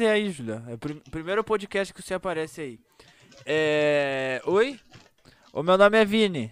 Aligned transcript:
É 0.00 0.08
aí, 0.10 0.30
Julia. 0.30 0.62
É 0.68 0.72
o 0.72 0.78
prim- 0.78 1.02
primeiro 1.10 1.44
podcast 1.44 1.92
que 1.92 2.00
você 2.00 2.14
aparece 2.14 2.62
aí. 2.62 2.80
É... 3.44 4.40
Oi? 4.46 4.80
O 5.52 5.62
meu 5.62 5.76
nome 5.76 5.98
é 5.98 6.04
Vini. 6.04 6.50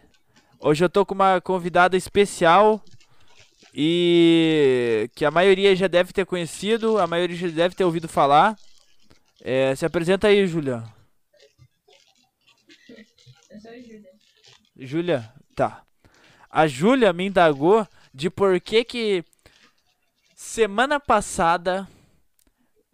Hoje 0.58 0.84
eu 0.84 0.90
tô 0.90 1.06
com 1.06 1.14
uma 1.14 1.40
convidada 1.40 1.96
especial 1.96 2.84
e 3.74 5.08
que 5.14 5.24
a 5.24 5.30
maioria 5.30 5.74
já 5.74 5.86
deve 5.86 6.12
ter 6.12 6.26
conhecido, 6.26 6.98
a 6.98 7.06
maioria 7.06 7.34
já 7.34 7.48
deve 7.48 7.74
ter 7.74 7.82
ouvido 7.82 8.08
falar. 8.08 8.58
É, 9.40 9.74
se 9.74 9.86
apresenta 9.86 10.28
aí, 10.28 10.46
Julia. 10.46 10.84
Eu 13.50 13.58
sou 13.58 13.70
a 13.70 13.78
Júlia. 13.80 14.10
Júlia, 14.76 15.32
tá. 15.56 15.82
A 16.50 16.66
Júlia 16.66 17.10
me 17.14 17.24
indagou 17.24 17.88
de 18.12 18.28
por 18.28 18.60
que 18.60 18.84
que 18.84 19.24
semana 20.36 21.00
passada 21.00 21.88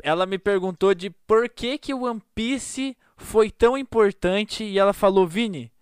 ela 0.03 0.27
me 0.27 0.39
perguntou 0.39 0.95
de 0.95 1.11
por 1.11 1.49
que 1.49 1.79
que 1.79 1.95
o 1.95 2.03
One 2.03 2.23
Piece 2.35 2.97
foi 3.17 3.51
tão 3.51 3.77
importante 3.77 4.65
e 4.65 4.79
ela 4.79 4.93
falou, 4.93 5.27
Vini, 5.27 5.73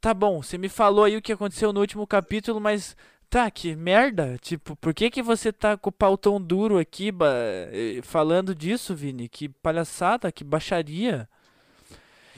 tá 0.00 0.12
bom, 0.14 0.42
você 0.42 0.56
me 0.58 0.68
falou 0.68 1.04
aí 1.04 1.16
o 1.16 1.22
que 1.22 1.32
aconteceu 1.32 1.72
no 1.72 1.80
último 1.80 2.06
capítulo, 2.06 2.60
mas 2.60 2.96
tá, 3.28 3.50
que 3.50 3.74
merda, 3.74 4.36
tipo, 4.40 4.76
por 4.76 4.92
que 4.92 5.10
que 5.10 5.22
você 5.22 5.52
tá 5.52 5.76
com 5.76 5.88
o 5.88 5.92
pau 5.92 6.18
tão 6.18 6.40
duro 6.40 6.78
aqui 6.78 7.10
eh, 7.72 8.00
falando 8.02 8.54
disso, 8.54 8.94
Vini? 8.94 9.28
Que 9.28 9.48
palhaçada, 9.48 10.30
que 10.30 10.44
baixaria. 10.44 11.28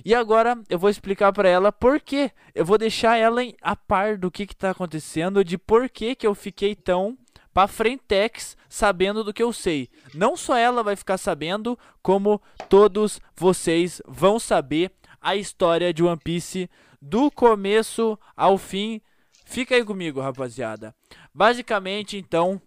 E 0.05 0.15
agora 0.15 0.57
eu 0.69 0.79
vou 0.79 0.89
explicar 0.89 1.33
pra 1.33 1.49
ela 1.49 1.73
por 1.73 2.01
quê. 2.01 2.31
Eu 2.55 2.65
vou 2.65 2.79
deixar 2.79 3.17
ela 3.17 3.41
a 3.61 3.75
par 3.75 4.17
do 4.17 4.31
que 4.31 4.47
que 4.47 4.55
tá 4.55 4.71
acontecendo, 4.71 5.45
de 5.45 5.59
por 5.59 5.89
que 5.89 6.15
que 6.15 6.27
eu 6.27 6.35
fiquei 6.35 6.75
tão 6.75 7.19
pra 7.55 7.69
frentex 7.69 8.57
sabendo 8.69 9.23
do 9.23 9.33
que 9.33 9.43
eu 9.43 9.53
sei. 9.53 9.89
Não 10.13 10.37
só 10.37 10.57
ela 10.57 10.83
vai 10.83 10.97
ficar 10.97 11.17
sabendo, 11.17 11.79
como 12.03 12.43
todos 12.69 13.21
vocês 13.37 14.03
vão 14.07 14.41
saber 14.41 14.91
a 15.21 15.37
história 15.37 15.95
de 15.95 16.03
One 16.03 16.21
Piece 16.23 16.69
do 17.01 17.31
começo 17.31 18.19
ao 18.37 18.59
fim. 18.59 19.01
Fica 19.47 19.77
aí 19.77 19.85
comigo, 19.85 20.21
rapaziada. 20.21 20.95
Basicamente, 21.33 22.17
então, 22.17 22.61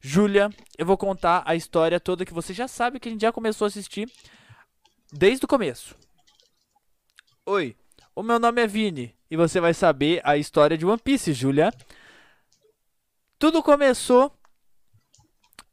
Júlia, 0.00 0.50
eu 0.76 0.84
vou 0.84 0.96
contar 0.96 1.42
a 1.46 1.54
história 1.54 2.00
toda 2.00 2.24
que 2.24 2.34
você 2.34 2.52
já 2.52 2.66
sabe 2.66 2.98
que 2.98 3.08
a 3.08 3.12
gente 3.12 3.22
já 3.22 3.32
começou 3.32 3.64
a 3.64 3.68
assistir 3.68 4.10
desde 5.12 5.44
o 5.44 5.48
começo. 5.48 5.94
Oi, 7.46 7.76
o 8.14 8.24
meu 8.24 8.40
nome 8.40 8.60
é 8.60 8.66
Vini 8.66 9.14
e 9.30 9.36
você 9.36 9.60
vai 9.60 9.72
saber 9.72 10.20
a 10.24 10.36
história 10.36 10.76
de 10.76 10.84
One 10.84 10.98
Piece, 10.98 11.32
Julia. 11.32 11.72
Tudo 13.38 13.62
começou 13.62 14.32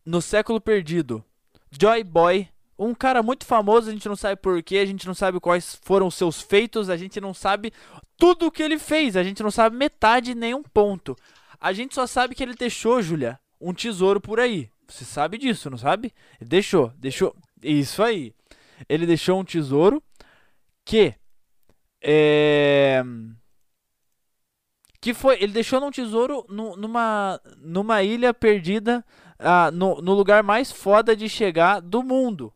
no 0.06 0.22
século 0.22 0.60
perdido. 0.60 1.24
Joy 1.72 2.04
Boy, 2.04 2.50
um 2.78 2.94
cara 2.94 3.24
muito 3.24 3.46
famoso, 3.46 3.90
a 3.90 3.94
gente 3.94 4.08
não 4.08 4.18
sabe 4.18 4.42
porquê, 4.42 4.78
a 4.78 4.86
gente 4.86 5.08
não 5.08 5.14
sabe 5.14 5.40
quais 5.40 5.80
foram 5.82 6.08
os 6.08 6.16
seus 6.16 6.42
feitos, 6.42 6.90
a 6.90 6.98
gente 6.98 7.22
não 7.22 7.34
sabe 7.34 7.72
tudo 8.18 8.48
o 8.48 8.52
que 8.52 8.62
ele 8.62 8.78
fez, 8.78 9.16
a 9.16 9.24
gente 9.24 9.42
não 9.42 9.50
sabe 9.50 9.78
metade 9.78 10.36
nem 10.36 10.54
um 10.54 10.62
ponto. 10.62 11.16
A 11.60 11.72
gente 11.72 11.96
só 11.96 12.06
sabe 12.06 12.36
que 12.36 12.44
ele 12.44 12.54
deixou, 12.54 13.02
Julia, 13.02 13.40
um 13.62 13.74
tesouro 13.74 14.20
por 14.20 14.42
aí. 14.42 14.70
Você 14.86 15.06
sabe 15.06 15.38
disso, 15.38 15.70
não 15.70 15.78
sabe? 15.78 16.14
Ele 16.42 16.50
deixou, 16.50 16.92
deixou. 16.98 17.34
Isso 17.62 18.04
aí. 18.04 18.34
Ele 18.90 19.06
deixou 19.06 19.40
um 19.40 19.46
tesouro 19.46 20.04
que 20.84 21.16
é 22.02 23.02
que 25.04 25.14
foi 25.14 25.36
ele 25.42 25.52
deixou 25.52 25.82
num 25.82 25.92
tesouro 25.92 26.46
nu- 26.48 26.78
numa 26.78 27.38
numa 27.58 28.02
ilha 28.02 28.34
perdida 28.34 29.04
ah, 29.38 29.70
no, 29.70 30.02
no 30.02 30.14
lugar 30.14 30.42
mais 30.44 30.72
foda 30.72 31.14
de 31.14 31.28
chegar 31.28 31.82
do 31.82 32.02
mundo. 32.02 32.54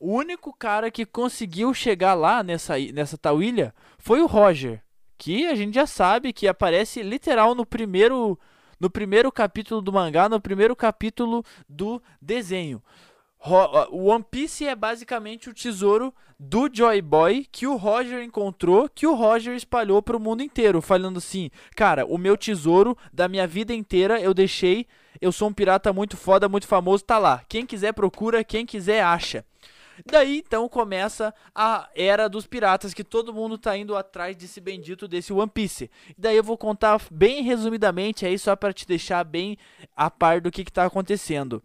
O 0.00 0.14
único 0.14 0.54
cara 0.54 0.90
que 0.90 1.04
conseguiu 1.04 1.74
chegar 1.74 2.14
lá 2.14 2.42
nessa 2.42 2.78
nessa 2.94 3.18
tal 3.18 3.42
ilha 3.42 3.74
foi 3.98 4.22
o 4.22 4.26
Roger 4.26 4.82
que 5.18 5.46
a 5.46 5.54
gente 5.54 5.74
já 5.74 5.86
sabe 5.86 6.32
que 6.32 6.48
aparece 6.48 7.02
literal 7.02 7.54
no 7.54 7.66
primeiro 7.66 8.38
no 8.80 8.88
primeiro 8.88 9.30
capítulo 9.30 9.82
do 9.82 9.92
mangá 9.92 10.30
no 10.30 10.40
primeiro 10.40 10.74
capítulo 10.74 11.44
do 11.68 12.02
desenho 12.22 12.82
o 13.90 14.06
One 14.06 14.24
Piece 14.28 14.66
é 14.66 14.74
basicamente 14.74 15.48
o 15.48 15.54
tesouro 15.54 16.12
do 16.38 16.68
Joy 16.72 17.00
Boy 17.00 17.46
que 17.50 17.66
o 17.66 17.76
Roger 17.76 18.22
encontrou, 18.22 18.88
que 18.88 19.06
o 19.06 19.14
Roger 19.14 19.54
espalhou 19.54 20.02
pro 20.02 20.20
mundo 20.20 20.42
inteiro, 20.42 20.82
falando 20.82 21.18
assim: 21.18 21.50
"Cara, 21.74 22.04
o 22.04 22.18
meu 22.18 22.36
tesouro 22.36 22.96
da 23.12 23.28
minha 23.28 23.46
vida 23.46 23.72
inteira 23.72 24.20
eu 24.20 24.34
deixei, 24.34 24.86
eu 25.20 25.30
sou 25.30 25.48
um 25.48 25.52
pirata 25.52 25.92
muito 25.92 26.16
foda, 26.16 26.48
muito 26.48 26.66
famoso, 26.66 27.04
tá 27.04 27.18
lá. 27.18 27.42
Quem 27.48 27.64
quiser 27.64 27.92
procura, 27.92 28.42
quem 28.42 28.66
quiser 28.66 29.02
acha". 29.02 29.44
Daí 30.04 30.42
então 30.46 30.68
começa 30.68 31.32
a 31.54 31.88
era 31.94 32.28
dos 32.28 32.46
piratas 32.46 32.92
que 32.92 33.04
todo 33.04 33.32
mundo 33.32 33.56
tá 33.56 33.76
indo 33.76 33.96
atrás 33.96 34.36
desse 34.36 34.60
bendito 34.60 35.08
desse 35.08 35.32
One 35.32 35.50
Piece. 35.50 35.90
Daí 36.18 36.36
eu 36.36 36.44
vou 36.44 36.58
contar 36.58 37.00
bem 37.10 37.42
resumidamente 37.42 38.26
aí 38.26 38.38
só 38.38 38.54
para 38.54 38.72
te 38.72 38.86
deixar 38.86 39.24
bem 39.24 39.56
a 39.96 40.10
par 40.10 40.40
do 40.40 40.50
que 40.50 40.64
que 40.64 40.72
tá 40.72 40.84
acontecendo. 40.84 41.62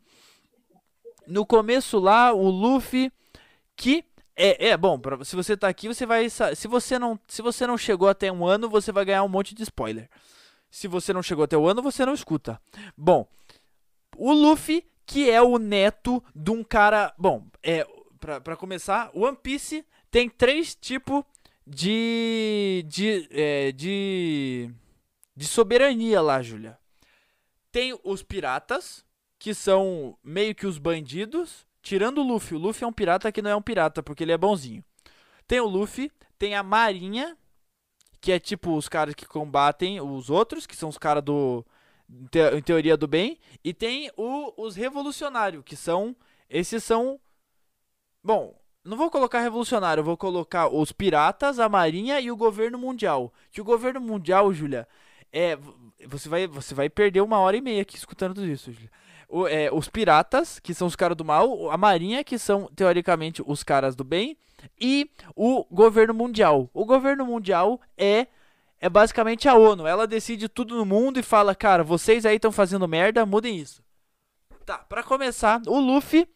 No 1.32 1.46
começo 1.46 1.98
lá, 1.98 2.34
o 2.34 2.50
Luffy 2.50 3.12
que 3.76 4.04
é, 4.36 4.70
é 4.70 4.78
bom, 4.78 5.00
pra, 5.00 5.24
se 5.24 5.36
você 5.36 5.56
tá 5.56 5.68
aqui, 5.70 5.88
você 5.88 6.06
vai 6.06 6.30
se 6.30 6.68
você 6.68 7.00
não, 7.00 7.18
se 7.28 7.42
você 7.42 7.66
não 7.66 7.78
chegou 7.78 8.10
até 8.10 8.30
um 8.32 8.46
ano, 8.46 8.70
você 8.70 8.92
vai 8.92 9.06
ganhar 9.06 9.24
um 9.24 9.30
monte 9.30 9.56
de 9.56 9.64
spoiler. 9.64 10.10
Se 10.70 10.88
você 10.88 11.14
não 11.14 11.24
chegou 11.24 11.46
até 11.46 11.58
o 11.58 11.68
ano, 11.68 11.82
você 11.82 12.06
não 12.06 12.14
escuta. 12.14 12.62
Bom, 12.98 13.28
o 14.18 14.34
Luffy, 14.34 14.86
que 15.06 15.30
é 15.30 15.42
o 15.42 15.58
neto 15.58 16.24
de 16.36 16.52
um 16.52 16.64
cara, 16.64 17.14
bom, 17.18 17.46
é 17.64 17.88
pra 18.20 18.56
começar, 18.58 19.10
One 19.14 19.38
Piece 19.42 19.86
tem 20.12 20.30
três 20.30 20.76
tipos 20.76 21.24
de 21.66 22.84
de, 22.88 23.28
é, 23.32 23.72
de 23.72 24.70
de 25.36 25.48
soberania 25.48 26.22
lá, 26.22 26.42
Júlia. 26.42 26.78
Tem 27.72 27.98
os 28.04 28.22
piratas, 28.22 29.06
que 29.42 29.56
são 29.56 30.16
meio 30.24 30.54
que 30.54 30.68
os 30.68 30.78
bandidos, 30.78 31.66
tirando 31.82 32.20
o 32.20 32.24
Luffy. 32.24 32.56
O 32.56 32.60
Luffy 32.60 32.84
é 32.84 32.88
um 32.88 32.94
pirata 32.94 33.32
que 33.32 33.42
não 33.42 33.50
é 33.50 33.56
um 33.56 33.62
pirata, 33.62 34.04
porque 34.04 34.24
ele 34.24 34.32
é 34.32 34.38
bonzinho. 34.38 34.86
Tem 35.48 35.60
o 35.60 35.66
Luffy, 35.66 36.12
tem 36.38 36.54
a 36.54 36.62
Marinha, 36.62 37.36
que 38.22 38.32
é 38.32 38.40
tipo 38.40 38.78
os 38.78 38.88
caras 38.88 39.16
que 39.16 39.26
combatem 39.26 40.00
os 40.00 40.30
outros, 40.30 40.68
que 40.68 40.76
são 40.76 40.90
os 40.90 40.98
caras 41.00 41.24
do. 41.24 41.66
em 42.08 42.28
te- 42.28 42.56
Em 42.56 42.62
teoria 42.62 42.96
do 42.96 43.08
bem. 43.08 43.40
E 43.64 43.74
tem 43.74 44.12
o- 44.16 44.54
os 44.64 44.76
revolucionários, 44.76 45.64
que 45.64 45.76
são. 45.76 46.16
Esses 46.48 46.84
são. 46.84 47.20
Bom, 48.24 48.56
não 48.86 48.96
vou 48.96 49.10
colocar 49.10 49.40
revolucionário, 49.42 50.04
vou 50.04 50.18
colocar 50.18 50.68
os 50.68 50.92
piratas, 50.92 51.58
a 51.58 51.68
marinha 51.68 52.20
e 52.20 52.30
o 52.30 52.38
governo 52.38 52.78
mundial. 52.78 53.34
Que 53.50 53.60
o 53.60 53.64
governo 53.64 54.00
mundial, 54.00 54.54
Júlia, 54.54 54.88
é. 55.34 55.58
Você 56.06 56.30
vai, 56.30 56.46
você 56.46 56.76
vai 56.76 56.90
perder 56.92 57.22
uma 57.22 57.40
hora 57.40 57.58
e 57.58 57.62
meia 57.62 57.82
aqui 57.82 57.96
escutando 57.96 58.36
tudo 58.36 58.46
isso, 58.46 58.72
Júlia. 58.72 58.92
O- 59.32 59.48
é, 59.48 59.70
os 59.72 59.88
piratas, 59.88 60.60
que 60.60 60.74
são 60.74 60.88
os 60.88 60.96
caras 60.96 61.16
do 61.16 61.24
mal, 61.24 61.72
a 61.72 61.78
marinha, 61.78 62.24
que 62.24 62.38
são 62.38 62.70
teoricamente 62.76 63.42
os 63.46 63.64
caras 63.64 63.96
do 63.96 64.04
bem, 64.04 64.36
e 64.80 65.10
o 65.36 65.66
governo 65.72 66.14
mundial. 66.14 66.70
O 66.74 66.86
governo 66.86 67.26
mundial 67.26 67.80
é 67.98 68.28
é 68.84 68.90
basicamente 68.90 69.48
a 69.48 69.54
ONU. 69.54 69.86
Ela 69.86 70.08
decide 70.08 70.50
tudo 70.50 70.76
no 70.76 70.84
mundo 70.86 71.20
e 71.20 71.24
fala, 71.24 71.54
cara, 71.54 71.84
vocês 71.84 72.26
aí 72.26 72.38
estão 72.38 72.52
fazendo 72.52 72.88
merda, 72.88 73.26
mudem 73.28 73.56
isso. 73.56 73.84
Tá, 74.66 74.80
pra 74.80 75.04
começar, 75.04 75.62
o 75.68 75.80
Luffy, 75.80 76.28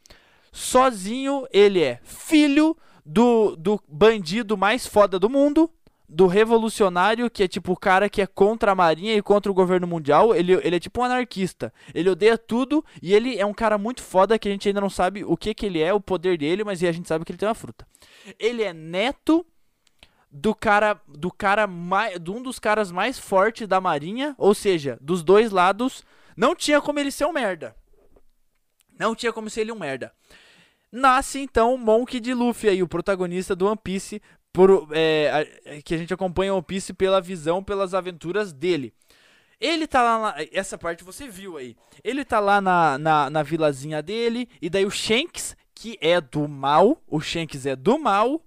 sozinho, 0.51 1.47
ele 1.51 1.81
é 1.81 1.99
filho 2.03 2.77
do, 3.05 3.55
do 3.55 3.81
bandido 3.87 4.55
mais 4.55 4.85
foda 4.87 5.19
do 5.19 5.29
mundo, 5.29 5.69
do 6.07 6.27
revolucionário, 6.27 7.29
que 7.29 7.43
é 7.43 7.47
tipo 7.47 7.73
o 7.73 7.77
cara 7.77 8.09
que 8.09 8.21
é 8.21 8.27
contra 8.27 8.71
a 8.71 8.75
marinha 8.75 9.15
e 9.15 9.21
contra 9.21 9.51
o 9.51 9.55
governo 9.55 9.87
mundial. 9.87 10.35
Ele, 10.35 10.53
ele 10.53 10.75
é 10.75 10.79
tipo 10.79 11.01
um 11.01 11.03
anarquista. 11.03 11.73
Ele 11.93 12.09
odeia 12.09 12.37
tudo 12.37 12.83
e 13.01 13.13
ele 13.13 13.37
é 13.37 13.45
um 13.45 13.53
cara 13.53 13.77
muito 13.77 14.03
foda 14.03 14.37
que 14.37 14.47
a 14.47 14.51
gente 14.51 14.67
ainda 14.67 14.81
não 14.81 14.89
sabe 14.89 15.23
o 15.23 15.35
que, 15.35 15.53
que 15.53 15.65
ele 15.65 15.81
é, 15.81 15.93
o 15.93 15.99
poder 15.99 16.37
dele, 16.37 16.63
mas 16.63 16.83
a 16.83 16.91
gente 16.91 17.07
sabe 17.07 17.25
que 17.25 17.31
ele 17.31 17.39
tem 17.39 17.47
uma 17.47 17.55
fruta. 17.55 17.87
Ele 18.39 18.63
é 18.63 18.73
neto 18.73 19.45
do 20.31 20.53
cara 20.53 20.99
do 21.07 21.31
cara 21.31 21.65
mais 21.65 22.19
de 22.19 22.29
um 22.29 22.41
dos 22.41 22.59
caras 22.59 22.91
mais 22.91 23.17
fortes 23.17 23.67
da 23.67 23.79
marinha, 23.79 24.35
ou 24.37 24.53
seja, 24.53 24.97
dos 25.01 25.23
dois 25.23 25.49
lados, 25.49 26.03
não 26.35 26.53
tinha 26.53 26.81
como 26.81 26.99
ele 26.99 27.11
ser 27.11 27.25
um 27.25 27.31
merda. 27.31 27.75
Não 28.99 29.15
tinha 29.15 29.31
como 29.31 29.49
ser 29.49 29.61
ele 29.61 29.71
um 29.71 29.79
merda. 29.79 30.11
Nasce 30.91 31.39
então 31.39 31.73
o 31.73 31.77
Monk 31.77 32.19
de 32.19 32.33
Luffy 32.33 32.69
aí, 32.69 32.83
o 32.83 32.87
protagonista 32.87 33.55
do 33.55 33.67
One 33.67 33.79
Piece, 33.81 34.21
por, 34.55 34.87
é, 34.91 35.29
a- 35.65 35.69
é, 35.75 35.81
que 35.81 35.93
a 35.93 35.97
gente 35.97 36.13
acompanha 36.13 36.55
o 36.55 36.63
Piece 36.63 36.93
pela 36.93 37.19
visão, 37.19 37.61
pelas 37.61 37.93
aventuras 37.93 38.53
dele. 38.53 38.93
Ele 39.59 39.85
tá 39.85 40.01
lá, 40.01 40.19
na, 40.19 40.35
essa 40.51 40.77
parte 40.77 41.03
você 41.03 41.27
viu 41.27 41.57
aí. 41.57 41.75
Ele 42.03 42.23
tá 42.23 42.39
lá 42.39 42.61
na, 42.61 42.97
na, 42.97 43.29
na 43.29 43.43
vilazinha 43.43 44.01
dele, 44.01 44.47
e 44.61 44.69
daí 44.69 44.85
o 44.85 44.89
Shanks, 44.91 45.55
que 45.73 45.97
é 45.99 46.21
do 46.21 46.47
mal, 46.47 47.01
o 47.05 47.19
Shanks 47.19 47.65
é 47.65 47.75
do 47.75 47.99
mal, 47.99 48.41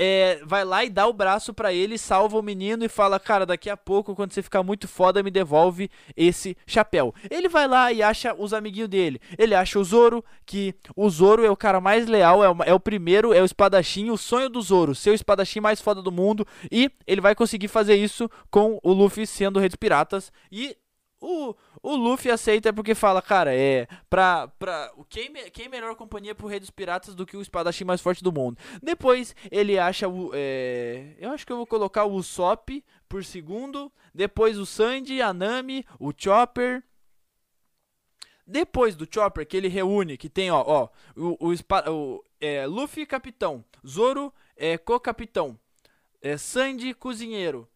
é, 0.00 0.40
vai 0.44 0.64
lá 0.64 0.84
e 0.84 0.88
dá 0.88 1.08
o 1.08 1.12
braço 1.12 1.52
para 1.52 1.72
ele, 1.72 1.98
salva 1.98 2.38
o 2.38 2.42
menino 2.42 2.84
e 2.84 2.88
fala: 2.88 3.18
Cara, 3.18 3.44
daqui 3.44 3.68
a 3.68 3.76
pouco, 3.76 4.14
quando 4.14 4.32
você 4.32 4.40
ficar 4.40 4.62
muito 4.62 4.86
foda, 4.86 5.24
me 5.24 5.30
devolve 5.30 5.90
esse 6.16 6.56
chapéu. 6.64 7.12
Ele 7.28 7.48
vai 7.48 7.66
lá 7.66 7.92
e 7.92 8.00
acha 8.00 8.32
os 8.32 8.54
amiguinhos 8.54 8.88
dele. 8.88 9.20
Ele 9.36 9.56
acha 9.56 9.76
o 9.76 9.82
Zoro, 9.82 10.24
que 10.46 10.72
o 10.94 11.10
Zoro 11.10 11.44
é 11.44 11.50
o 11.50 11.56
cara 11.56 11.80
mais 11.80 12.06
leal, 12.06 12.44
é 12.44 12.48
o, 12.48 12.62
é 12.62 12.72
o 12.72 12.78
primeiro, 12.78 13.32
é 13.32 13.42
o 13.42 13.44
espadachim, 13.44 14.10
o 14.10 14.16
sonho 14.16 14.48
do 14.48 14.62
Zoro, 14.62 14.94
ser 14.94 15.10
o 15.10 15.14
espadachim 15.14 15.58
mais 15.58 15.80
foda 15.80 16.00
do 16.00 16.12
mundo. 16.12 16.46
E 16.70 16.92
ele 17.04 17.20
vai 17.20 17.34
conseguir 17.34 17.66
fazer 17.66 17.96
isso 17.96 18.30
com 18.52 18.78
o 18.84 18.92
Luffy 18.92 19.26
sendo 19.26 19.58
Rei 19.58 19.68
dos 19.68 19.74
Piratas. 19.74 20.30
E 20.52 20.76
o, 21.20 21.54
o 21.82 21.96
Luffy 21.96 22.30
aceita 22.30 22.72
porque 22.72 22.94
fala, 22.94 23.22
cara, 23.22 23.54
é. 23.54 23.86
Pra. 24.08 24.48
pra 24.48 24.92
quem, 25.08 25.32
quem 25.50 25.66
é 25.66 25.68
melhor 25.68 25.94
companhia 25.94 26.34
pro 26.34 26.46
Rei 26.46 26.60
dos 26.60 26.70
Piratas 26.70 27.14
do 27.14 27.26
que 27.26 27.36
o 27.36 27.42
espadachim 27.42 27.84
mais 27.84 28.00
forte 28.00 28.22
do 28.22 28.32
mundo? 28.32 28.58
Depois 28.82 29.34
ele 29.50 29.78
acha 29.78 30.08
o. 30.08 30.30
É, 30.34 31.14
eu 31.18 31.30
acho 31.30 31.46
que 31.46 31.52
eu 31.52 31.56
vou 31.56 31.66
colocar 31.66 32.04
o 32.04 32.14
Usopp 32.14 32.84
por 33.08 33.24
segundo. 33.24 33.90
Depois 34.14 34.58
o 34.58 34.66
Sandy, 34.66 35.22
a 35.22 35.32
Nami, 35.32 35.84
o 35.98 36.12
Chopper. 36.16 36.82
Depois 38.46 38.96
do 38.96 39.06
Chopper, 39.08 39.46
que 39.46 39.56
ele 39.56 39.68
reúne, 39.68 40.16
que 40.16 40.30
tem, 40.30 40.50
ó, 40.50 40.64
ó, 40.66 40.88
o, 41.14 41.50
o, 41.50 41.52
o 41.52 42.24
é, 42.40 42.66
Luffy 42.66 43.04
capitão, 43.04 43.62
Zoro 43.86 44.32
é 44.56 44.78
co-capitão, 44.78 45.58
é, 46.22 46.38
Sandy 46.38 46.94
cozinheiro, 46.94 47.68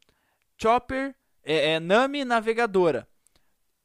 Chopper 0.57 1.15
é, 1.45 1.73
é 1.73 1.81
Nami 1.81 2.25
navegadora, 2.25 3.07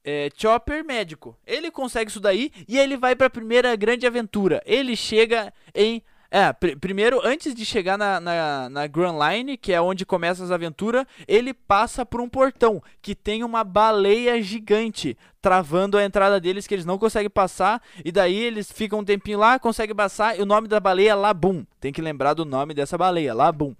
é, 0.07 0.30
Chopper 0.33 0.86
médico. 0.86 1.38
Ele 1.45 1.69
consegue 1.69 2.09
isso 2.09 2.21
daí 2.21 2.50
e 2.65 2.80
ele 2.80 2.95
vai 2.95 3.13
para 3.13 3.27
a 3.27 3.30
primeira 3.30 3.75
grande 3.75 4.07
aventura. 4.07 4.63
Ele 4.65 4.95
chega 4.95 5.54
em 5.75 6.01
é, 6.31 6.51
pr 6.51 6.77
primeiro, 6.80 7.21
antes 7.25 7.54
de 7.56 7.65
chegar 7.65 7.98
na, 7.98 8.19
na, 8.19 8.69
na, 8.69 8.88
Grand 8.88 9.15
Line, 9.18 9.57
que 9.57 9.71
é 9.71 9.80
onde 9.80 10.06
começa 10.06 10.44
as 10.44 10.51
aventuras, 10.51 11.06
ele 11.25 11.54
passa 11.54 12.06
por 12.06 12.19
um 12.19 12.27
portão 12.27 12.83
que 13.01 13.15
tem 13.15 13.45
uma 13.45 13.63
baleia 13.63 14.42
gigante 14.42 15.18
travando 15.42 15.98
a 15.98 16.04
entrada 16.04 16.38
deles, 16.39 16.68
que 16.68 16.75
eles 16.75 16.86
não 16.86 16.98
conseguem 16.98 17.30
passar. 17.30 17.81
E 18.04 18.12
daí 18.12 18.36
eles 18.36 18.69
ficam 18.69 19.00
um 19.00 19.06
tempinho 19.06 19.39
lá, 19.39 19.57
conseguem 19.57 19.95
passar. 19.95 20.38
E 20.38 20.42
o 20.42 20.45
nome 20.45 20.68
da 20.68 20.80
baleia 20.80 21.12
é 21.12 21.15
Labum. 21.15 21.65
Tem 21.80 21.94
que 21.94 22.01
lembrar 22.01 22.33
do 22.33 22.44
nome 22.44 22.74
dessa 22.74 22.98
baleia, 22.98 23.33
Labum 23.33 23.74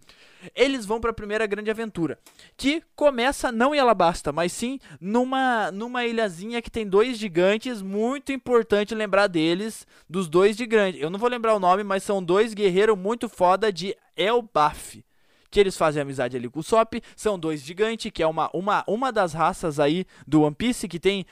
eles 0.56 0.86
vão 0.86 1.00
para 1.00 1.12
a 1.12 1.14
primeira 1.14 1.46
grande 1.46 1.70
aventura, 1.72 2.20
que 2.56 2.84
começa 2.96 3.52
não 3.52 3.74
em 3.74 3.80
Alabasta, 3.80 4.32
mas 4.32 4.52
sim 4.52 4.80
numa 5.00 5.72
numa 5.72 6.06
ilhazinha 6.06 6.62
que 6.62 6.72
tem 6.72 6.88
dois 6.88 7.18
gigantes, 7.18 7.82
muito 7.82 8.32
importante 8.32 8.96
lembrar 8.96 9.28
deles, 9.28 9.86
dos 10.10 10.28
dois 10.28 10.56
gigantes. 10.56 11.02
Eu 11.02 11.10
não 11.10 11.20
vou 11.20 11.30
lembrar 11.30 11.56
o 11.56 11.60
nome, 11.60 11.84
mas 11.84 12.04
são 12.04 12.24
dois 12.24 12.54
guerreiros 12.54 12.98
muito 12.98 13.28
foda 13.30 13.72
de 13.72 13.96
Elbaf 14.16 15.04
que 15.50 15.60
eles 15.60 15.78
fazem 15.78 16.02
amizade 16.02 16.36
ali 16.36 16.50
com 16.50 16.60
o 16.60 16.64
Sop, 16.64 16.96
são 17.16 17.40
dois 17.40 17.62
gigantes, 17.62 18.12
que 18.12 18.22
é 18.22 18.28
uma, 18.28 18.50
uma, 18.54 18.84
uma 18.88 19.12
das 19.12 19.34
raças 19.34 19.80
aí 19.80 20.06
do 20.28 20.42
One 20.42 20.56
Piece, 20.56 20.88
que 20.88 21.00
tem... 21.00 21.26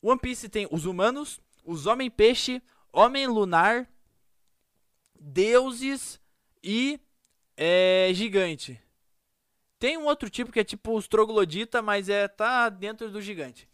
One 0.00 0.20
Piece 0.20 0.48
tem 0.48 0.68
os 0.70 0.86
humanos, 0.86 1.40
os 1.64 1.84
Homem-Peixe, 1.86 2.62
Homem-Lunar, 2.92 3.88
deuses 5.18 6.20
e 6.62 7.00
é 7.56 8.10
gigante. 8.12 8.80
Tem 9.78 9.96
um 9.96 10.06
outro 10.06 10.30
tipo 10.30 10.50
que 10.50 10.60
é 10.60 10.64
tipo 10.64 10.96
os 10.96 11.06
troglodita, 11.06 11.82
mas 11.82 12.08
é 12.08 12.28
tá 12.28 12.68
dentro 12.68 13.10
do 13.10 13.20
gigante. 13.20 13.68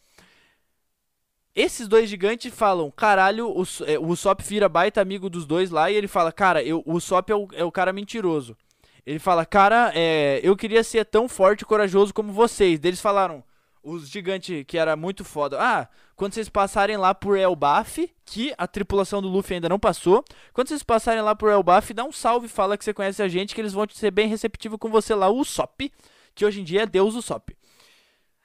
Esses 1.55 1.87
dois 1.87 2.09
gigantes 2.09 2.53
falam, 2.53 2.91
caralho, 2.91 3.49
o, 3.51 3.63
é, 3.87 3.99
o 3.99 4.15
vira 4.43 4.69
baita 4.69 5.03
amigo 5.03 5.29
dos 5.29 5.45
dois 5.45 5.71
lá 5.71 5.91
e 5.91 5.95
ele 5.95 6.09
fala, 6.09 6.33
cara, 6.33 6.63
eu, 6.63 6.83
o 6.87 6.95
Usopp 6.95 7.31
é 7.31 7.37
o, 7.37 7.49
é 7.53 7.65
o 7.65 7.71
cara 7.71 7.93
mentiroso. 7.93 8.57
Ele 9.05 9.19
fala, 9.19 9.45
cara, 9.45 9.93
é, 9.95 10.41
eu 10.43 10.57
queria 10.57 10.83
ser 10.83 11.05
tão 11.05 11.29
forte 11.29 11.63
e 11.63 11.67
corajoso 11.67 12.15
como 12.15 12.33
vocês. 12.33 12.81
Eles 12.83 13.01
falaram, 13.01 13.45
os 13.83 14.09
gigantes 14.09 14.65
que 14.67 14.79
era 14.79 14.95
muito 14.97 15.25
foda. 15.25 15.59
Ah, 15.61 15.89
quando 16.15 16.35
vocês 16.35 16.49
passarem 16.49 16.97
lá 16.97 17.15
por 17.15 17.37
Elbaf, 17.37 18.09
que 18.25 18.55
a 18.57 18.67
tripulação 18.67 19.21
do 19.21 19.29
Luffy 19.29 19.55
ainda 19.55 19.69
não 19.69 19.79
passou. 19.79 20.25
Quando 20.53 20.69
vocês 20.69 20.83
passarem 20.83 21.23
lá 21.23 21.35
por 21.35 21.51
Elbaf, 21.51 21.93
dá 21.93 22.05
um 22.05 22.13
salve, 22.13 22.49
fala 22.49 22.79
que 22.79 22.85
você 22.85 22.95
conhece 22.95 23.23
a 23.23 23.29
gente, 23.29 23.55
que 23.55 23.61
eles 23.61 23.73
vão 23.73 23.87
ser 23.91 24.11
bem 24.11 24.29
receptivos 24.29 24.79
com 24.79 24.89
você 24.89 25.15
lá, 25.15 25.29
o 25.29 25.39
Usopp, 25.39 25.93
que 26.35 26.45
hoje 26.45 26.61
em 26.61 26.65
dia 26.65 26.83
é 26.83 26.87
Deus 26.87 27.15
Usopp. 27.15 27.57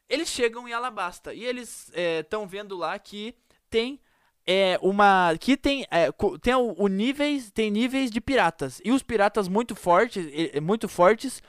Eles 0.09 0.29
chegam 0.29 0.67
em 0.67 0.73
Alabasta 0.73 1.33
e 1.33 1.43
eles 1.43 1.91
estão 2.19 2.43
é, 2.43 2.47
vendo 2.47 2.75
lá 2.77 2.97
que 2.97 3.35
tem 3.69 3.99
é 4.49 4.79
uma 4.81 5.35
que 5.37 5.57
tem 5.57 5.85
é, 5.91 6.09
tem 6.41 6.55
o, 6.55 6.73
o, 6.77 6.87
níveis 6.87 7.51
tem 7.51 7.69
níveis 7.69 8.09
de 8.09 8.21
piratas 8.21 8.79
e 8.81 8.93
os 8.93 9.03
piratas 9.03 9.49
muito 9.49 9.75
fortes 9.75 10.25
muito 10.61 10.87
fortes 10.87 11.43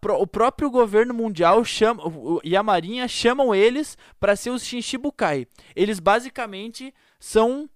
Pro, 0.00 0.20
o 0.20 0.26
próprio 0.26 0.70
governo 0.70 1.14
mundial 1.14 1.64
chama, 1.64 2.02
e 2.44 2.56
a 2.56 2.62
marinha 2.62 3.08
chamam 3.08 3.54
eles 3.54 3.96
para 4.20 4.36
ser 4.36 4.50
os 4.50 4.64
Shinshibukai. 4.64 5.46
Eles 5.74 5.98
basicamente 5.98 6.94
são 7.18 7.68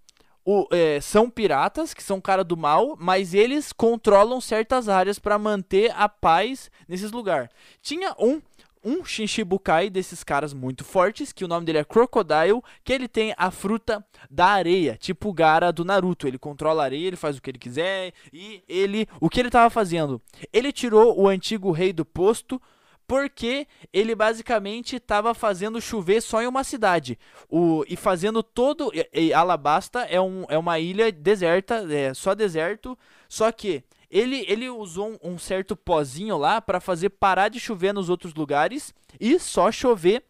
o, 0.44 0.68
é, 0.70 1.00
são 1.00 1.28
piratas, 1.28 1.92
que 1.92 2.02
são 2.02 2.20
cara 2.20 2.44
do 2.44 2.56
mal, 2.56 2.96
mas 3.00 3.34
eles 3.34 3.72
controlam 3.72 4.40
certas 4.40 4.88
áreas 4.88 5.18
para 5.18 5.38
manter 5.38 5.92
a 5.96 6.08
paz 6.08 6.70
nesses 6.86 7.10
lugares. 7.10 7.50
Tinha 7.82 8.14
um 8.16 8.40
um 8.86 9.04
Shinshibukai 9.04 9.90
desses 9.90 10.22
caras 10.22 10.54
muito 10.54 10.84
fortes, 10.84 11.32
que 11.32 11.44
o 11.44 11.48
nome 11.48 11.66
dele 11.66 11.78
é 11.78 11.84
Crocodile, 11.84 12.62
que 12.84 12.92
ele 12.92 13.08
tem 13.08 13.34
a 13.36 13.50
fruta 13.50 14.06
da 14.30 14.46
areia, 14.46 14.96
tipo 14.96 15.28
o 15.28 15.32
Gara 15.32 15.72
do 15.72 15.84
Naruto. 15.84 16.28
Ele 16.28 16.38
controla 16.38 16.82
a 16.82 16.84
areia, 16.84 17.08
ele 17.08 17.16
faz 17.16 17.36
o 17.36 17.42
que 17.42 17.50
ele 17.50 17.58
quiser, 17.58 18.12
e 18.32 18.62
ele, 18.68 19.08
o 19.20 19.28
que 19.28 19.40
ele 19.40 19.48
estava 19.48 19.68
fazendo? 19.68 20.22
Ele 20.52 20.70
tirou 20.70 21.20
o 21.20 21.26
antigo 21.26 21.72
rei 21.72 21.92
do 21.92 22.04
posto, 22.04 22.62
porque 23.08 23.66
ele 23.92 24.14
basicamente 24.14 24.96
estava 24.96 25.34
fazendo 25.34 25.80
chover 25.80 26.20
só 26.20 26.40
em 26.42 26.46
uma 26.46 26.62
cidade. 26.62 27.18
O, 27.48 27.84
e 27.88 27.96
fazendo 27.96 28.42
todo. 28.42 28.92
E, 28.94 29.08
e 29.12 29.32
Alabasta 29.32 30.00
é, 30.02 30.20
um, 30.20 30.44
é 30.48 30.58
uma 30.58 30.78
ilha 30.78 31.10
deserta, 31.10 31.86
é 31.92 32.14
só 32.14 32.34
deserto. 32.34 32.98
Só 33.28 33.50
que 33.52 33.84
ele, 34.10 34.44
ele 34.48 34.68
usou 34.68 35.18
um, 35.22 35.32
um 35.32 35.38
certo 35.38 35.74
pozinho 35.76 36.36
lá 36.36 36.60
para 36.60 36.80
fazer 36.80 37.10
parar 37.10 37.48
de 37.48 37.60
chover 37.60 37.92
nos 37.92 38.08
outros 38.08 38.34
lugares 38.34 38.94
e 39.20 39.38
só 39.38 39.70
chover 39.70 40.24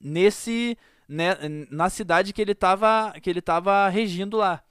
nesse 0.00 0.76
né, 1.08 1.36
na 1.70 1.90
cidade 1.90 2.32
que 2.32 2.40
ele 2.40 2.52
estava 2.52 3.12
que 3.20 3.28
ele 3.28 3.42
tava 3.42 3.88
regindo 3.88 4.36
lá. 4.36 4.62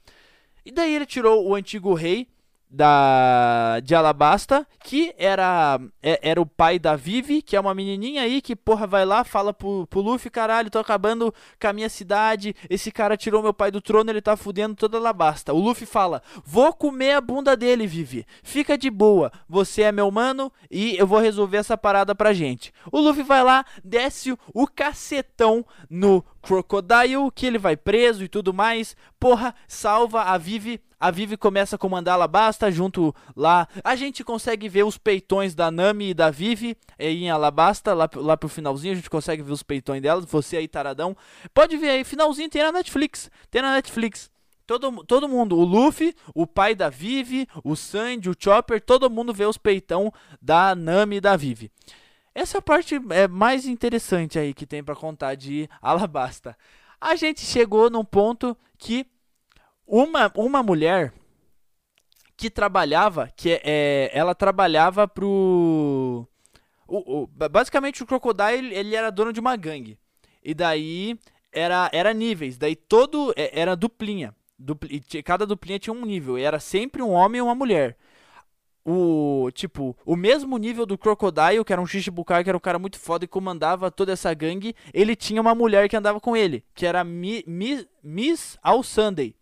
E 0.66 0.72
daí 0.72 0.96
ele 0.96 1.06
tirou 1.06 1.48
o 1.48 1.56
antigo 1.56 1.94
rei 1.94 2.28
da 2.74 3.80
de 3.82 3.94
Alabasta, 3.94 4.68
que 4.84 5.14
era 5.16 5.80
é, 6.02 6.20
era 6.24 6.42
o 6.42 6.46
pai 6.46 6.80
da 6.80 6.96
Vivi, 6.96 7.44
que 7.44 7.56
é 7.56 7.60
uma 7.60 7.76
menininha 7.76 8.24
aí 8.24 8.42
que 8.42 8.56
porra 8.56 8.88
vai 8.88 9.06
lá, 9.06 9.24
fala 9.24 9.54
pro, 9.54 9.86
pro 9.86 10.02
Luffy, 10.02 10.32
caralho, 10.32 10.72
tô 10.72 10.80
acabando 10.80 11.32
com 11.62 11.68
a 11.68 11.74
minha 11.74 11.88
cidade, 11.88 12.56
esse 12.68 12.92
cara 12.92 13.16
tirou 13.16 13.44
meu 13.44 13.54
pai 13.54 13.70
do 13.70 13.80
trono, 13.80 14.10
ele 14.10 14.22
tá 14.22 14.36
fudendo 14.36 14.74
toda 14.74 14.98
Alabasta. 14.98 15.54
O 15.54 15.60
Luffy 15.60 15.86
fala: 15.86 16.24
"Vou 16.44 16.74
comer 16.74 17.12
a 17.12 17.22
bunda 17.22 17.56
dele, 17.56 17.86
Vivi. 17.86 18.26
Fica 18.42 18.76
de 18.76 18.90
boa. 18.90 19.32
Você 19.48 19.84
é 19.84 19.92
meu 19.92 20.10
mano 20.10 20.52
e 20.72 20.98
eu 20.98 21.06
vou 21.06 21.20
resolver 21.20 21.58
essa 21.58 21.78
parada 21.78 22.16
pra 22.16 22.34
gente." 22.34 22.74
O 22.92 23.00
Luffy 23.00 23.22
vai 23.22 23.44
lá, 23.44 23.64
desce 23.84 24.36
o 24.52 24.68
cacetão 24.68 25.64
no 25.88 26.26
Crocodile, 26.42 27.32
que 27.36 27.46
ele 27.46 27.60
vai 27.60 27.78
preso 27.78 28.24
e 28.24 28.28
tudo 28.28 28.52
mais. 28.52 28.96
Porra, 29.20 29.54
salva 29.68 30.24
a 30.24 30.38
Vivi 30.38 30.82
a 31.04 31.12
Vivi 31.12 31.36
começa 31.36 31.76
a 31.76 31.78
comandar 31.78 32.14
Alabasta 32.14 32.72
junto 32.72 33.14
lá. 33.36 33.68
A 33.84 33.94
gente 33.94 34.24
consegue 34.24 34.70
ver 34.70 34.84
os 34.84 34.98
peitões 34.98 35.54
da 35.54 35.70
Nami 35.70 36.12
e 36.12 36.14
da 36.14 36.32
Vivi 36.32 36.78
em 36.98 37.30
Alabasta, 37.30 37.94
lá, 37.94 38.10
lá 38.16 38.38
pro 38.38 38.48
finalzinho, 38.48 38.94
a 38.94 38.96
gente 38.96 39.10
consegue 39.10 39.44
ver 39.44 39.52
os 39.52 39.62
peitões 39.62 40.02
delas. 40.02 40.24
Você 40.24 40.56
aí, 40.56 40.66
taradão. 40.66 41.14
Pode 41.54 41.76
ver 41.76 41.90
aí, 41.90 42.06
finalzinho 42.06 42.50
tem 42.50 42.64
na 42.64 42.72
Netflix. 42.72 43.30
Tem 43.52 43.62
na 43.62 43.74
Netflix. 43.74 44.32
Todo, 44.66 45.04
todo 45.04 45.28
mundo, 45.28 45.58
o 45.58 45.66
Luffy, 45.66 46.16
o 46.34 46.48
pai 46.48 46.74
da 46.74 46.90
Vivi, 46.90 47.50
o 47.66 47.76
Sandy, 47.76 48.30
o 48.30 48.36
Chopper, 48.40 48.80
todo 48.80 49.10
mundo 49.10 49.34
vê 49.34 49.46
os 49.46 49.58
peitão 49.58 50.10
da 50.42 50.74
Nami 50.74 51.18
e 51.18 51.22
da 51.22 51.36
Vivi. 51.36 51.70
Essa 52.34 52.60
é 52.60 52.62
parte 52.62 52.96
é, 53.10 53.28
mais 53.28 53.66
interessante 53.66 54.40
aí 54.40 54.54
que 54.54 54.66
tem 54.66 54.82
para 54.82 54.96
contar 54.96 55.36
de 55.36 55.70
Alabasta. 55.84 56.58
A 57.02 57.18
gente 57.18 57.42
chegou 57.42 57.90
num 57.90 58.06
ponto 58.06 58.56
que 58.78 59.06
uma, 59.88 60.32
uma 60.36 60.64
mulher 60.64 61.14
que 62.36 62.50
trabalhava, 62.50 63.32
que 63.36 63.52
é, 63.52 63.62
é 63.64 64.12
ela 64.14 64.34
trabalhava 64.36 65.08
pro. 65.08 66.28
O, 66.88 67.24
o, 67.24 67.28
basicamente 67.28 68.04
o 68.04 68.06
Crocodile 68.06 68.74
ele 68.74 68.96
era 68.96 69.12
dono 69.12 69.32
de 69.32 69.40
uma 69.40 69.56
gangue. 69.56 69.98
E 70.44 70.54
daí 70.54 71.18
era, 71.52 71.90
era 71.94 72.14
níveis. 72.14 72.58
Daí 72.58 72.76
todo. 72.76 73.34
É, 73.36 73.60
era 73.60 73.76
duplinha. 73.76 74.36
Dupli, 74.58 75.02
cada 75.24 75.46
duplinha 75.46 75.80
tinha 75.80 75.94
um 75.94 76.06
nível. 76.06 76.38
E 76.38 76.44
era 76.44 76.60
sempre 76.60 77.02
um 77.02 77.12
homem 77.12 77.40
e 77.40 77.42
uma 77.42 77.56
mulher. 77.56 77.98
O. 78.86 79.50
Tipo, 79.54 79.96
o 80.06 80.16
mesmo 80.16 80.58
nível 80.58 80.86
do 80.86 80.98
Crocodile, 80.98 81.64
que 81.64 81.72
era 81.72 81.82
um 81.82 81.86
Shichibukai, 81.86 82.44
que 82.44 82.50
era 82.50 82.58
um 82.58 82.62
cara 82.62 82.80
muito 82.80 83.00
foda 83.00 83.24
e 83.24 83.28
comandava 83.28 83.90
toda 83.90 84.12
essa 84.12 84.34
gangue. 84.34 84.76
Ele 84.94 85.16
tinha 85.16 85.40
uma 85.40 85.56
mulher 85.56 85.88
que 85.88 85.96
andava 85.96 86.20
com 86.20 86.36
ele. 86.36 86.64
Que 86.74 86.86
era 86.86 87.04
Mi, 87.04 87.44
Mi, 87.48 87.88
Miss 88.04 88.58
All 88.62 88.84
Sunday 88.84 89.36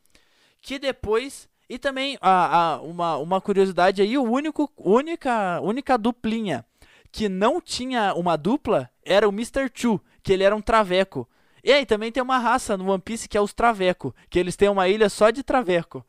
que 0.62 0.78
depois 0.80 1.50
E 1.70 1.78
também 1.78 2.18
a, 2.22 2.58
a, 2.58 2.82
uma, 2.82 3.18
uma 3.18 3.42
curiosidade 3.42 4.02
aí, 4.02 4.18
o 4.18 4.24
único 4.24 4.70
única 4.78 5.60
única 5.62 5.98
duplinha 5.98 6.66
que 7.12 7.28
não 7.30 7.60
tinha 7.62 8.14
uma 8.14 8.38
dupla 8.38 8.90
era 9.04 9.28
o 9.28 9.32
Mr. 9.32 9.70
Chu, 9.74 10.02
que 10.24 10.32
ele 10.32 10.44
era 10.44 10.56
um 10.56 10.62
traveco. 10.62 11.28
E 11.64 11.72
aí 11.72 11.86
também 11.86 12.12
tem 12.12 12.24
uma 12.24 12.40
raça 12.40 12.78
no 12.78 12.90
One 12.90 13.02
Piece 13.02 13.28
que 13.28 13.38
é 13.38 13.42
os 13.42 13.54
traveco, 13.54 14.16
que 14.30 14.40
eles 14.40 14.56
têm 14.56 14.70
uma 14.70 14.88
ilha 14.88 15.10
só 15.10 15.30
de 15.30 15.44
traveco. 15.44 16.06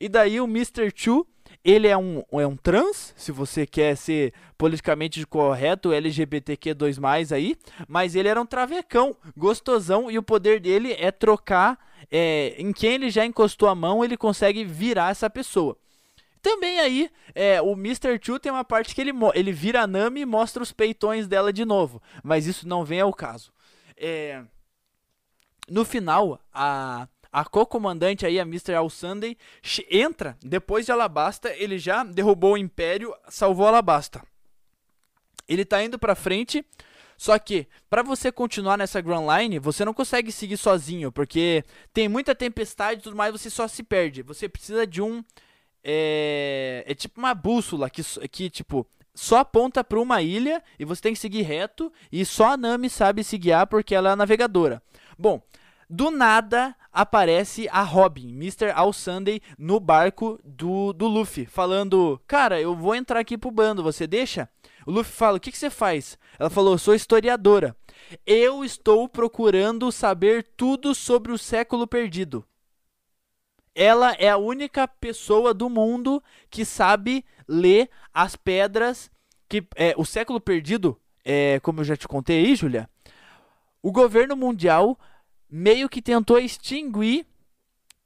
E 0.00 0.08
daí 0.08 0.40
o 0.40 0.44
Mr. 0.44 0.92
Chu, 0.94 1.26
ele 1.64 1.88
é 1.88 1.96
um, 1.96 2.22
é 2.32 2.46
um 2.46 2.56
trans, 2.56 3.14
se 3.16 3.32
você 3.32 3.66
quer 3.66 3.96
ser 3.96 4.34
politicamente 4.58 5.24
correto, 5.26 5.92
LGBTQ2+, 5.92 7.32
aí, 7.32 7.56
mas 7.88 8.14
ele 8.14 8.28
era 8.28 8.40
um 8.40 8.44
travecão, 8.44 9.16
gostosão, 9.34 10.10
e 10.10 10.18
o 10.18 10.22
poder 10.22 10.60
dele 10.60 10.92
é 10.92 11.10
trocar, 11.10 11.78
é, 12.10 12.54
em 12.58 12.70
quem 12.70 12.92
ele 12.92 13.10
já 13.10 13.24
encostou 13.24 13.68
a 13.68 13.74
mão, 13.74 14.04
ele 14.04 14.16
consegue 14.16 14.62
virar 14.62 15.10
essa 15.10 15.30
pessoa. 15.30 15.76
Também 16.42 16.78
aí, 16.78 17.10
é, 17.34 17.62
o 17.62 17.72
Mr. 17.72 18.20
Chu 18.20 18.38
tem 18.38 18.52
uma 18.52 18.64
parte 18.64 18.94
que 18.94 19.00
ele, 19.00 19.12
ele 19.34 19.50
vira 19.50 19.80
a 19.80 19.86
Nami 19.86 20.20
e 20.20 20.26
mostra 20.26 20.62
os 20.62 20.72
peitões 20.72 21.26
dela 21.26 21.50
de 21.50 21.64
novo, 21.64 22.02
mas 22.22 22.46
isso 22.46 22.68
não 22.68 22.84
vem 22.84 23.00
ao 23.00 23.14
caso. 23.14 23.50
É, 23.96 24.42
no 25.66 25.86
final, 25.86 26.38
a, 26.52 27.08
a 27.34 27.44
co-comandante 27.44 28.24
aí, 28.24 28.38
a 28.38 28.42
Mr. 28.42 28.74
Al 28.74 28.88
Sunday, 28.88 29.36
entra, 29.90 30.38
depois 30.40 30.86
de 30.86 30.92
Alabasta, 30.92 31.52
ele 31.52 31.80
já 31.80 32.04
derrubou 32.04 32.52
o 32.52 32.56
Império, 32.56 33.12
salvou 33.28 33.66
Alabasta. 33.66 34.22
Ele 35.48 35.64
tá 35.64 35.82
indo 35.82 35.98
pra 35.98 36.14
frente, 36.14 36.64
só 37.18 37.36
que, 37.36 37.66
para 37.90 38.04
você 38.04 38.30
continuar 38.30 38.78
nessa 38.78 39.00
Grand 39.00 39.26
Line, 39.26 39.58
você 39.58 39.84
não 39.84 39.92
consegue 39.92 40.30
seguir 40.30 40.56
sozinho, 40.56 41.10
porque 41.10 41.64
tem 41.92 42.08
muita 42.08 42.36
tempestade 42.36 43.00
e 43.00 43.02
tudo 43.02 43.16
mais, 43.16 43.32
você 43.32 43.50
só 43.50 43.66
se 43.66 43.82
perde. 43.82 44.22
Você 44.22 44.48
precisa 44.48 44.86
de 44.86 45.02
um... 45.02 45.24
É, 45.82 46.84
é 46.86 46.94
tipo 46.94 47.18
uma 47.18 47.34
bússola 47.34 47.90
que, 47.90 48.02
que 48.28 48.48
tipo, 48.48 48.86
só 49.12 49.38
aponta 49.38 49.82
para 49.82 49.98
uma 49.98 50.22
ilha 50.22 50.62
e 50.78 50.84
você 50.84 51.02
tem 51.02 51.12
que 51.12 51.18
seguir 51.18 51.42
reto 51.42 51.92
e 52.12 52.24
só 52.24 52.52
a 52.52 52.56
Nami 52.56 52.88
sabe 52.88 53.24
se 53.24 53.36
guiar 53.36 53.66
porque 53.66 53.92
ela 53.92 54.10
é 54.10 54.12
a 54.12 54.16
navegadora. 54.16 54.80
Bom, 55.18 55.42
do 55.94 56.10
nada 56.10 56.74
aparece 56.92 57.68
a 57.70 57.82
Robin, 57.82 58.30
Mr. 58.30 58.72
All 58.74 58.92
Sunday, 58.92 59.40
no 59.56 59.78
barco 59.78 60.40
do, 60.44 60.92
do 60.92 61.06
Luffy, 61.06 61.46
falando: 61.46 62.20
Cara, 62.26 62.60
eu 62.60 62.74
vou 62.74 62.96
entrar 62.96 63.20
aqui 63.20 63.38
pro 63.38 63.50
bando, 63.50 63.82
você 63.82 64.04
deixa? 64.04 64.48
O 64.84 64.90
Luffy 64.90 65.12
fala: 65.12 65.36
O 65.36 65.40
que, 65.40 65.52
que 65.52 65.58
você 65.58 65.70
faz? 65.70 66.18
Ela 66.36 66.50
falou: 66.50 66.76
Sou 66.76 66.94
historiadora. 66.94 67.76
Eu 68.26 68.64
estou 68.64 69.08
procurando 69.08 69.90
saber 69.92 70.44
tudo 70.56 70.94
sobre 70.94 71.30
o 71.30 71.38
século 71.38 71.86
perdido. 71.86 72.44
Ela 73.72 74.14
é 74.18 74.28
a 74.28 74.36
única 74.36 74.86
pessoa 74.88 75.54
do 75.54 75.70
mundo 75.70 76.22
que 76.50 76.64
sabe 76.64 77.24
ler 77.48 77.88
as 78.12 78.34
pedras 78.34 79.10
que 79.48 79.64
é, 79.76 79.94
o 79.96 80.04
século 80.04 80.40
perdido, 80.40 81.00
é, 81.24 81.60
como 81.60 81.80
eu 81.80 81.84
já 81.84 81.96
te 81.96 82.08
contei 82.08 82.44
aí, 82.44 82.56
Julia. 82.56 82.88
O 83.82 83.92
governo 83.92 84.34
mundial 84.34 84.98
meio 85.54 85.88
que 85.88 86.02
tentou 86.02 86.36
extinguir 86.36 87.24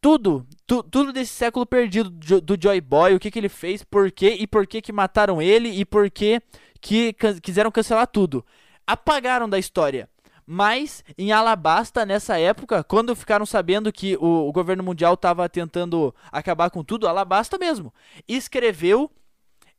tudo, 0.03 0.47
tu, 0.67 0.83
tudo 0.83 1.15
desse 1.15 1.33
século 1.33 1.65
perdido 1.65 2.11
do, 2.11 2.61
Joy 2.61 2.79
Boy, 2.79 3.15
o 3.15 3.19
que, 3.19 3.31
que 3.31 3.39
ele 3.39 3.49
fez, 3.49 3.83
por 3.83 4.13
quê 4.13 4.37
e 4.39 4.47
por 4.47 4.67
que, 4.67 4.83
que 4.83 4.93
mataram 4.93 5.41
ele 5.41 5.71
e 5.71 5.83
por 5.83 6.11
que, 6.11 6.43
que 6.79 7.15
quiseram 7.43 7.71
cancelar 7.71 8.07
tudo. 8.07 8.45
Apagaram 8.87 9.49
da 9.49 9.59
história. 9.59 10.11
Mas 10.47 11.03
em 11.17 11.33
Alabasta, 11.33 12.05
nessa 12.05 12.39
época, 12.39 12.85
quando 12.85 13.17
ficaram 13.17 13.47
sabendo 13.47 13.91
que 13.91 14.15
o, 14.19 14.49
o 14.49 14.53
governo 14.53 14.85
mundial 14.85 15.15
estava 15.15 15.49
tentando 15.49 16.15
acabar 16.31 16.69
com 16.69 16.85
tudo, 16.85 17.09
Alabasta 17.09 17.57
mesmo, 17.57 17.93
escreveu 18.29 19.11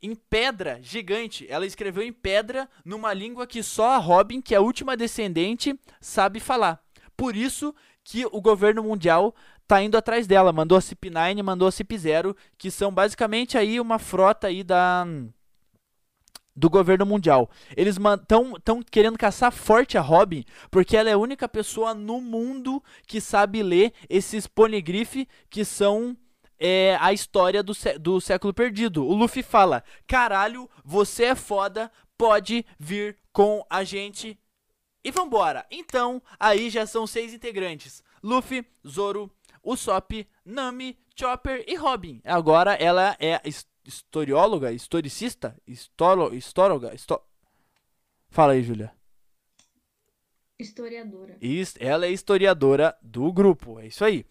em 0.02 0.16
pedra 0.16 0.80
gigante. 0.82 1.46
Ela 1.50 1.68
escreveu 1.68 2.02
em 2.02 2.14
pedra 2.14 2.68
numa 2.84 3.14
língua 3.14 3.46
que 3.46 3.62
só 3.62 3.92
a 3.92 3.98
Robin, 3.98 4.42
que 4.42 4.56
é 4.56 4.58
a 4.58 4.62
última 4.62 4.98
descendente, 4.98 5.80
sabe 6.02 6.40
falar. 6.40 6.84
Por 7.20 7.36
isso 7.36 7.76
que 8.02 8.26
o 8.26 8.40
governo 8.40 8.82
mundial 8.82 9.36
tá 9.68 9.84
indo 9.84 9.98
atrás 9.98 10.26
dela. 10.26 10.54
Mandou 10.54 10.78
a 10.78 10.82
CIP9, 10.82 11.44
mandou 11.44 11.68
a 11.68 11.72
CIP0, 11.72 12.34
que 12.58 12.72
são 12.72 12.94
basicamente 12.94 13.58
aí 13.58 13.78
uma 13.78 14.00
frota 14.00 14.48
aí 14.48 14.64
da 14.64 15.06
do 16.56 16.70
governo 16.70 17.06
mundial. 17.06 17.50
Eles 17.76 17.98
estão 17.98 18.82
querendo 18.90 19.18
caçar 19.18 19.52
forte 19.52 19.98
a 19.98 20.02
Robin, 20.02 20.46
porque 20.72 20.96
ela 20.96 21.10
é 21.10 21.14
a 21.14 21.18
única 21.18 21.48
pessoa 21.48 21.94
no 21.94 22.22
mundo 22.22 22.82
que 23.06 23.20
sabe 23.20 23.62
ler 23.62 23.94
esses 24.10 24.48
poneglyph 24.48 25.26
que 25.50 25.66
são 25.66 26.16
é, 26.58 26.98
a 27.02 27.12
história 27.12 27.62
do, 27.62 27.74
do 28.00 28.22
século 28.22 28.54
perdido. 28.54 29.06
O 29.06 29.14
Luffy 29.14 29.44
fala: 29.44 29.84
Caralho, 30.08 30.70
você 30.86 31.26
é 31.26 31.36
foda, 31.36 31.92
pode 32.18 32.66
vir 32.80 33.18
com 33.34 33.66
a 33.70 33.84
gente 33.84 34.40
e 35.04 35.12
vambora! 35.12 35.66
Então, 35.72 36.22
aí 36.40 36.70
já 36.70 36.86
são 36.86 37.08
seis 37.08 37.34
integrantes: 37.34 38.04
Luffy, 38.24 38.66
Zoro, 38.88 39.32
Usopp, 39.64 40.28
Nami, 40.46 40.98
Chopper 41.16 41.64
e 41.68 41.76
Robin. 41.76 42.22
Agora 42.26 42.74
ela 42.74 43.16
é 43.20 43.42
historióloga, 43.86 44.72
historicista, 44.72 45.56
historo, 45.66 46.34
históloga, 46.36 46.94
histó... 46.94 47.26
Fala 48.30 48.54
aí, 48.54 48.62
Julia. 48.62 48.92
Historiadora. 50.60 51.38
Ela 51.80 52.06
é 52.06 52.12
historiadora 52.12 52.98
do 53.02 53.32
grupo, 53.32 53.80
é 53.80 53.88
isso 53.88 54.04
aí. 54.04 54.26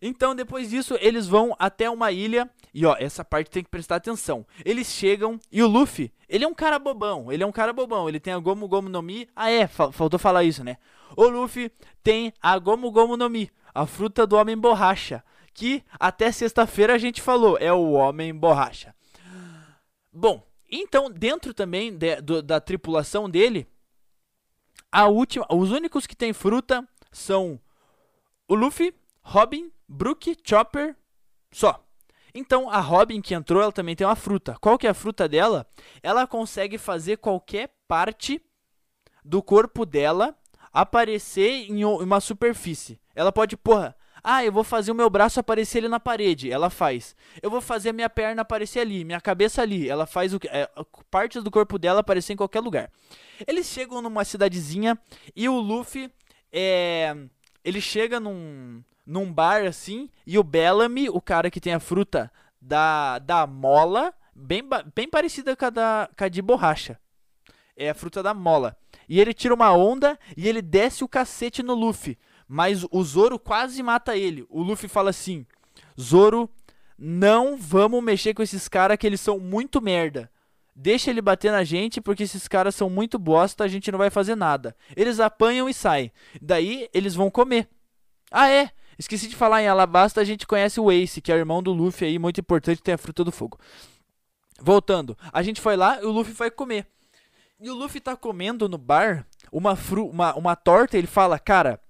Então, 0.00 0.34
depois 0.34 0.70
disso, 0.70 0.96
eles 1.00 1.26
vão 1.26 1.54
até 1.58 1.88
uma 1.88 2.12
ilha. 2.12 2.50
E 2.72 2.84
ó, 2.84 2.96
essa 2.98 3.24
parte 3.24 3.50
tem 3.50 3.64
que 3.64 3.70
prestar 3.70 3.96
atenção. 3.96 4.46
Eles 4.64 4.88
chegam 4.88 5.38
e 5.50 5.62
o 5.62 5.66
Luffy, 5.66 6.12
ele 6.28 6.44
é 6.44 6.48
um 6.48 6.54
cara 6.54 6.78
bobão. 6.78 7.32
Ele 7.32 7.42
é 7.42 7.46
um 7.46 7.52
cara 7.52 7.72
bobão. 7.72 8.08
Ele 8.08 8.20
tem 8.20 8.32
a 8.32 8.38
Gomu 8.38 8.68
Gomu 8.68 8.88
no 8.88 9.02
Mi. 9.02 9.28
Ah, 9.34 9.50
é, 9.50 9.66
faltou 9.66 10.18
falar 10.18 10.44
isso, 10.44 10.62
né? 10.62 10.76
O 11.16 11.28
Luffy 11.28 11.70
tem 12.02 12.32
a 12.40 12.58
Gomu 12.58 12.90
Gomu 12.90 13.16
no 13.16 13.28
Mi, 13.28 13.50
a 13.74 13.86
fruta 13.86 14.26
do 14.26 14.36
homem 14.36 14.56
borracha. 14.56 15.22
Que 15.54 15.82
até 15.98 16.30
sexta-feira 16.30 16.94
a 16.94 16.98
gente 16.98 17.22
falou, 17.22 17.56
é 17.58 17.72
o 17.72 17.92
homem 17.92 18.34
borracha. 18.34 18.94
Bom, 20.12 20.46
então, 20.70 21.10
dentro 21.10 21.54
também 21.54 21.96
de, 21.96 22.20
do, 22.20 22.42
da 22.42 22.60
tripulação 22.60 23.30
dele, 23.30 23.66
a 24.90 25.06
última, 25.06 25.46
os 25.50 25.70
únicos 25.70 26.06
que 26.06 26.16
tem 26.16 26.32
fruta 26.32 26.86
são 27.12 27.60
o 28.48 28.54
Luffy, 28.54 28.94
Robin 29.22 29.70
Brook, 29.88 30.36
Chopper, 30.44 30.96
só. 31.52 31.82
Então 32.34 32.68
a 32.68 32.80
Robin 32.80 33.20
que 33.20 33.34
entrou, 33.34 33.62
ela 33.62 33.72
também 33.72 33.96
tem 33.96 34.06
uma 34.06 34.16
fruta. 34.16 34.56
Qual 34.60 34.76
que 34.76 34.86
é 34.86 34.90
a 34.90 34.94
fruta 34.94 35.28
dela? 35.28 35.66
Ela 36.02 36.26
consegue 36.26 36.76
fazer 36.76 37.16
qualquer 37.16 37.74
parte 37.88 38.42
do 39.24 39.42
corpo 39.42 39.86
dela 39.86 40.36
aparecer 40.72 41.70
em 41.70 41.84
uma 41.84 42.20
superfície. 42.20 43.00
Ela 43.14 43.32
pode, 43.32 43.56
porra, 43.56 43.96
ah, 44.22 44.44
eu 44.44 44.52
vou 44.52 44.64
fazer 44.64 44.90
o 44.90 44.94
meu 44.94 45.08
braço 45.08 45.38
aparecer 45.38 45.78
ali 45.78 45.88
na 45.88 46.00
parede. 46.00 46.50
Ela 46.50 46.68
faz. 46.68 47.14
Eu 47.40 47.48
vou 47.48 47.60
fazer 47.60 47.90
a 47.90 47.92
minha 47.92 48.10
perna 48.10 48.42
aparecer 48.42 48.80
ali, 48.80 49.04
minha 49.04 49.20
cabeça 49.20 49.62
ali. 49.62 49.88
Ela 49.88 50.04
faz 50.04 50.34
o 50.34 50.40
é, 50.46 50.68
partes 51.10 51.42
do 51.42 51.50
corpo 51.50 51.78
dela 51.78 52.00
aparecer 52.00 52.32
em 52.32 52.36
qualquer 52.36 52.60
lugar. 52.60 52.90
Eles 53.46 53.66
chegam 53.66 54.02
numa 54.02 54.24
cidadezinha 54.24 54.98
e 55.34 55.48
o 55.48 55.58
Luffy 55.58 56.10
é, 56.52 57.14
ele 57.66 57.80
chega 57.80 58.20
num 58.20 58.82
num 59.04 59.32
bar 59.32 59.64
assim, 59.64 60.10
e 60.26 60.36
o 60.36 60.42
Bellamy, 60.42 61.08
o 61.08 61.20
cara 61.20 61.48
que 61.48 61.60
tem 61.60 61.72
a 61.72 61.78
fruta 61.78 62.30
da, 62.60 63.20
da 63.20 63.46
mola, 63.46 64.12
bem, 64.34 64.62
bem 64.92 65.08
parecida 65.08 65.54
com 65.54 65.64
a, 65.64 65.70
da, 65.70 66.10
com 66.18 66.24
a 66.24 66.28
de 66.28 66.42
borracha. 66.42 66.98
É 67.76 67.90
a 67.90 67.94
fruta 67.94 68.20
da 68.20 68.34
mola. 68.34 68.76
E 69.08 69.20
ele 69.20 69.32
tira 69.32 69.54
uma 69.54 69.72
onda 69.72 70.18
e 70.36 70.48
ele 70.48 70.60
desce 70.60 71.04
o 71.04 71.08
cacete 71.08 71.62
no 71.62 71.74
Luffy. 71.74 72.18
Mas 72.48 72.84
o 72.90 73.04
Zoro 73.04 73.38
quase 73.38 73.80
mata 73.82 74.16
ele. 74.16 74.44
O 74.48 74.60
Luffy 74.62 74.88
fala 74.88 75.10
assim: 75.10 75.46
Zoro, 76.00 76.50
não 76.98 77.56
vamos 77.56 78.02
mexer 78.02 78.34
com 78.34 78.42
esses 78.42 78.66
caras 78.66 78.96
que 78.96 79.06
eles 79.06 79.20
são 79.20 79.38
muito 79.38 79.80
merda. 79.80 80.30
Deixa 80.78 81.08
ele 81.08 81.22
bater 81.22 81.50
na 81.50 81.64
gente, 81.64 82.02
porque 82.02 82.24
esses 82.24 82.46
caras 82.46 82.74
são 82.74 82.90
muito 82.90 83.18
bosta, 83.18 83.64
a 83.64 83.68
gente 83.68 83.90
não 83.90 83.98
vai 83.98 84.10
fazer 84.10 84.34
nada. 84.34 84.76
Eles 84.94 85.18
apanham 85.18 85.70
e 85.70 85.72
saem. 85.72 86.12
Daí 86.40 86.86
eles 86.92 87.14
vão 87.14 87.30
comer. 87.30 87.66
Ah, 88.30 88.50
é? 88.50 88.70
Esqueci 88.98 89.26
de 89.26 89.34
falar 89.34 89.62
em 89.62 89.68
Alabasta, 89.68 90.20
a 90.20 90.24
gente 90.24 90.46
conhece 90.46 90.78
o 90.78 90.92
Ace, 90.92 91.22
que 91.22 91.32
é 91.32 91.34
o 91.34 91.38
irmão 91.38 91.62
do 91.62 91.72
Luffy 91.72 92.06
aí, 92.06 92.18
muito 92.18 92.42
importante, 92.42 92.82
tem 92.82 92.92
a 92.92 92.98
fruta 92.98 93.24
do 93.24 93.32
fogo. 93.32 93.58
Voltando, 94.60 95.16
a 95.32 95.42
gente 95.42 95.62
foi 95.62 95.76
lá 95.76 95.98
e 96.02 96.04
o 96.04 96.10
Luffy 96.10 96.34
foi 96.34 96.50
comer. 96.50 96.86
E 97.58 97.70
o 97.70 97.74
Luffy 97.74 97.98
tá 97.98 98.14
comendo 98.14 98.68
no 98.68 98.76
bar 98.76 99.26
uma, 99.50 99.76
fru 99.76 100.06
uma, 100.06 100.34
uma 100.34 100.54
torta, 100.54 100.98
ele 100.98 101.06
fala, 101.06 101.38
cara, 101.38 101.80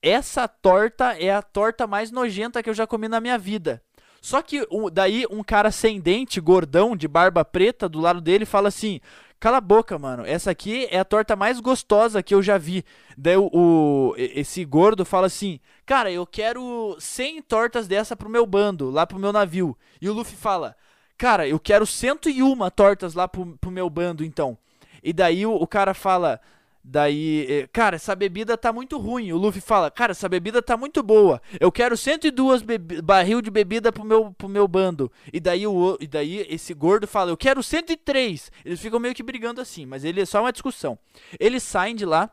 essa 0.00 0.46
torta 0.46 1.18
é 1.18 1.32
a 1.32 1.42
torta 1.42 1.84
mais 1.84 2.12
nojenta 2.12 2.62
que 2.62 2.70
eu 2.70 2.74
já 2.74 2.86
comi 2.86 3.08
na 3.08 3.20
minha 3.20 3.36
vida. 3.36 3.82
Só 4.26 4.42
que 4.42 4.66
daí 4.92 5.24
um 5.30 5.40
cara 5.40 5.70
sem 5.70 6.00
dente, 6.00 6.40
gordão, 6.40 6.96
de 6.96 7.06
barba 7.06 7.44
preta, 7.44 7.88
do 7.88 8.00
lado 8.00 8.20
dele, 8.20 8.44
fala 8.44 8.66
assim: 8.66 9.00
Cala 9.38 9.58
a 9.58 9.60
boca, 9.60 9.96
mano. 10.00 10.26
Essa 10.26 10.50
aqui 10.50 10.88
é 10.90 10.98
a 10.98 11.04
torta 11.04 11.36
mais 11.36 11.60
gostosa 11.60 12.20
que 12.24 12.34
eu 12.34 12.42
já 12.42 12.58
vi. 12.58 12.84
Daí 13.16 13.36
o, 13.36 13.48
o 13.52 14.14
esse 14.16 14.64
gordo 14.64 15.04
fala 15.04 15.28
assim: 15.28 15.60
Cara, 15.86 16.10
eu 16.10 16.26
quero 16.26 16.96
100 16.98 17.42
tortas 17.42 17.86
dessa 17.86 18.16
pro 18.16 18.28
meu 18.28 18.44
bando, 18.44 18.90
lá 18.90 19.06
pro 19.06 19.16
meu 19.16 19.32
navio. 19.32 19.78
E 20.02 20.08
o 20.08 20.12
Luffy 20.12 20.34
fala: 20.34 20.74
Cara, 21.16 21.46
eu 21.46 21.60
quero 21.60 21.86
101 21.86 22.68
tortas 22.70 23.14
lá 23.14 23.28
pro, 23.28 23.56
pro 23.60 23.70
meu 23.70 23.88
bando, 23.88 24.24
então. 24.24 24.58
E 25.04 25.12
daí 25.12 25.46
o, 25.46 25.54
o 25.54 25.68
cara 25.68 25.94
fala: 25.94 26.40
Daí, 26.88 27.46
eh, 27.50 27.68
cara, 27.72 27.96
essa 27.96 28.14
bebida 28.14 28.56
tá 28.56 28.72
muito 28.72 28.96
ruim. 28.96 29.32
O 29.32 29.36
Luffy 29.36 29.60
fala, 29.60 29.90
cara, 29.90 30.12
essa 30.12 30.28
bebida 30.28 30.62
tá 30.62 30.76
muito 30.76 31.02
boa. 31.02 31.42
Eu 31.58 31.72
quero 31.72 31.96
102 31.96 32.62
barril 33.02 33.42
de 33.42 33.50
bebida 33.50 33.90
pro 33.90 34.04
meu, 34.04 34.32
pro 34.32 34.48
meu 34.48 34.68
bando. 34.68 35.10
E 35.32 35.40
daí, 35.40 35.66
o, 35.66 35.98
e 36.00 36.06
daí 36.06 36.46
esse 36.48 36.72
gordo 36.72 37.08
fala, 37.08 37.32
eu 37.32 37.36
quero 37.36 37.60
103. 37.60 38.52
Eles 38.64 38.80
ficam 38.80 39.00
meio 39.00 39.16
que 39.16 39.22
brigando 39.24 39.60
assim, 39.60 39.84
mas 39.84 40.04
ele 40.04 40.20
é 40.20 40.24
só 40.24 40.40
uma 40.40 40.52
discussão. 40.52 40.96
Eles 41.40 41.64
saem 41.64 41.96
de 41.96 42.06
lá. 42.06 42.30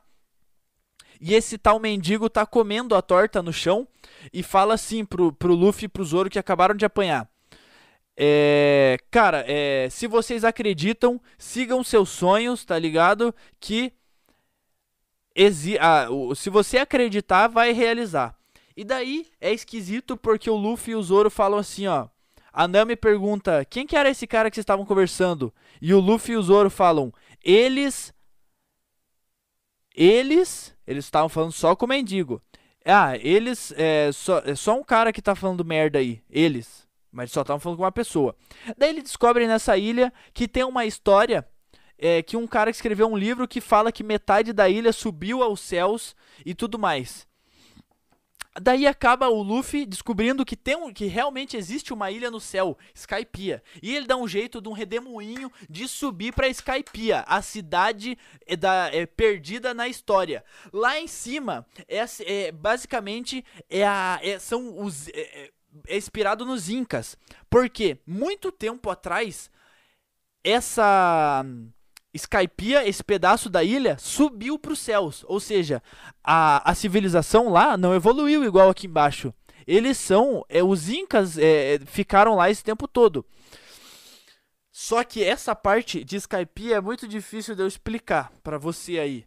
E 1.19 1.33
esse 1.33 1.57
tal 1.57 1.79
mendigo 1.79 2.29
tá 2.29 2.45
comendo 2.45 2.93
a 2.93 3.01
torta 3.01 3.41
no 3.41 3.51
chão 3.51 3.87
e 4.31 4.43
fala 4.43 4.75
assim 4.75 5.03
pro, 5.03 5.33
pro 5.33 5.55
Luffy 5.55 5.85
e 5.85 5.89
pro 5.89 6.05
Zoro 6.05 6.29
que 6.29 6.37
acabaram 6.37 6.75
de 6.75 6.85
apanhar. 6.85 7.27
É, 8.15 8.99
cara, 9.09 9.43
é, 9.47 9.87
se 9.89 10.05
vocês 10.05 10.43
acreditam, 10.43 11.19
sigam 11.39 11.83
seus 11.83 12.09
sonhos, 12.09 12.63
tá 12.63 12.77
ligado? 12.77 13.33
Que 13.59 13.91
exi 15.35 15.77
se 16.35 16.49
você 16.49 16.77
acreditar, 16.77 17.47
vai 17.47 17.71
realizar. 17.71 18.35
E 18.75 18.83
daí 18.83 19.27
é 19.39 19.53
esquisito 19.53 20.17
porque 20.17 20.49
o 20.49 20.55
Luffy 20.55 20.93
e 20.93 20.95
o 20.95 21.03
Zoro 21.03 21.29
falam 21.29 21.59
assim, 21.59 21.87
ó. 21.87 22.07
A 22.51 22.67
Nami 22.67 22.95
pergunta: 22.95 23.65
"Quem 23.65 23.85
que 23.85 23.95
era 23.95 24.09
esse 24.09 24.27
cara 24.27 24.49
que 24.49 24.55
vocês 24.55 24.63
estavam 24.63 24.85
conversando?" 24.85 25.53
E 25.81 25.93
o 25.93 25.99
Luffy 25.99 26.33
e 26.33 26.37
o 26.37 26.43
Zoro 26.43 26.69
falam: 26.69 27.13
"Eles 27.43 28.13
eles, 29.95 30.75
eles 30.87 31.05
estavam 31.05 31.29
falando 31.29 31.51
só 31.51 31.75
com 31.75 31.85
o 31.85 31.89
mendigo. 31.89 32.41
Ah, 32.85 33.15
eles 33.17 33.71
é 33.77 34.11
só, 34.11 34.39
é 34.39 34.55
só 34.55 34.75
um 34.75 34.83
cara 34.83 35.13
que 35.13 35.21
tá 35.21 35.35
falando 35.35 35.63
merda 35.63 35.99
aí, 35.99 36.21
eles, 36.29 36.87
mas 37.11 37.31
só 37.31 37.41
estavam 37.41 37.59
falando 37.59 37.77
com 37.77 37.83
uma 37.83 37.91
pessoa. 37.91 38.35
Daí 38.77 38.89
eles 38.89 39.03
descobrem 39.03 39.47
nessa 39.47 39.77
ilha 39.77 40.11
que 40.33 40.47
tem 40.47 40.63
uma 40.63 40.85
história 40.85 41.47
é, 42.03 42.21
que 42.21 42.35
um 42.35 42.45
cara 42.45 42.69
escreveu 42.69 43.07
um 43.07 43.15
livro 43.15 43.47
que 43.47 43.61
fala 43.61 43.89
que 43.89 44.03
metade 44.03 44.51
da 44.51 44.67
ilha 44.67 44.91
subiu 44.91 45.41
aos 45.41 45.61
céus 45.61 46.13
e 46.45 46.53
tudo 46.53 46.77
mais. 46.77 47.25
Daí 48.61 48.85
acaba 48.85 49.29
o 49.29 49.41
Luffy 49.41 49.85
descobrindo 49.85 50.45
que 50.45 50.57
tem 50.57 50.75
um, 50.75 50.93
que 50.93 51.05
realmente 51.05 51.55
existe 51.55 51.93
uma 51.93 52.11
ilha 52.11 52.29
no 52.29 52.41
céu, 52.41 52.77
Skypiea. 52.93 53.63
E 53.81 53.95
ele 53.95 54.05
dá 54.05 54.17
um 54.17 54.27
jeito 54.27 54.61
de 54.61 54.67
um 54.67 54.73
redemoinho 54.73 55.49
de 55.69 55.87
subir 55.87 56.33
para 56.33 56.49
Skypiea, 56.49 57.23
a 57.25 57.41
cidade 57.41 58.17
é, 58.45 58.55
da, 58.57 58.93
é, 58.93 59.05
perdida 59.05 59.73
na 59.73 59.87
história. 59.87 60.43
Lá 60.73 60.99
em 60.99 61.07
cima, 61.07 61.65
é, 61.87 62.03
é 62.25 62.51
basicamente 62.51 63.45
é 63.69 63.87
a, 63.87 64.19
é, 64.21 64.37
são 64.37 64.77
os 64.83 65.07
é, 65.07 65.11
é, 65.13 65.51
é 65.87 65.97
inspirado 65.97 66.45
nos 66.45 66.69
Incas. 66.69 67.17
Porque 67.49 67.97
muito 68.05 68.51
tempo 68.51 68.89
atrás 68.89 69.49
essa 70.43 71.43
Skypiea, 72.13 72.87
esse 72.87 73.03
pedaço 73.03 73.49
da 73.49 73.63
ilha, 73.63 73.97
subiu 73.99 74.59
para 74.59 74.73
os 74.73 74.79
céus. 74.79 75.25
Ou 75.27 75.39
seja, 75.39 75.81
a, 76.23 76.69
a 76.69 76.75
civilização 76.75 77.49
lá 77.49 77.75
não 77.75 77.95
evoluiu 77.95 78.43
igual 78.43 78.69
aqui 78.69 78.87
embaixo. 78.87 79.33
Eles 79.65 79.97
são. 79.97 80.45
É, 80.47 80.63
os 80.63 80.89
Incas 80.89 81.37
é, 81.37 81.79
ficaram 81.85 82.35
lá 82.35 82.49
esse 82.49 82.63
tempo 82.63 82.87
todo. 82.87 83.25
Só 84.71 85.03
que 85.03 85.23
essa 85.23 85.55
parte 85.55 86.03
de 86.03 86.17
Skypiea 86.17 86.77
é 86.77 86.81
muito 86.81 87.07
difícil 87.07 87.55
de 87.55 87.61
eu 87.61 87.67
explicar 87.67 88.31
para 88.43 88.57
você 88.57 88.99
aí. 88.99 89.25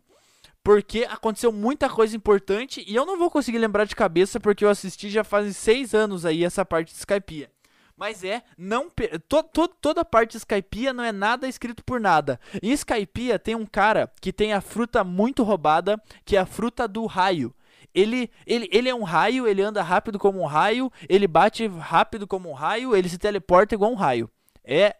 Porque 0.63 1.07
aconteceu 1.09 1.53
muita 1.53 1.89
coisa 1.89 2.17
importante 2.17 2.85
e 2.87 2.97
eu 2.97 3.07
não 3.07 3.17
vou 3.17 3.31
conseguir 3.31 3.59
lembrar 3.59 3.85
de 3.85 3.95
cabeça 3.95 4.41
porque 4.41 4.65
eu 4.65 4.69
assisti 4.69 5.09
já 5.09 5.23
faz 5.23 5.57
seis 5.57 5.95
anos 5.95 6.27
aí 6.27 6.45
essa 6.45 6.65
parte 6.65 6.93
de 6.93 6.99
Skypiea. 6.99 7.49
Mas 7.97 8.23
é, 8.23 8.43
não 8.59 8.91
to, 9.29 9.43
to, 9.43 9.69
toda 9.69 10.05
parte 10.05 10.33
de 10.33 10.37
Skypiea 10.39 10.93
não 10.93 11.03
é 11.03 11.13
nada 11.13 11.49
escrito 11.49 11.83
por 11.83 11.99
nada. 11.99 12.39
Em 12.63 12.73
Skypiea 12.73 13.39
tem 13.39 13.55
um 13.55 13.65
cara 13.65 14.13
que 14.21 14.33
tem 14.33 14.53
a 14.53 14.61
fruta 14.61 15.03
muito 15.03 15.43
roubada, 15.43 16.01
que 16.25 16.37
é 16.37 16.41
a 16.41 16.47
fruta 16.47 16.87
do 16.87 17.07
raio. 17.07 17.55
Ele, 17.95 18.31
ele, 18.47 18.69
ele 18.71 18.91
é 18.91 18.95
um 18.95 19.03
raio, 19.03 19.49
ele 19.49 19.63
anda 19.63 19.83
rápido 19.83 20.19
como 20.19 20.43
um 20.43 20.47
raio, 20.47 20.93
ele 21.09 21.27
bate 21.27 21.67
rápido 21.67 22.27
como 22.27 22.51
um 22.51 22.53
raio, 22.53 22.95
ele 22.95 23.09
se 23.09 23.17
teleporta 23.17 23.75
igual 23.75 23.91
um 23.91 23.95
raio. 23.95 24.31
É 24.63 24.95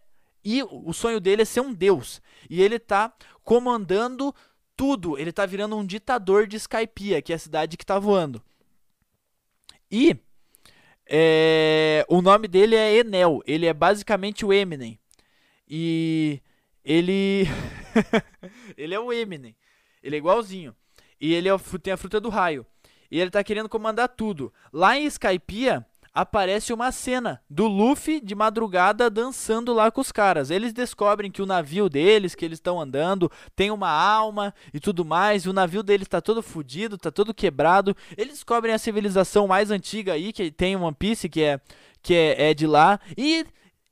e 0.49 0.63
o 0.63 0.93
sonho 0.93 1.21
dele 1.21 1.43
é 1.43 1.45
ser 1.45 1.61
um 1.61 1.75
deus. 1.75 2.23
E 2.49 2.63
ele 2.63 2.79
tá 2.79 3.13
comandando 3.43 4.33
tudo. 4.77 5.19
Ele 5.19 5.33
tá 5.33 5.45
virando 5.45 5.77
um 5.77 5.85
ditador 5.85 6.47
de 6.47 6.57
Skypiea, 6.57 7.21
que 7.21 7.33
é 7.33 7.37
a 7.37 7.39
cidade 7.39 7.77
que 7.77 7.85
tá 7.85 7.99
voando. 7.99 8.41
E 9.91 10.17
é, 11.09 12.05
o 12.09 12.21
nome 12.21 12.49
dele 12.49 12.75
é 12.75 12.97
Enel. 12.97 13.43
Ele 13.47 13.67
é 13.67 13.73
basicamente 13.73 14.45
o 14.45 14.53
Eminem. 14.53 14.99
E 15.69 16.41
ele. 16.85 17.45
ele 18.77 18.95
é 18.95 19.01
o 19.01 19.13
Eminem. 19.13 19.57
Ele 20.03 20.17
é 20.17 20.19
igualzinho. 20.19 20.75
E 21.21 21.33
ele 21.33 21.49
é, 21.49 21.59
tem 21.83 21.93
a 21.93 21.97
fruta 21.97 22.21
do 22.21 22.29
raio. 22.29 22.67
E 23.11 23.21
ele 23.21 23.31
tá 23.31 23.43
querendo 23.43 23.69
comandar 23.69 24.09
tudo. 24.09 24.53
Lá 24.73 24.99
em 24.99 25.07
Skypiea, 25.07 25.87
aparece 26.17 26.73
uma 26.73 26.91
cena 26.91 27.43
do 27.49 27.67
Luffy 27.67 28.23
de 28.23 28.35
madrugada 28.35 29.11
dançando 29.11 29.75
lá 29.75 29.91
com 29.91 30.01
os 30.01 30.11
caras. 30.11 30.51
Eles 30.51 30.73
descobrem 30.73 31.31
que 31.31 31.43
o 31.43 31.47
navio 31.47 31.91
deles, 31.91 32.35
que 32.35 32.43
eles 32.43 32.57
estão 32.57 32.81
andando, 32.81 33.31
tem 33.55 33.71
uma 33.71 33.91
alma 33.91 34.55
e 34.73 34.81
tudo 34.81 35.05
mais. 35.05 35.45
E 35.45 35.51
o 35.51 35.53
navio 35.53 35.83
deles 35.83 36.07
está 36.07 36.23
todo 36.23 36.43
fodido, 36.43 36.97
está 36.97 37.11
todo 37.11 37.35
quebrado. 37.35 37.95
Eles 38.17 38.33
descobrem 38.33 38.73
a 38.75 38.79
civilização 38.79 39.47
mais 39.47 39.71
antiga 39.71 40.15
aí, 40.15 40.33
que 40.33 40.51
tem 40.51 40.75
One 40.75 40.97
Piece, 40.99 41.29
que 41.29 41.43
é, 41.43 41.61
que 42.03 42.15
é, 42.15 42.51
é 42.51 42.55
de 42.55 42.67
lá. 42.67 42.99
E 43.15 43.45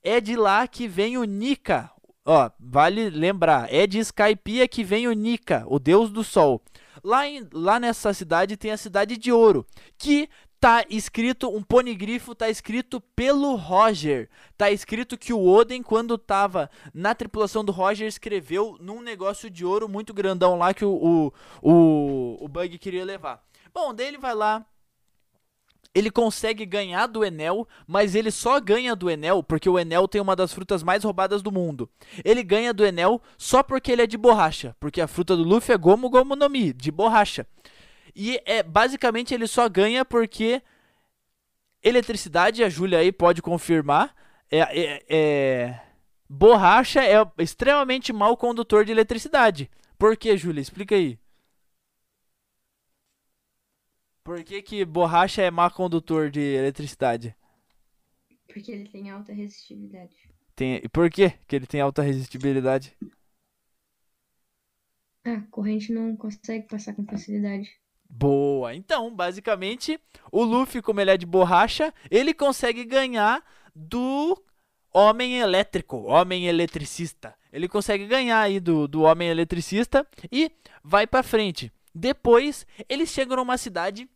é 0.02 0.18
de 0.18 0.34
lá 0.34 0.66
que 0.66 0.88
vem 0.88 1.18
o 1.18 1.24
Nika. 1.24 1.90
Ó, 2.24 2.50
vale 2.58 3.10
lembrar, 3.10 3.70
é 3.70 3.86
de 3.86 3.98
Skypiea 3.98 4.66
que 4.66 4.82
vem 4.82 5.06
o 5.06 5.12
Nika, 5.12 5.62
o 5.66 5.78
deus 5.78 6.10
do 6.10 6.24
sol. 6.24 6.62
Lá, 7.02 7.28
em, 7.28 7.46
lá 7.52 7.78
nessa 7.78 8.14
cidade 8.14 8.56
tem 8.56 8.70
a 8.70 8.78
cidade 8.78 9.18
de 9.18 9.30
ouro, 9.30 9.66
que 9.98 10.26
tá 10.64 10.82
escrito, 10.88 11.54
um 11.54 11.62
ponigrifo 11.62 12.34
tá 12.34 12.48
escrito 12.48 12.98
pelo 12.98 13.54
Roger. 13.54 14.30
Tá 14.56 14.70
escrito 14.70 15.18
que 15.18 15.30
o 15.30 15.46
Oden, 15.46 15.82
quando 15.82 16.16
tava 16.16 16.70
na 16.94 17.14
tripulação 17.14 17.62
do 17.62 17.70
Roger, 17.70 18.08
escreveu 18.08 18.78
num 18.80 19.02
negócio 19.02 19.50
de 19.50 19.62
ouro 19.62 19.86
muito 19.86 20.14
grandão 20.14 20.56
lá 20.56 20.72
que 20.72 20.82
o, 20.82 20.90
o, 20.90 21.32
o, 21.60 22.44
o 22.46 22.48
Bug 22.48 22.78
queria 22.78 23.04
levar. 23.04 23.44
Bom, 23.74 23.92
daí 23.92 24.06
ele 24.06 24.16
vai 24.16 24.34
lá, 24.34 24.64
ele 25.94 26.10
consegue 26.10 26.64
ganhar 26.64 27.08
do 27.08 27.22
Enel, 27.22 27.68
mas 27.86 28.14
ele 28.14 28.30
só 28.30 28.58
ganha 28.58 28.96
do 28.96 29.10
Enel 29.10 29.42
porque 29.42 29.68
o 29.68 29.78
Enel 29.78 30.08
tem 30.08 30.18
uma 30.18 30.34
das 30.34 30.54
frutas 30.54 30.82
mais 30.82 31.04
roubadas 31.04 31.42
do 31.42 31.52
mundo. 31.52 31.90
Ele 32.24 32.42
ganha 32.42 32.72
do 32.72 32.86
Enel 32.86 33.20
só 33.36 33.62
porque 33.62 33.92
ele 33.92 34.00
é 34.00 34.06
de 34.06 34.16
borracha, 34.16 34.74
porque 34.80 35.02
a 35.02 35.06
fruta 35.06 35.36
do 35.36 35.44
Luffy 35.44 35.74
é 35.74 35.76
Gomu 35.76 36.08
Gomu 36.08 36.34
no 36.34 36.48
Mi, 36.48 36.72
de 36.72 36.90
borracha. 36.90 37.46
E 38.14 38.40
é 38.44 38.62
basicamente 38.62 39.34
ele 39.34 39.46
só 39.46 39.68
ganha 39.68 40.04
porque 40.04 40.62
eletricidade, 41.82 42.62
a 42.62 42.68
Júlia 42.68 42.98
aí 42.98 43.12
pode 43.12 43.42
confirmar, 43.42 44.14
é, 44.50 44.58
é, 44.60 45.04
é, 45.08 45.80
borracha 46.28 47.02
é 47.02 47.16
extremamente 47.38 48.12
mau 48.12 48.36
condutor 48.36 48.84
de 48.84 48.92
eletricidade. 48.92 49.70
Por 49.98 50.16
que, 50.16 50.36
Júlia? 50.36 50.60
Explica 50.60 50.94
aí. 50.94 51.18
Por 54.22 54.42
que, 54.42 54.62
que 54.62 54.84
borracha 54.84 55.42
é 55.42 55.50
mau 55.50 55.70
condutor 55.70 56.30
de 56.30 56.40
eletricidade? 56.40 57.36
Porque 58.46 58.72
ele 58.72 58.88
tem 58.88 59.10
alta 59.10 59.32
resistibilidade. 59.32 60.14
Tem... 60.56 60.80
E 60.82 60.88
por 60.88 61.10
que, 61.10 61.30
que 61.46 61.56
ele 61.56 61.66
tem 61.66 61.80
alta 61.80 62.00
resistibilidade? 62.00 62.96
Ah, 65.26 65.42
corrente 65.50 65.92
não 65.92 66.16
consegue 66.16 66.66
passar 66.68 66.94
com 66.94 67.04
facilidade. 67.04 67.70
Boa. 68.16 68.72
Então, 68.72 69.12
basicamente, 69.12 69.98
o 70.30 70.44
Luffy, 70.44 70.80
como 70.80 71.00
ele 71.00 71.10
é 71.10 71.16
de 71.16 71.26
borracha, 71.26 71.92
ele 72.08 72.32
consegue 72.32 72.84
ganhar 72.84 73.44
do 73.74 74.40
Homem 74.92 75.40
Elétrico, 75.40 76.04
Homem 76.04 76.46
Eletricista. 76.46 77.34
Ele 77.52 77.66
consegue 77.66 78.06
ganhar 78.06 78.40
aí 78.40 78.60
do, 78.60 78.86
do 78.86 79.02
Homem 79.02 79.28
Eletricista 79.28 80.06
e 80.30 80.52
vai 80.82 81.08
para 81.08 81.24
frente. 81.24 81.72
Depois, 81.92 82.64
eles 82.88 83.10
chegam 83.10 83.36
numa 83.36 83.58
cidade 83.58 84.08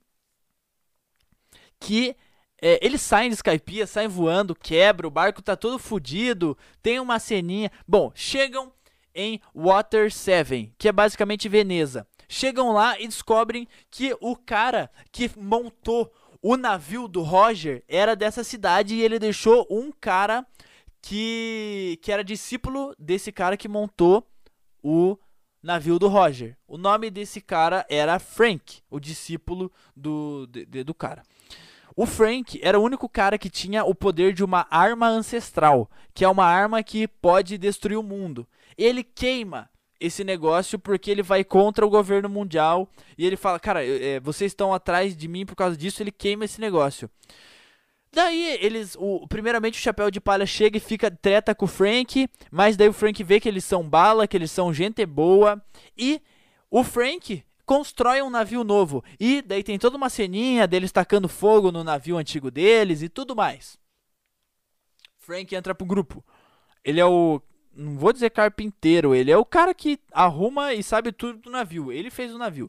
que 1.81 2.15
é, 2.63 2.79
eles 2.81 3.03
saem 3.03 3.31
de 3.31 3.35
Skypiea, 3.35 3.87
saem 3.87 4.09
voando, 4.09 4.55
quebra, 4.55 5.09
o 5.09 5.11
barco 5.11 5.43
tá 5.43 5.57
todo 5.57 5.77
fodido, 5.77 6.57
tem 6.81 7.01
uma 7.01 7.19
ceninha. 7.19 7.71
Bom, 7.87 8.13
chegam 8.15 8.73
em 9.13 9.41
Water 9.53 10.13
7, 10.13 10.73
que 10.79 10.89
é 10.89 10.93
basicamente 10.93 11.49
Veneza. 11.49 12.07
Chegam 12.29 12.73
lá 12.73 13.01
e 13.01 13.09
descobrem 13.09 13.67
que 13.91 14.17
o 14.21 14.37
cara 14.37 14.91
que 15.11 15.31
montou 15.37 16.13
o 16.43 16.57
navio 16.57 17.09
do 17.09 17.23
Roger 17.23 17.83
era 17.89 18.15
dessa 18.15 18.45
cidade 18.45 18.95
e 18.95 19.03
ele 19.03 19.19
deixou 19.19 19.67
um 19.71 19.91
cara 19.91 20.47
que, 21.01 21.99
que 22.03 22.13
era 22.13 22.23
discípulo 22.23 22.95
desse 22.99 23.33
cara 23.33 23.57
que 23.57 23.69
montou 23.69 24.27
o 24.83 25.19
navio 25.63 25.99
do 25.99 26.09
Roger. 26.09 26.57
O 26.67 26.77
nome 26.77 27.11
desse 27.11 27.41
cara 27.41 27.85
era 27.89 28.19
Frank, 28.19 28.83
o 28.91 29.01
discípulo 29.01 29.73
do, 29.97 30.47
de, 30.47 30.67
de, 30.67 30.85
do 30.85 30.95
cara. 30.95 31.23
O 31.97 32.07
Frank 32.07 32.61
era 32.63 32.79
o 32.79 32.83
único 32.83 33.09
cara 33.09 33.37
que 33.37 33.51
tinha 33.51 33.85
o 33.85 33.95
poder 33.95 34.33
de 34.33 34.45
uma 34.45 34.67
arma 34.71 35.09
ancestral, 35.09 35.91
que 36.15 36.25
é 36.25 36.29
uma 36.29 36.45
arma 36.45 36.83
que 36.83 37.09
pode 37.09 37.59
destruir 37.59 37.99
o 37.99 38.03
mundo. 38.05 38.47
Ele 38.77 39.03
queima 39.03 39.69
esse 40.01 40.23
negócio 40.23 40.79
porque 40.79 41.11
ele 41.11 41.23
vai 41.23 41.45
contra 41.45 41.87
o 41.87 41.91
governo 41.91 42.29
mundial 42.29 42.89
e 43.17 43.27
ele 43.27 43.37
fala, 43.37 43.59
cara, 43.59 43.85
é, 43.85 44.21
vocês 44.21 44.53
estão 44.53 44.73
atrás 44.73 45.17
de 45.17 45.29
mim 45.29 45.45
por 45.45 45.57
causa 45.57 45.77
disso, 45.77 46.03
ele 46.03 46.13
queima 46.13 46.45
esse 46.45 46.61
negócio. 46.61 47.11
Daí 48.13 48.57
eles, 48.61 48.97
o, 48.99 49.27
primeiramente 49.29 49.79
o 49.79 49.83
Chapéu 49.83 50.11
de 50.11 50.21
Palha 50.21 50.47
chega 50.47 50.79
e 50.79 50.81
fica 50.81 51.11
treta 51.11 51.55
com 51.55 51.67
o 51.67 51.69
Frank, 51.69 52.29
mas 52.51 52.77
daí 52.77 52.89
o 52.89 52.93
Frank 52.93 53.23
vê 53.23 53.39
que 53.39 53.49
eles 53.49 53.65
são 53.65 53.89
bala, 53.89 54.27
que 54.27 54.37
eles 54.37 54.51
são 54.51 54.73
gente 54.73 55.05
boa 55.05 55.63
e 55.97 56.21
o 56.71 56.83
Frank 56.83 57.45
constrói 57.67 58.23
um 58.23 58.31
navio 58.31 58.65
novo 58.65 59.05
e 59.21 59.43
daí 59.43 59.63
tem 59.63 59.79
toda 59.79 59.97
uma 59.97 60.09
ceninha 60.09 60.67
deles 60.67 60.91
tacando 60.91 61.29
fogo 61.29 61.71
no 61.71 61.85
navio 61.85 62.17
antigo 62.17 62.51
deles 62.51 63.03
e 63.03 63.09
tudo 63.09 63.37
mais. 63.37 63.79
Frank 65.19 65.55
entra 65.55 65.75
pro 65.75 65.87
grupo. 65.87 66.25
Ele 66.83 66.99
é 66.99 67.05
o 67.05 67.43
não 67.79 67.97
vou 67.97 68.13
dizer 68.13 68.31
carpinteiro, 68.31 69.15
ele 69.15 69.31
é 69.31 69.37
o 69.37 69.45
cara 69.45 69.73
que 69.73 69.99
arruma 70.13 70.75
e 70.75 70.83
sabe 70.83 71.13
tudo 71.13 71.39
do 71.39 71.51
navio. 71.51 71.93
Ele 71.93 72.11
fez 72.11 72.35
o 72.35 72.39
navio. 72.39 72.69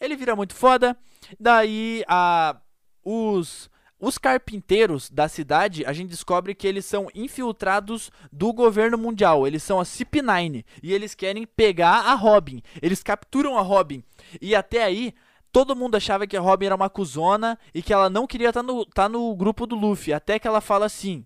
Ele 0.00 0.16
vira 0.16 0.34
muito 0.34 0.54
foda. 0.54 0.96
Daí 1.38 2.02
a 2.08 2.56
os 3.04 3.70
os 3.98 4.18
carpinteiros 4.18 5.08
da 5.08 5.26
cidade, 5.26 5.84
a 5.86 5.92
gente 5.92 6.10
descobre 6.10 6.54
que 6.54 6.66
eles 6.66 6.84
são 6.84 7.08
infiltrados 7.14 8.10
do 8.30 8.52
governo 8.52 8.98
mundial. 8.98 9.46
Eles 9.46 9.62
são 9.62 9.80
a 9.80 9.84
CP9 9.84 10.64
e 10.82 10.92
eles 10.92 11.14
querem 11.14 11.46
pegar 11.46 12.00
a 12.00 12.14
Robin. 12.14 12.62
Eles 12.82 13.02
capturam 13.02 13.58
a 13.58 13.62
Robin. 13.62 14.04
E 14.40 14.54
até 14.54 14.84
aí, 14.84 15.14
todo 15.50 15.74
mundo 15.74 15.96
achava 15.96 16.26
que 16.26 16.36
a 16.36 16.40
Robin 16.40 16.66
era 16.66 16.76
uma 16.76 16.90
cuzona 16.90 17.58
e 17.74 17.82
que 17.82 17.92
ela 17.92 18.10
não 18.10 18.26
queria 18.26 18.50
estar 18.50 18.62
tá 18.62 18.66
no, 18.66 18.84
tá 18.84 19.08
no 19.08 19.34
grupo 19.34 19.66
do 19.66 19.74
Luffy. 19.74 20.12
Até 20.12 20.38
que 20.38 20.46
ela 20.46 20.60
fala 20.60 20.84
assim: 20.84 21.24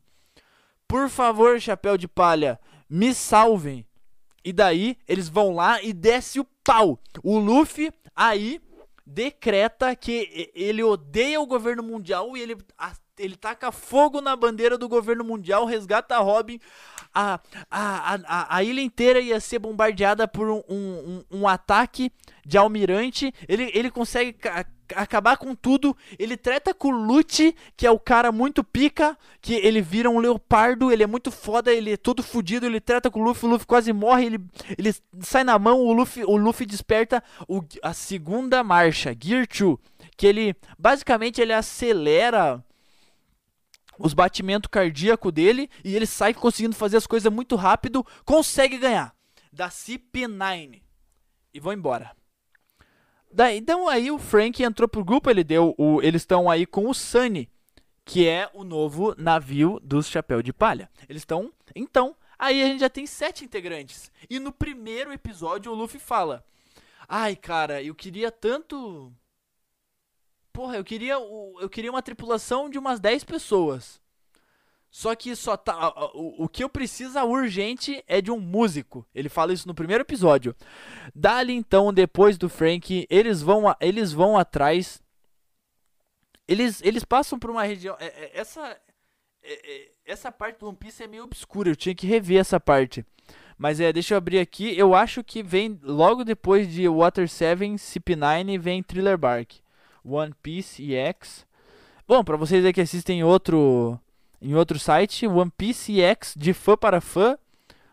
Por 0.87 1.09
favor, 1.09 1.61
chapéu 1.61 1.99
de 1.99 2.07
palha, 2.07 2.59
me 2.91 3.15
salvem. 3.15 3.87
E 4.45 4.53
daí 4.53 4.99
eles 5.07 5.29
vão 5.29 5.55
lá 5.55 5.83
e 5.83 5.93
desce 5.93 6.41
o 6.41 6.47
pau. 6.65 6.99
O 7.23 7.39
Luffy 7.39 7.93
aí 8.17 8.61
decreta 9.07 9.95
que 9.95 10.51
ele 10.55 10.83
odeia 10.83 11.41
o 11.41 11.47
governo 11.47 11.83
mundial 11.83 12.37
e 12.37 12.41
ele, 12.41 12.57
ele 13.19 13.37
taca 13.37 13.71
fogo 13.71 14.21
na 14.21 14.35
bandeira 14.35 14.77
do 14.77 14.89
governo 14.89 15.25
mundial, 15.25 15.65
resgata 15.65 16.19
Robin. 16.19 16.59
A, 17.13 17.41
a, 17.71 18.15
a, 18.27 18.57
a 18.57 18.63
ilha 18.63 18.81
inteira 18.81 19.21
ia 19.21 19.41
ser 19.41 19.59
bombardeada 19.59 20.29
por 20.29 20.49
um, 20.49 20.63
um, 20.69 21.25
um 21.31 21.49
ataque 21.49 22.13
de 22.45 22.57
almirante. 22.57 23.33
Ele, 23.49 23.71
ele 23.75 23.91
consegue 23.91 24.37
acabar 24.95 25.37
com 25.37 25.55
tudo. 25.55 25.97
Ele 26.19 26.37
treta 26.37 26.75
com 26.75 26.89
o 26.89 26.91
Lute, 26.91 27.55
que 27.77 27.87
é 27.87 27.91
o 27.91 27.99
cara 27.99 28.33
muito 28.33 28.63
pica, 28.63 29.17
que 29.41 29.55
ele 29.55 29.81
vira 29.81 30.11
um 30.11 30.19
leopardo, 30.19 30.91
ele 30.91 31.03
é 31.03 31.07
muito 31.07 31.31
foda, 31.31 31.73
ele 31.73 31.93
é 31.93 31.97
todo 31.97 32.23
fudido, 32.23 32.67
ele 32.67 32.81
treta 32.81 33.11
com 33.11 33.21
o 33.21 33.25
Luffy, 33.25 33.49
o 33.49 33.53
Luffy 33.53 33.67
quase 33.67 33.93
morre, 33.93 34.27
ele, 34.27 34.41
ele 34.79 34.95
sai 35.21 35.45
na 35.45 35.59
mão, 35.59 35.81
o 35.81 35.93
Luffy, 35.93 36.25
o 36.25 36.37
Luffy 36.37 36.67
desperta 36.67 37.23
o, 37.49 37.63
a 37.83 37.93
segunda 37.93 38.63
marcha, 38.63 39.15
Gear 39.19 39.47
2, 39.47 39.77
que 40.17 40.27
ele 40.27 40.55
basicamente 40.79 41.41
ele 41.41 41.53
acelera 41.53 42.63
os 44.01 44.15
batimentos 44.15 44.69
cardíacos 44.69 45.33
dele 45.33 45.71
e 45.85 45.95
ele 45.95 46.07
sai 46.07 46.33
conseguindo 46.35 46.75
fazer 46.75 46.97
as 46.97 47.07
coisas 47.07 47.33
muito 47.33 47.55
rápido, 47.55 48.05
consegue 48.25 48.79
ganhar 48.79 49.15
da 49.53 49.69
CP9 49.69 50.81
e 51.53 51.61
vou 51.61 51.73
embora. 51.73 52.17
Daí, 53.33 53.59
então 53.59 53.89
aí 53.89 54.11
o 54.11 54.19
Frank 54.19 54.63
entrou 54.63 54.89
pro 54.89 55.05
grupo, 55.05 55.31
ele 55.31 55.45
deu 55.45 55.75
o, 55.79 56.03
eles 56.03 56.23
estão 56.23 56.51
aí 56.51 56.67
com 56.67 56.89
o 56.89 56.95
Sunny, 56.95 57.49
que 58.05 58.27
é 58.27 58.51
o 58.55 58.65
novo 58.65 59.15
navio 59.17 59.79
dos 59.83 60.09
Chapéu 60.09 60.43
de 60.43 60.53
Palha. 60.53 60.91
Eles 61.09 61.23
estão, 61.23 61.53
então, 61.77 62.17
aí 62.39 62.63
a 62.63 62.67
gente 62.67 62.81
já 62.81 62.91
tem 62.91 63.07
sete 63.07 63.45
integrantes. 63.45 64.11
E 64.29 64.41
no 64.41 64.51
primeiro 64.51 65.13
episódio 65.13 65.71
o 65.71 65.75
Luffy 65.75 66.01
fala: 66.01 66.45
"Ai, 67.09 67.37
cara, 67.37 67.81
eu 67.83 67.95
queria 67.95 68.33
tanto 68.33 69.13
Porra, 70.61 70.77
eu 70.77 70.85
queria 70.85 71.15
eu 71.15 71.71
queria 71.71 71.91
uma 71.91 72.03
tripulação 72.03 72.69
de 72.69 72.79
umas 72.79 73.01
10 73.01 73.25
pessoas. 73.25 73.99
Só 74.91 75.15
que 75.15 75.35
só 75.35 75.57
tá. 75.57 75.89
O, 76.13 76.45
o 76.45 76.49
que 76.51 76.63
eu 76.63 76.69
preciso 76.69 77.19
urgente 77.25 78.05
é 78.07 78.21
de 78.21 78.31
um 78.31 78.39
músico. 78.39 79.07
Ele 79.15 79.31
fala 79.31 79.55
isso 79.55 79.67
no 79.67 79.75
primeiro 79.75 80.03
episódio. 80.03 80.55
Dali 81.15 81.55
então, 81.55 81.95
depois 81.95 82.37
do 82.37 82.47
Frank, 82.51 83.07
eles 83.09 83.41
vão, 83.41 83.75
eles 83.81 84.13
vão 84.13 84.37
atrás. 84.37 85.03
Eles, 86.47 86.83
eles 86.83 87.07
passam 87.07 87.39
por 87.39 87.49
uma 87.49 87.63
região. 87.63 87.97
É, 87.99 88.09
é, 88.09 88.31
essa, 88.35 88.79
é, 89.43 89.93
essa 90.05 90.31
parte 90.31 90.59
do 90.59 90.69
One 90.69 90.77
Piece 90.77 91.03
é 91.03 91.07
meio 91.07 91.25
obscura. 91.25 91.71
Eu 91.71 91.77
tinha 91.77 91.95
que 91.95 92.07
rever 92.07 92.39
essa 92.39 92.61
parte. 92.61 93.03
Mas 93.57 93.81
é, 93.81 93.91
deixa 93.95 94.13
eu 94.13 94.19
abrir 94.19 94.41
aqui. 94.41 94.79
Eu 94.79 94.95
acho 94.95 95.25
que 95.25 95.43
vem 95.43 95.81
logo 95.83 96.23
depois 96.23 96.71
de 96.71 96.87
Water 96.87 97.31
7, 97.31 97.63
CP9, 97.77 98.59
vem 98.59 98.83
Thriller 98.83 99.17
Bark. 99.17 99.59
One 100.05 100.33
Piece 100.43 100.93
EX. 100.93 101.47
Bom, 102.07 102.25
para 102.25 102.37
vocês 102.37 102.65
aí 102.65 102.73
que 102.73 102.81
assistem 102.81 103.23
outro 103.23 103.99
em 104.43 104.55
outro 104.55 104.79
site, 104.79 105.27
One 105.27 105.53
Piece 105.57 106.01
X 106.01 106.35
de 106.37 106.53
fã 106.53 106.77
para 106.77 107.01
fã. 107.01 107.39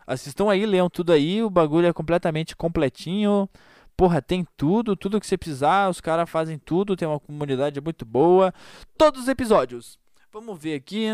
Assistam 0.06 0.50
aí, 0.50 0.64
leiam 0.64 0.88
tudo 0.88 1.12
aí, 1.12 1.42
o 1.42 1.50
bagulho 1.50 1.86
é 1.86 1.92
completamente 1.92 2.56
completinho. 2.56 3.48
Porra, 3.94 4.22
tem 4.22 4.46
tudo, 4.56 4.96
tudo 4.96 5.20
que 5.20 5.26
você 5.26 5.36
precisar, 5.36 5.90
os 5.90 6.00
caras 6.00 6.30
fazem 6.30 6.58
tudo, 6.58 6.96
tem 6.96 7.06
uma 7.06 7.20
comunidade 7.20 7.80
muito 7.80 8.06
boa. 8.06 8.54
Todos 8.96 9.22
os 9.22 9.28
episódios. 9.28 9.98
Vamos 10.32 10.58
ver 10.58 10.74
aqui. 10.76 11.08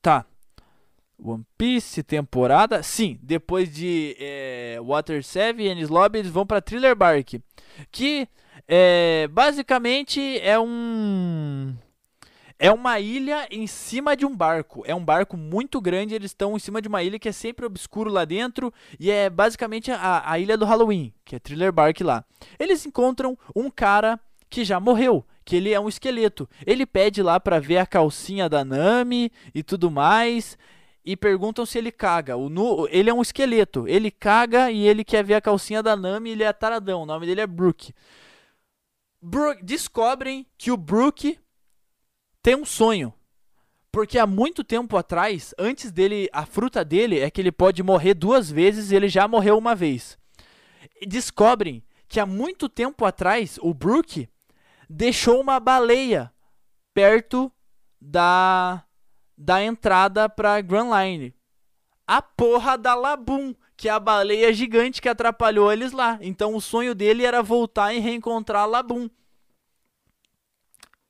Tá. 0.00 0.24
One 1.22 1.44
Piece 1.58 2.02
temporada. 2.02 2.82
Sim, 2.82 3.18
depois 3.22 3.72
de 3.72 4.16
é, 4.18 4.78
Water 4.82 5.22
7 5.22 5.60
e 5.60 5.68
Ennis 5.68 5.88
eles 6.14 6.30
vão 6.30 6.46
para 6.46 6.62
Thriller 6.62 6.96
Bark. 6.96 7.40
Que 7.90 8.28
é, 8.66 9.28
basicamente 9.28 10.38
é 10.40 10.58
um 10.58 11.74
é 12.62 12.70
uma 12.70 13.00
ilha 13.00 13.48
em 13.50 13.66
cima 13.66 14.16
de 14.16 14.24
um 14.24 14.36
barco. 14.36 14.84
É 14.86 14.94
um 14.94 15.04
barco 15.04 15.36
muito 15.36 15.80
grande. 15.80 16.14
Eles 16.14 16.30
estão 16.30 16.54
em 16.56 16.60
cima 16.60 16.80
de 16.80 16.86
uma 16.86 17.02
ilha 17.02 17.18
que 17.18 17.28
é 17.28 17.32
sempre 17.32 17.66
obscuro 17.66 18.08
lá 18.08 18.24
dentro. 18.24 18.72
E 19.00 19.10
é 19.10 19.28
basicamente 19.28 19.90
a, 19.90 20.22
a 20.24 20.38
ilha 20.38 20.56
do 20.56 20.64
Halloween, 20.64 21.12
que 21.24 21.34
é 21.34 21.40
Thriller 21.40 21.72
Bark 21.72 22.00
lá. 22.04 22.24
Eles 22.60 22.86
encontram 22.86 23.36
um 23.56 23.68
cara 23.68 24.16
que 24.48 24.64
já 24.64 24.78
morreu, 24.78 25.26
que 25.44 25.56
ele 25.56 25.72
é 25.72 25.80
um 25.80 25.88
esqueleto. 25.88 26.48
Ele 26.64 26.86
pede 26.86 27.20
lá 27.20 27.40
para 27.40 27.58
ver 27.58 27.78
a 27.78 27.86
calcinha 27.86 28.48
da 28.48 28.64
Nami 28.64 29.32
e 29.52 29.64
tudo 29.64 29.90
mais. 29.90 30.56
E 31.04 31.16
perguntam 31.16 31.66
se 31.66 31.78
ele 31.78 31.90
caga. 31.90 32.36
O 32.36 32.48
nu, 32.48 32.86
ele 32.92 33.10
é 33.10 33.14
um 33.14 33.22
esqueleto. 33.22 33.88
Ele 33.88 34.08
caga 34.08 34.70
e 34.70 34.86
ele 34.86 35.02
quer 35.02 35.24
ver 35.24 35.34
a 35.34 35.40
calcinha 35.40 35.82
da 35.82 35.96
Nami. 35.96 36.30
Ele 36.30 36.44
é 36.44 36.52
taradão. 36.52 37.02
O 37.02 37.06
nome 37.06 37.26
dele 37.26 37.40
é 37.40 37.46
Brook. 37.46 37.92
Brook 39.22 39.62
descobrem 39.64 40.44
que 40.58 40.72
o 40.72 40.76
Brook 40.76 41.38
tem 42.42 42.56
um 42.56 42.64
sonho. 42.64 43.14
Porque 43.92 44.18
há 44.18 44.26
muito 44.26 44.64
tempo 44.64 44.96
atrás, 44.96 45.54
antes 45.58 45.92
dele, 45.92 46.28
a 46.32 46.44
fruta 46.44 46.84
dele 46.84 47.20
é 47.20 47.30
que 47.30 47.40
ele 47.40 47.52
pode 47.52 47.82
morrer 47.82 48.14
duas 48.14 48.50
vezes 48.50 48.90
e 48.90 48.96
ele 48.96 49.08
já 49.08 49.28
morreu 49.28 49.56
uma 49.56 49.74
vez. 49.74 50.18
E 51.00 51.06
descobrem 51.06 51.84
que 52.08 52.18
há 52.18 52.26
muito 52.26 52.68
tempo 52.68 53.04
atrás 53.04 53.58
o 53.62 53.72
Brook 53.72 54.28
deixou 54.88 55.40
uma 55.40 55.60
baleia 55.60 56.32
perto 56.92 57.52
da 58.00 58.84
da 59.36 59.62
entrada 59.62 60.28
para 60.28 60.60
Grand 60.60 60.90
Line. 60.90 61.34
A 62.06 62.22
porra 62.22 62.76
da 62.76 62.94
Labum, 62.94 63.54
que 63.82 63.88
é 63.88 63.90
a 63.90 63.98
baleia 63.98 64.52
gigante 64.52 65.02
que 65.02 65.08
atrapalhou 65.08 65.72
eles 65.72 65.90
lá. 65.90 66.16
Então 66.20 66.54
o 66.54 66.60
sonho 66.60 66.94
dele 66.94 67.26
era 67.26 67.42
voltar 67.42 67.92
e 67.92 67.98
reencontrar 67.98 68.64
Labum. 68.64 69.10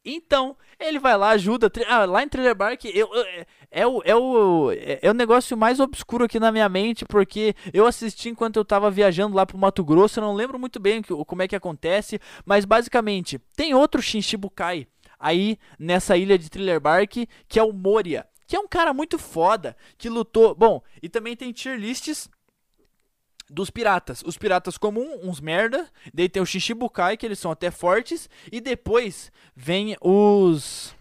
Então, 0.02 0.56
ele 0.80 0.98
vai 0.98 1.14
lá, 1.18 1.28
ajuda. 1.28 1.70
Ah, 1.86 2.06
lá 2.06 2.22
em 2.22 2.28
Thriller 2.30 2.54
Bark 2.54 2.82
eu, 2.86 3.14
eu, 3.14 3.22
é, 3.24 3.46
é, 3.70 3.86
o, 3.86 4.02
é, 4.06 4.16
o, 4.16 4.72
é, 4.72 5.00
é 5.02 5.10
o 5.10 5.12
negócio 5.12 5.54
mais 5.54 5.80
obscuro 5.80 6.24
aqui 6.24 6.40
na 6.40 6.50
minha 6.50 6.66
mente, 6.66 7.04
porque 7.04 7.54
eu 7.74 7.86
assisti 7.86 8.30
enquanto 8.30 8.56
eu 8.56 8.64
tava 8.64 8.90
viajando 8.90 9.36
lá 9.36 9.44
pro 9.44 9.58
Mato 9.58 9.84
Grosso. 9.84 10.18
Eu 10.18 10.24
não 10.24 10.32
lembro 10.32 10.58
muito 10.58 10.80
bem 10.80 11.02
como 11.02 11.42
é 11.42 11.48
que 11.48 11.54
acontece, 11.54 12.18
mas 12.42 12.64
basicamente 12.64 13.38
tem 13.54 13.74
outro 13.74 14.00
Shinshibukai 14.00 14.86
aí 15.20 15.58
nessa 15.78 16.16
ilha 16.16 16.38
de 16.38 16.48
Thriller 16.48 16.80
Bark, 16.80 17.28
que 17.46 17.58
é 17.58 17.62
o 17.62 17.70
Moria, 17.70 18.26
que 18.46 18.56
é 18.56 18.58
um 18.58 18.66
cara 18.66 18.94
muito 18.94 19.18
foda, 19.18 19.76
que 19.98 20.08
lutou. 20.08 20.54
Bom, 20.54 20.82
e 21.02 21.08
também 21.10 21.36
tem 21.36 21.52
tier 21.52 21.78
lists 21.78 22.30
dos 23.52 23.70
piratas. 23.70 24.22
Os 24.24 24.36
piratas 24.36 24.78
comum, 24.78 25.20
uns 25.22 25.40
merda. 25.40 25.88
Daí 26.12 26.28
tem 26.28 26.42
o 26.42 26.46
Shishibukai, 26.46 27.16
que 27.16 27.26
eles 27.26 27.38
são 27.38 27.50
até 27.50 27.70
fortes. 27.70 28.28
E 28.50 28.60
depois 28.60 29.30
vem 29.54 29.96
os. 30.00 30.94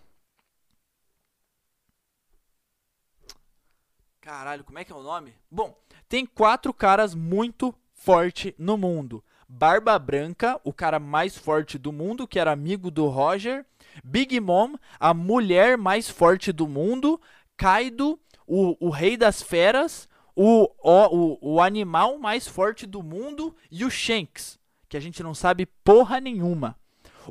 Caralho, 4.20 4.64
como 4.64 4.78
é 4.78 4.84
que 4.84 4.92
é 4.92 4.96
o 4.96 5.02
nome? 5.02 5.34
Bom, 5.50 5.76
tem 6.08 6.26
quatro 6.26 6.74
caras 6.74 7.16
muito 7.16 7.74
forte 7.94 8.54
no 8.58 8.78
mundo. 8.78 9.24
Barba 9.48 9.98
Branca, 10.00 10.60
o 10.64 10.72
cara 10.72 11.00
mais 11.00 11.38
forte 11.38 11.78
do 11.78 11.92
mundo, 11.92 12.28
que 12.28 12.40
era 12.40 12.52
amigo 12.52 12.90
do 12.90 13.08
Roger. 13.08 13.66
Big 14.04 14.40
Mom, 14.40 14.76
a 15.00 15.14
mulher 15.14 15.78
mais 15.78 16.10
forte 16.10 16.52
do 16.52 16.68
mundo. 16.68 17.20
Kaido, 17.58 18.18
o, 18.48 18.78
o 18.80 18.90
rei 18.90 19.18
das 19.18 19.42
feras. 19.42 20.08
O, 20.44 20.72
o, 20.84 21.54
o 21.54 21.62
animal 21.62 22.18
mais 22.18 22.48
forte 22.48 22.88
do 22.88 23.04
mundo. 23.04 23.56
E 23.70 23.86
o 23.86 23.92
Shanks, 23.92 24.60
que 24.90 24.98
a 24.98 25.00
gente 25.00 25.22
não 25.22 25.36
sabe 25.36 25.68
porra 25.84 26.20
nenhuma. 26.20 26.76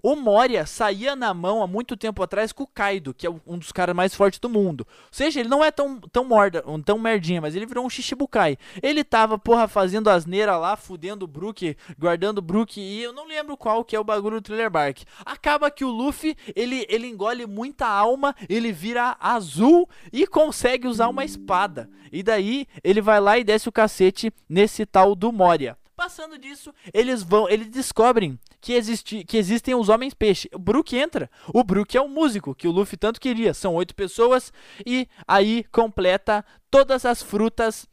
O 0.02 0.14
Moria 0.16 0.66
saía 0.66 1.16
na 1.16 1.32
mão 1.34 1.62
há 1.62 1.66
muito 1.66 1.96
tempo 1.96 2.22
atrás 2.22 2.52
com 2.52 2.64
o 2.64 2.66
Kaido, 2.66 3.14
que 3.14 3.26
é 3.26 3.30
um 3.46 3.58
dos 3.58 3.72
caras 3.72 3.94
mais 3.94 4.14
fortes 4.14 4.38
do 4.38 4.48
mundo. 4.48 4.86
Ou 4.88 5.08
seja, 5.10 5.40
ele 5.40 5.48
não 5.48 5.64
é 5.64 5.70
tão, 5.70 6.00
tão 6.00 6.24
morda, 6.24 6.64
tão 6.84 6.98
merdinha, 6.98 7.40
mas 7.40 7.54
ele 7.54 7.66
virou 7.66 7.84
um 7.84 7.90
Shichibukai. 7.90 8.56
Ele 8.82 9.02
tava, 9.04 9.38
porra, 9.38 9.68
fazendo 9.68 10.08
asneira 10.08 10.56
lá, 10.56 10.76
fudendo 10.76 11.24
o 11.24 11.28
Brook, 11.28 11.76
guardando 11.98 12.38
o 12.38 12.42
Brook, 12.42 12.80
e 12.80 13.02
eu 13.02 13.12
não 13.12 13.26
lembro 13.26 13.56
qual 13.56 13.84
que 13.84 13.96
é 13.96 14.00
o 14.00 14.04
bagulho 14.04 14.40
do 14.40 14.44
Thriller 14.44 14.70
Bark. 14.70 15.02
Acaba 15.24 15.70
que 15.70 15.84
o 15.84 15.90
Luffy, 15.90 16.36
ele, 16.54 16.86
ele 16.88 17.06
engole 17.06 17.46
muita 17.46 17.86
alma, 17.86 18.34
ele 18.48 18.72
vira 18.72 19.16
azul 19.20 19.88
e 20.12 20.26
consegue 20.26 20.86
usar 20.86 21.08
uma 21.08 21.24
espada. 21.24 21.90
E 22.12 22.22
daí, 22.22 22.66
ele 22.82 23.00
vai 23.00 23.20
lá 23.20 23.38
e 23.38 23.44
desce 23.44 23.68
o 23.68 23.72
cacete 23.72 24.32
nesse 24.48 24.84
tal 24.84 25.14
do 25.14 25.32
Moria. 25.32 25.76
Passando 26.00 26.38
disso, 26.38 26.74
eles 26.94 27.22
vão, 27.22 27.46
eles 27.46 27.68
descobrem 27.68 28.40
que, 28.58 28.72
existe, 28.72 29.22
que 29.22 29.36
existem 29.36 29.74
os 29.74 29.90
homens 29.90 30.14
peixe. 30.14 30.48
O 30.54 30.58
Brook 30.58 30.96
entra. 30.96 31.30
O 31.52 31.62
Brook 31.62 31.94
é 31.94 32.00
o 32.00 32.08
músico 32.08 32.54
que 32.54 32.66
o 32.66 32.70
Luffy 32.70 32.96
tanto 32.96 33.20
queria. 33.20 33.52
São 33.52 33.74
oito 33.74 33.94
pessoas 33.94 34.50
e 34.86 35.06
aí 35.28 35.62
completa 35.64 36.42
todas 36.70 37.04
as 37.04 37.22
frutas 37.22 37.86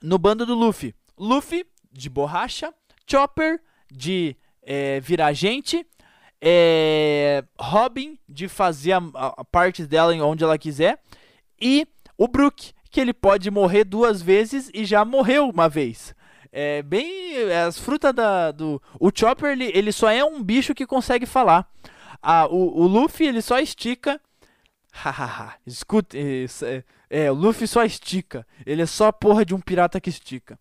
no 0.00 0.18
bando 0.18 0.46
do 0.46 0.54
Luffy. 0.54 0.94
Luffy 1.18 1.66
de 1.90 2.08
borracha, 2.08 2.72
Chopper 3.10 3.60
de 3.90 4.36
é, 4.62 5.00
virar 5.00 5.32
gente, 5.32 5.84
é, 6.40 7.42
Robin 7.58 8.16
de 8.28 8.46
fazer 8.46 8.92
a, 8.92 9.02
a 9.16 9.44
parte 9.44 9.84
dela 9.84 10.14
onde 10.24 10.44
ela 10.44 10.56
quiser 10.56 11.02
e 11.60 11.88
o 12.16 12.28
Brook 12.28 12.72
que 12.88 13.00
ele 13.00 13.12
pode 13.12 13.50
morrer 13.50 13.82
duas 13.82 14.22
vezes 14.22 14.70
e 14.72 14.84
já 14.84 15.04
morreu 15.04 15.50
uma 15.50 15.68
vez. 15.68 16.14
É 16.56 16.82
bem. 16.82 17.34
É 17.34 17.62
as 17.62 17.76
frutas 17.76 18.14
da, 18.14 18.52
do. 18.52 18.80
O 19.00 19.10
Chopper, 19.12 19.50
ele, 19.50 19.72
ele 19.74 19.90
só 19.90 20.08
é 20.08 20.24
um 20.24 20.40
bicho 20.40 20.72
que 20.72 20.86
consegue 20.86 21.26
falar. 21.26 21.68
Ah, 22.22 22.46
o, 22.46 22.80
o 22.80 22.86
Luffy, 22.86 23.26
ele 23.26 23.42
só 23.42 23.58
estica. 23.58 24.20
Hahaha. 24.94 25.54
Escuta. 25.66 26.16
É, 26.16 26.84
é, 27.10 27.28
o 27.28 27.34
Luffy 27.34 27.66
só 27.66 27.84
estica. 27.84 28.46
Ele 28.64 28.82
é 28.82 28.86
só 28.86 29.08
a 29.08 29.12
porra 29.12 29.44
de 29.44 29.52
um 29.52 29.60
pirata 29.60 30.00
que 30.00 30.08
estica. 30.08 30.56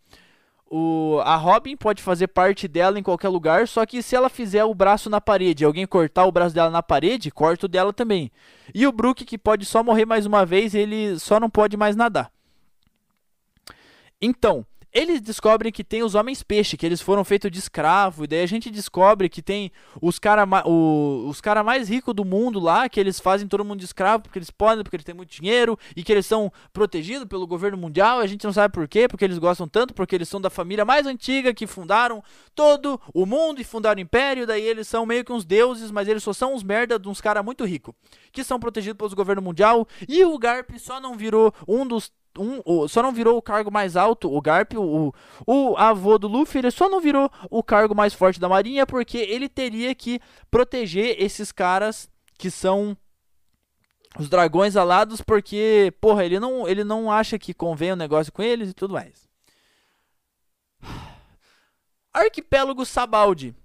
O, 0.65 1.19
a 1.23 1.35
Robin 1.35 1.77
pode 1.77 2.01
fazer 2.01 2.25
parte 2.25 2.67
dela 2.67 2.97
em 2.97 3.03
qualquer 3.03 3.29
lugar, 3.29 3.67
só 3.67 3.85
que 3.85 4.01
se 4.01 4.15
ela 4.15 4.27
fizer 4.27 4.63
o 4.63 4.73
braço 4.73 5.07
na 5.07 5.21
parede, 5.21 5.63
alguém 5.63 5.85
cortar 5.85 6.25
o 6.25 6.31
braço 6.31 6.55
dela 6.55 6.71
na 6.71 6.81
parede, 6.81 7.29
corta 7.29 7.67
o 7.67 7.69
dela 7.69 7.93
também. 7.93 8.31
E 8.73 8.87
o 8.87 8.91
Brook, 8.91 9.23
que 9.23 9.37
pode 9.37 9.67
só 9.67 9.83
morrer 9.83 10.07
mais 10.07 10.25
uma 10.25 10.43
vez, 10.43 10.73
ele 10.73 11.19
só 11.19 11.39
não 11.39 11.51
pode 11.51 11.77
mais 11.77 11.95
nadar. 11.95 12.31
Então, 14.19 14.65
eles 14.93 15.19
descobrem 15.19 15.71
que 15.71 15.83
tem 15.83 16.03
os 16.03 16.13
homens 16.13 16.43
peixe, 16.43 16.77
que 16.77 16.85
eles 16.85 17.01
foram 17.01 17.23
feitos 17.23 17.49
de 17.49 17.57
escravo, 17.57 18.23
e 18.23 18.27
daí 18.27 18.41
a 18.41 18.45
gente 18.45 18.69
descobre 18.69 19.27
que 19.27 19.41
tem 19.41 19.71
os 19.99 20.19
caras 20.19 20.47
os 20.65 21.41
cara 21.41 21.63
mais 21.63 21.89
ricos 21.89 22.13
do 22.13 22.23
mundo 22.23 22.59
lá, 22.59 22.87
que 22.87 22.99
eles 22.99 23.19
fazem 23.19 23.47
todo 23.47 23.65
mundo 23.65 23.79
de 23.79 23.85
escravo 23.85 24.23
porque 24.23 24.37
eles 24.37 24.51
podem, 24.51 24.83
porque 24.83 24.95
eles 24.95 25.05
têm 25.05 25.15
muito 25.15 25.31
dinheiro, 25.31 25.77
e 25.95 26.03
que 26.03 26.11
eles 26.11 26.25
são 26.25 26.51
protegidos 26.71 27.27
pelo 27.27 27.47
governo 27.47 27.77
mundial, 27.77 28.19
a 28.19 28.27
gente 28.27 28.43
não 28.43 28.53
sabe 28.53 28.71
por 28.71 28.87
quê, 28.87 29.07
porque 29.07 29.25
eles 29.25 29.39
gostam 29.39 29.67
tanto, 29.67 29.93
porque 29.93 30.13
eles 30.13 30.29
são 30.29 30.39
da 30.39 30.49
família 30.49 30.85
mais 30.85 31.07
antiga 31.07 31.53
que 31.53 31.65
fundaram 31.65 32.23
todo 32.53 33.01
o 33.13 33.25
mundo 33.25 33.59
e 33.59 33.63
fundaram 33.63 33.97
o 33.97 34.01
império, 34.01 34.45
daí 34.45 34.63
eles 34.63 34.87
são 34.87 35.05
meio 35.05 35.25
que 35.25 35.33
uns 35.33 35.43
deuses, 35.43 35.89
mas 35.89 36.07
eles 36.07 36.21
só 36.21 36.33
são 36.33 36.53
uns 36.53 36.61
merda 36.61 36.99
de 36.99 37.09
uns 37.09 37.19
caras 37.19 37.43
muito 37.43 37.65
ricos, 37.65 37.95
que 38.31 38.43
são 38.43 38.59
protegidos 38.59 38.97
pelo 38.97 39.15
governo 39.15 39.41
mundial, 39.41 39.87
e 40.07 40.23
o 40.23 40.37
Garp 40.37 40.69
só 40.77 40.99
não 40.99 41.17
virou 41.17 41.51
um 41.67 41.85
dos 41.87 42.11
um, 42.37 42.61
o, 42.65 42.87
só 42.87 43.03
não 43.03 43.11
virou 43.11 43.37
o 43.37 43.41
cargo 43.41 43.71
mais 43.71 43.95
alto, 43.95 44.33
o 44.33 44.41
Garp, 44.41 44.73
o, 44.75 45.13
o 45.45 45.77
avô 45.77 46.17
do 46.17 46.27
Luffy, 46.27 46.59
ele 46.59 46.71
só 46.71 46.89
não 46.89 46.99
virou 46.99 47.29
o 47.49 47.63
cargo 47.63 47.93
mais 47.93 48.13
forte 48.13 48.39
da 48.39 48.49
marinha 48.49 48.85
porque 48.85 49.17
ele 49.17 49.47
teria 49.47 49.93
que 49.93 50.19
proteger 50.49 51.21
esses 51.21 51.51
caras 51.51 52.09
que 52.37 52.49
são 52.49 52.97
os 54.17 54.29
dragões 54.29 54.75
alados, 54.75 55.21
porque, 55.21 55.93
porra, 55.99 56.23
ele 56.23 56.39
não, 56.39 56.67
ele 56.67 56.83
não 56.83 57.11
acha 57.11 57.39
que 57.39 57.53
convém 57.53 57.91
o 57.91 57.93
um 57.93 57.97
negócio 57.97 58.31
com 58.31 58.41
eles 58.43 58.69
e 58.69 58.73
tudo 58.73 58.93
mais. 58.93 59.27
Arquipélago 62.13 62.85
Sabaldi. 62.85 63.55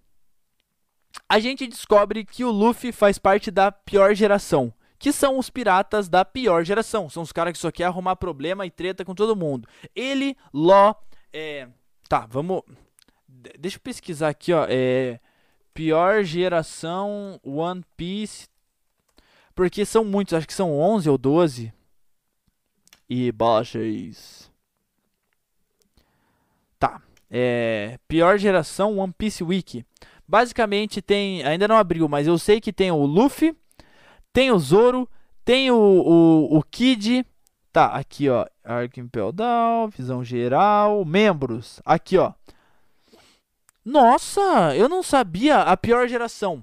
A 1.28 1.38
gente 1.38 1.66
descobre 1.66 2.24
que 2.24 2.44
o 2.44 2.50
Luffy 2.50 2.92
faz 2.92 3.18
parte 3.18 3.50
da 3.50 3.70
pior 3.70 4.14
geração 4.14 4.72
que 4.98 5.12
são 5.12 5.38
os 5.38 5.48
piratas 5.48 6.08
da 6.08 6.24
pior 6.24 6.64
geração. 6.64 7.08
São 7.08 7.22
os 7.22 7.32
caras 7.32 7.52
que 7.52 7.58
só 7.58 7.70
querem 7.70 7.88
arrumar 7.88 8.16
problema 8.16 8.66
e 8.66 8.70
treta 8.70 9.04
com 9.04 9.14
todo 9.14 9.36
mundo. 9.36 9.68
Ele, 9.94 10.36
Ló, 10.52 10.94
é... 11.32 11.68
Tá, 12.08 12.26
vamos... 12.28 12.62
Deixa 13.58 13.76
eu 13.76 13.80
pesquisar 13.80 14.28
aqui, 14.28 14.52
ó. 14.52 14.66
É... 14.68 15.20
Pior 15.72 16.24
geração 16.24 17.38
One 17.44 17.84
Piece. 17.96 18.48
Porque 19.54 19.84
são 19.84 20.04
muitos, 20.04 20.34
acho 20.34 20.46
que 20.46 20.54
são 20.54 20.76
11 20.76 21.08
ou 21.08 21.16
12. 21.16 21.72
E 23.08 23.30
baixas. 23.30 24.50
Tá. 26.78 27.00
É... 27.30 27.98
Pior 28.08 28.36
geração 28.36 28.98
One 28.98 29.14
Piece 29.16 29.44
Wiki. 29.44 29.86
Basicamente 30.26 31.00
tem... 31.00 31.44
Ainda 31.44 31.68
não 31.68 31.76
abriu, 31.76 32.08
mas 32.08 32.26
eu 32.26 32.36
sei 32.36 32.60
que 32.60 32.72
tem 32.72 32.90
o 32.90 33.06
Luffy 33.06 33.56
tem 34.32 34.50
o 34.50 34.58
Zoro, 34.58 35.08
tem 35.44 35.70
o, 35.70 35.76
o, 35.76 36.58
o 36.58 36.62
Kid. 36.62 37.24
Tá, 37.72 37.86
aqui 37.86 38.28
ó. 38.28 38.46
Arc 38.64 38.98
Impel 38.98 39.32
visão 39.90 40.24
geral, 40.24 41.04
membros. 41.04 41.80
Aqui 41.84 42.18
ó. 42.18 42.32
Nossa, 43.84 44.76
eu 44.76 44.88
não 44.88 45.02
sabia 45.02 45.62
a 45.62 45.76
pior 45.76 46.06
geração. 46.08 46.62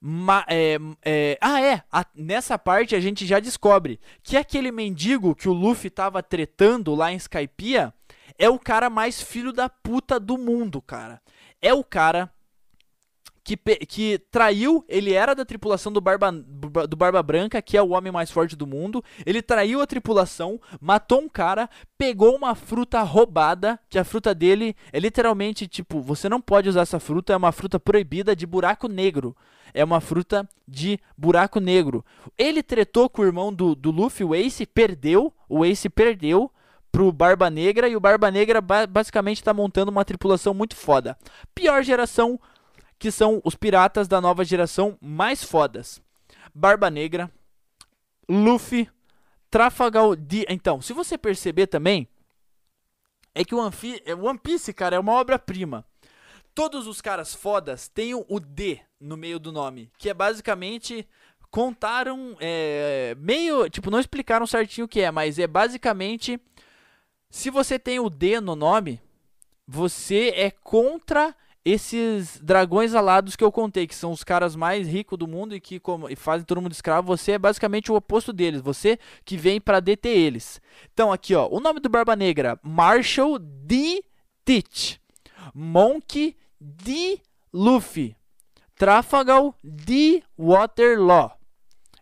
Ma, 0.00 0.44
é, 0.48 0.78
é, 1.04 1.38
ah, 1.40 1.60
é. 1.60 1.82
A, 1.92 2.06
nessa 2.14 2.58
parte 2.58 2.96
a 2.96 3.00
gente 3.00 3.26
já 3.26 3.38
descobre 3.38 4.00
que 4.22 4.36
aquele 4.36 4.72
mendigo 4.72 5.34
que 5.34 5.48
o 5.48 5.52
Luffy 5.52 5.90
tava 5.90 6.22
tretando 6.22 6.94
lá 6.94 7.12
em 7.12 7.16
Skypiea 7.16 7.92
é 8.38 8.48
o 8.48 8.58
cara 8.58 8.88
mais 8.88 9.20
filho 9.20 9.52
da 9.52 9.68
puta 9.68 10.18
do 10.18 10.38
mundo, 10.38 10.80
cara. 10.80 11.20
É 11.60 11.74
o 11.74 11.84
cara 11.84 12.32
que, 13.42 13.56
que 13.56 14.18
traiu, 14.30 14.84
ele 14.88 15.12
era 15.12 15.34
da 15.34 15.44
tripulação 15.44 15.92
do 15.92 16.00
Barba, 16.00 16.30
do 16.30 16.96
Barba 16.96 17.22
Branca, 17.22 17.60
que 17.62 17.76
é 17.76 17.82
o 17.82 17.90
homem 17.90 18.12
mais 18.12 18.30
forte 18.30 18.54
do 18.54 18.66
mundo. 18.66 19.02
Ele 19.24 19.42
traiu 19.42 19.80
a 19.80 19.86
tripulação, 19.86 20.60
matou 20.80 21.20
um 21.20 21.28
cara, 21.28 21.68
pegou 21.96 22.36
uma 22.36 22.54
fruta 22.54 23.02
roubada, 23.02 23.78
que 23.88 23.98
a 23.98 24.04
fruta 24.04 24.34
dele 24.34 24.76
é 24.92 24.98
literalmente 24.98 25.66
tipo, 25.66 26.00
você 26.00 26.28
não 26.28 26.40
pode 26.40 26.68
usar 26.68 26.82
essa 26.82 27.00
fruta, 27.00 27.32
é 27.32 27.36
uma 27.36 27.52
fruta 27.52 27.80
proibida 27.80 28.36
de 28.36 28.46
buraco 28.46 28.88
negro. 28.88 29.36
É 29.72 29.84
uma 29.84 30.00
fruta 30.00 30.48
de 30.66 30.98
buraco 31.16 31.60
negro. 31.60 32.04
Ele 32.36 32.62
tretou 32.62 33.08
com 33.08 33.22
o 33.22 33.24
irmão 33.24 33.52
do, 33.52 33.74
do 33.74 33.92
Luffy, 33.92 34.24
o 34.24 34.34
Ace, 34.34 34.66
perdeu. 34.66 35.32
O 35.48 35.64
Ace 35.64 35.88
perdeu 35.88 36.50
pro 36.90 37.12
Barba 37.12 37.48
Negra 37.48 37.88
e 37.88 37.96
o 37.96 38.00
Barba 38.00 38.30
Negra 38.30 38.60
basicamente 38.60 39.36
está 39.36 39.54
montando 39.54 39.90
uma 39.90 40.04
tripulação 40.04 40.52
muito 40.52 40.74
foda. 40.74 41.16
Pior 41.54 41.82
geração 41.82 42.38
que 43.00 43.10
são 43.10 43.40
os 43.42 43.56
piratas 43.56 44.06
da 44.06 44.20
nova 44.20 44.44
geração 44.44 44.96
mais 45.00 45.42
fodas. 45.42 46.02
Barba 46.54 46.90
Negra, 46.90 47.30
Luffy, 48.28 48.90
Trafalgar 49.50 50.14
D. 50.14 50.44
Então, 50.50 50.82
se 50.82 50.92
você 50.92 51.16
perceber 51.16 51.66
também, 51.66 52.06
é 53.34 53.42
que 53.42 53.54
o 53.54 53.58
One 53.58 54.38
Piece, 54.38 54.74
cara, 54.74 54.96
é 54.96 54.98
uma 54.98 55.14
obra-prima. 55.14 55.82
Todos 56.54 56.86
os 56.86 57.00
caras 57.00 57.34
fodas 57.34 57.88
têm 57.88 58.14
o 58.14 58.38
D 58.38 58.80
no 59.00 59.16
meio 59.16 59.38
do 59.38 59.50
nome, 59.50 59.90
que 59.96 60.10
é 60.10 60.14
basicamente 60.14 61.08
contaram 61.50 62.36
é, 62.38 63.16
meio, 63.18 63.70
tipo, 63.70 63.90
não 63.90 63.98
explicaram 63.98 64.46
certinho 64.46 64.84
o 64.84 64.88
que 64.88 65.00
é, 65.00 65.10
mas 65.10 65.38
é 65.38 65.46
basicamente 65.46 66.38
se 67.30 67.48
você 67.48 67.78
tem 67.78 67.98
o 67.98 68.10
D 68.10 68.40
no 68.40 68.54
nome, 68.54 69.00
você 69.66 70.34
é 70.36 70.50
contra 70.50 71.34
esses 71.64 72.40
dragões 72.40 72.94
alados 72.94 73.36
que 73.36 73.44
eu 73.44 73.52
contei, 73.52 73.86
que 73.86 73.94
são 73.94 74.12
os 74.12 74.24
caras 74.24 74.56
mais 74.56 74.88
ricos 74.88 75.18
do 75.18 75.26
mundo 75.26 75.54
e 75.54 75.60
que 75.60 75.78
como, 75.78 76.08
e 76.08 76.16
fazem 76.16 76.44
todo 76.44 76.60
mundo 76.60 76.72
escravo, 76.72 77.06
você 77.06 77.32
é 77.32 77.38
basicamente 77.38 77.92
o 77.92 77.94
oposto 77.94 78.32
deles, 78.32 78.60
você 78.60 78.98
que 79.24 79.36
vem 79.36 79.60
para 79.60 79.80
deter 79.80 80.16
eles. 80.16 80.60
Então 80.92 81.12
aqui, 81.12 81.34
ó, 81.34 81.48
o 81.50 81.60
nome 81.60 81.80
do 81.80 81.88
Barba 81.88 82.16
Negra, 82.16 82.58
Marshall 82.62 83.38
D. 83.38 84.02
Teach, 84.44 85.00
Monk 85.54 86.36
D. 86.60 87.20
Luffy, 87.52 88.16
Trafalgar 88.74 89.52
D. 89.62 90.22
Waterloo. 90.38 91.30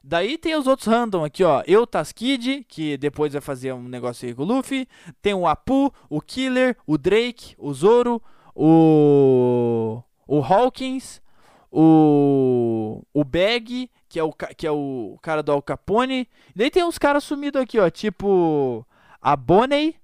Daí 0.02 0.38
tem 0.38 0.56
os 0.56 0.66
outros 0.66 0.86
random 0.86 1.24
aqui, 1.24 1.44
ó. 1.44 1.62
Eu, 1.66 1.86
Taskid, 1.86 2.64
que 2.66 2.96
depois 2.96 3.32
vai 3.32 3.42
fazer 3.42 3.74
um 3.74 3.82
negócio 3.82 4.26
aí 4.26 4.34
com 4.34 4.42
o 4.42 4.46
Luffy. 4.46 4.88
Tem 5.20 5.34
o 5.34 5.46
Apu, 5.46 5.92
o 6.08 6.20
Killer, 6.20 6.76
o 6.86 6.96
Drake, 6.96 7.54
o 7.58 7.74
Zoro, 7.74 8.22
o. 8.58 10.02
O 10.26 10.42
Hawkins, 10.42 11.22
o. 11.70 13.02
O 13.14 13.24
Bag, 13.24 13.88
que 14.08 14.18
é 14.18 14.22
o, 14.22 14.32
que 14.32 14.66
é 14.66 14.70
o 14.70 15.16
cara 15.22 15.42
do 15.42 15.52
Al 15.52 15.62
Capone. 15.62 16.28
Daí 16.54 16.70
tem 16.70 16.84
uns 16.84 16.98
caras 16.98 17.22
sumidos 17.22 17.62
aqui, 17.62 17.78
ó. 17.78 17.88
Tipo. 17.88 18.84
A 19.20 19.36
Bonnie 19.36 19.96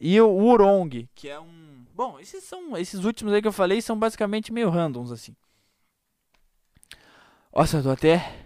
e 0.00 0.20
o 0.20 0.30
Urong, 0.30 1.08
que 1.14 1.28
é 1.28 1.40
um. 1.40 1.86
Bom, 1.94 2.20
esses 2.20 2.44
são. 2.44 2.76
Esses 2.76 3.04
últimos 3.04 3.32
aí 3.32 3.40
que 3.40 3.48
eu 3.48 3.52
falei 3.52 3.80
são 3.80 3.98
basicamente 3.98 4.52
meio 4.52 4.68
randoms, 4.68 5.10
assim. 5.10 5.34
Nossa, 7.54 7.78
eu 7.78 7.82
tô 7.82 7.90
até. 7.90 8.45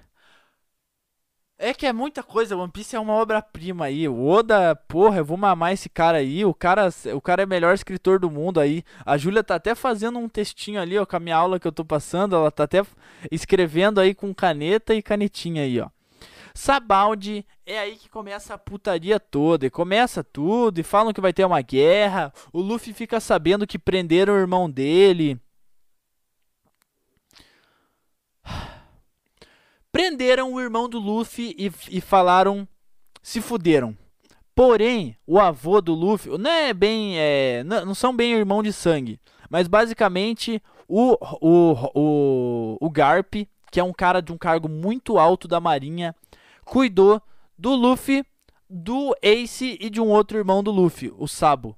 É 1.62 1.74
que 1.74 1.84
é 1.84 1.92
muita 1.92 2.22
coisa, 2.22 2.56
One 2.56 2.72
Piece 2.72 2.96
é 2.96 2.98
uma 2.98 3.12
obra-prima 3.12 3.84
aí. 3.84 4.08
O 4.08 4.26
Oda, 4.26 4.74
porra, 4.74 5.18
eu 5.18 5.24
vou 5.26 5.36
mamar 5.36 5.74
esse 5.74 5.90
cara 5.90 6.16
aí. 6.16 6.42
O 6.42 6.54
cara, 6.54 6.88
o 7.14 7.20
cara 7.20 7.42
é 7.42 7.44
o 7.44 7.48
melhor 7.48 7.74
escritor 7.74 8.18
do 8.18 8.30
mundo 8.30 8.58
aí. 8.58 8.82
A 9.04 9.18
Júlia 9.18 9.44
tá 9.44 9.56
até 9.56 9.74
fazendo 9.74 10.18
um 10.18 10.26
textinho 10.26 10.80
ali, 10.80 10.96
ó, 10.96 11.04
com 11.04 11.16
a 11.16 11.20
minha 11.20 11.36
aula 11.36 11.60
que 11.60 11.68
eu 11.68 11.72
tô 11.72 11.84
passando. 11.84 12.34
Ela 12.34 12.50
tá 12.50 12.64
até 12.64 12.82
escrevendo 13.30 14.00
aí 14.00 14.14
com 14.14 14.32
caneta 14.32 14.94
e 14.94 15.02
canetinha 15.02 15.62
aí, 15.64 15.78
ó. 15.78 15.90
Sabaldi 16.54 17.46
é 17.66 17.78
aí 17.78 17.96
que 17.96 18.08
começa 18.08 18.54
a 18.54 18.58
putaria 18.58 19.20
toda. 19.20 19.66
E 19.66 19.70
começa 19.70 20.24
tudo, 20.24 20.78
e 20.78 20.82
falam 20.82 21.12
que 21.12 21.20
vai 21.20 21.34
ter 21.34 21.44
uma 21.44 21.60
guerra. 21.60 22.32
O 22.54 22.60
Luffy 22.62 22.94
fica 22.94 23.20
sabendo 23.20 23.66
que 23.66 23.78
prenderam 23.78 24.32
o 24.32 24.38
irmão 24.38 24.70
dele. 24.70 25.38
Prenderam 29.92 30.52
o 30.52 30.60
irmão 30.60 30.88
do 30.88 30.98
Luffy 30.98 31.54
e, 31.58 31.72
e 31.90 32.00
falaram: 32.00 32.66
se 33.22 33.40
fuderam. 33.40 33.96
Porém, 34.54 35.16
o 35.26 35.38
avô 35.38 35.80
do 35.80 35.94
Luffy 35.94 36.36
não 36.38 36.50
é 36.50 36.72
bem. 36.72 37.18
É, 37.18 37.64
não, 37.64 37.94
são 37.94 38.14
bem 38.14 38.32
irmão 38.32 38.62
de 38.62 38.72
sangue. 38.72 39.20
Mas 39.48 39.66
basicamente, 39.66 40.62
o, 40.86 41.16
o, 41.40 41.90
o, 41.94 42.76
o 42.80 42.90
Garp, 42.90 43.34
que 43.70 43.80
é 43.80 43.84
um 43.84 43.92
cara 43.92 44.20
de 44.20 44.32
um 44.32 44.38
cargo 44.38 44.68
muito 44.68 45.18
alto 45.18 45.48
da 45.48 45.60
Marinha, 45.60 46.14
cuidou 46.64 47.20
do 47.58 47.74
Luffy, 47.74 48.24
do 48.68 49.14
Ace 49.22 49.76
e 49.80 49.90
de 49.90 50.00
um 50.00 50.08
outro 50.08 50.38
irmão 50.38 50.62
do 50.62 50.70
Luffy, 50.70 51.12
o 51.16 51.26
Sabo. 51.26 51.76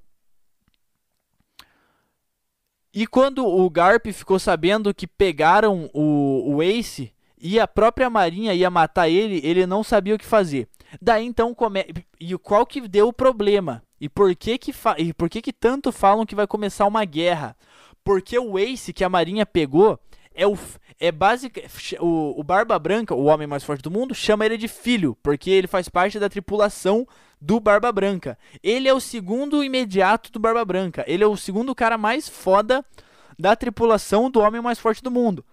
E 2.93 3.07
quando 3.07 3.45
o 3.45 3.67
Garp 3.71 4.05
ficou 4.07 4.37
sabendo 4.37 4.93
que 4.93 5.07
pegaram 5.07 5.89
o, 5.93 6.55
o 6.55 6.61
Ace, 6.61 7.11
e 7.43 7.59
a 7.59 7.67
própria 7.67 8.09
Marinha 8.09 8.53
ia 8.53 8.69
matar 8.69 9.09
ele, 9.09 9.41
ele 9.43 9.67
não 9.67 9.83
sabia 9.83 10.15
o 10.15 10.17
que 10.17 10.25
fazer. 10.25 10.69
Daí 11.01 11.25
então 11.25 11.53
come... 11.53 11.85
e 12.17 12.37
qual 12.37 12.65
que 12.65 12.87
deu 12.87 13.09
o 13.09 13.13
problema? 13.13 13.83
E 13.99 14.07
por 14.07 14.33
que 14.33 14.57
que 14.57 14.71
fa... 14.71 14.95
e 14.97 15.13
por 15.13 15.29
que 15.29 15.41
que 15.41 15.51
tanto 15.51 15.91
falam 15.91 16.25
que 16.25 16.35
vai 16.35 16.47
começar 16.47 16.85
uma 16.85 17.03
guerra? 17.03 17.55
Porque 18.01 18.39
o 18.39 18.57
Ace 18.57 18.93
que 18.93 19.03
a 19.03 19.09
Marinha 19.09 19.45
pegou 19.45 19.99
é 20.33 20.47
o 20.47 20.57
é 20.99 21.11
básico 21.11 21.59
o, 21.99 22.39
o 22.39 22.43
Barba 22.43 22.79
Branca, 22.79 23.13
o 23.13 23.25
homem 23.25 23.45
mais 23.45 23.63
forte 23.63 23.81
do 23.81 23.91
mundo, 23.91 24.15
chama 24.15 24.45
ele 24.45 24.57
de 24.57 24.69
filho, 24.69 25.17
porque 25.21 25.49
ele 25.49 25.67
faz 25.67 25.89
parte 25.89 26.17
da 26.17 26.29
tripulação 26.29 27.05
do 27.41 27.59
Barba 27.59 27.91
Branca. 27.91 28.37
Ele 28.63 28.87
é 28.87 28.93
o 28.93 29.01
segundo 29.01 29.63
imediato 29.63 30.31
do 30.31 30.39
Barba 30.39 30.63
Branca. 30.63 31.03
Ele 31.05 31.23
é 31.23 31.27
o 31.27 31.35
segundo 31.35 31.75
cara 31.75 31.97
mais 31.97 32.29
foda 32.29 32.85
da 33.37 33.53
tripulação 33.53 34.31
do 34.31 34.39
homem 34.39 34.61
mais 34.61 34.79
forte 34.79 35.03
do 35.03 35.11
mundo. 35.11 35.43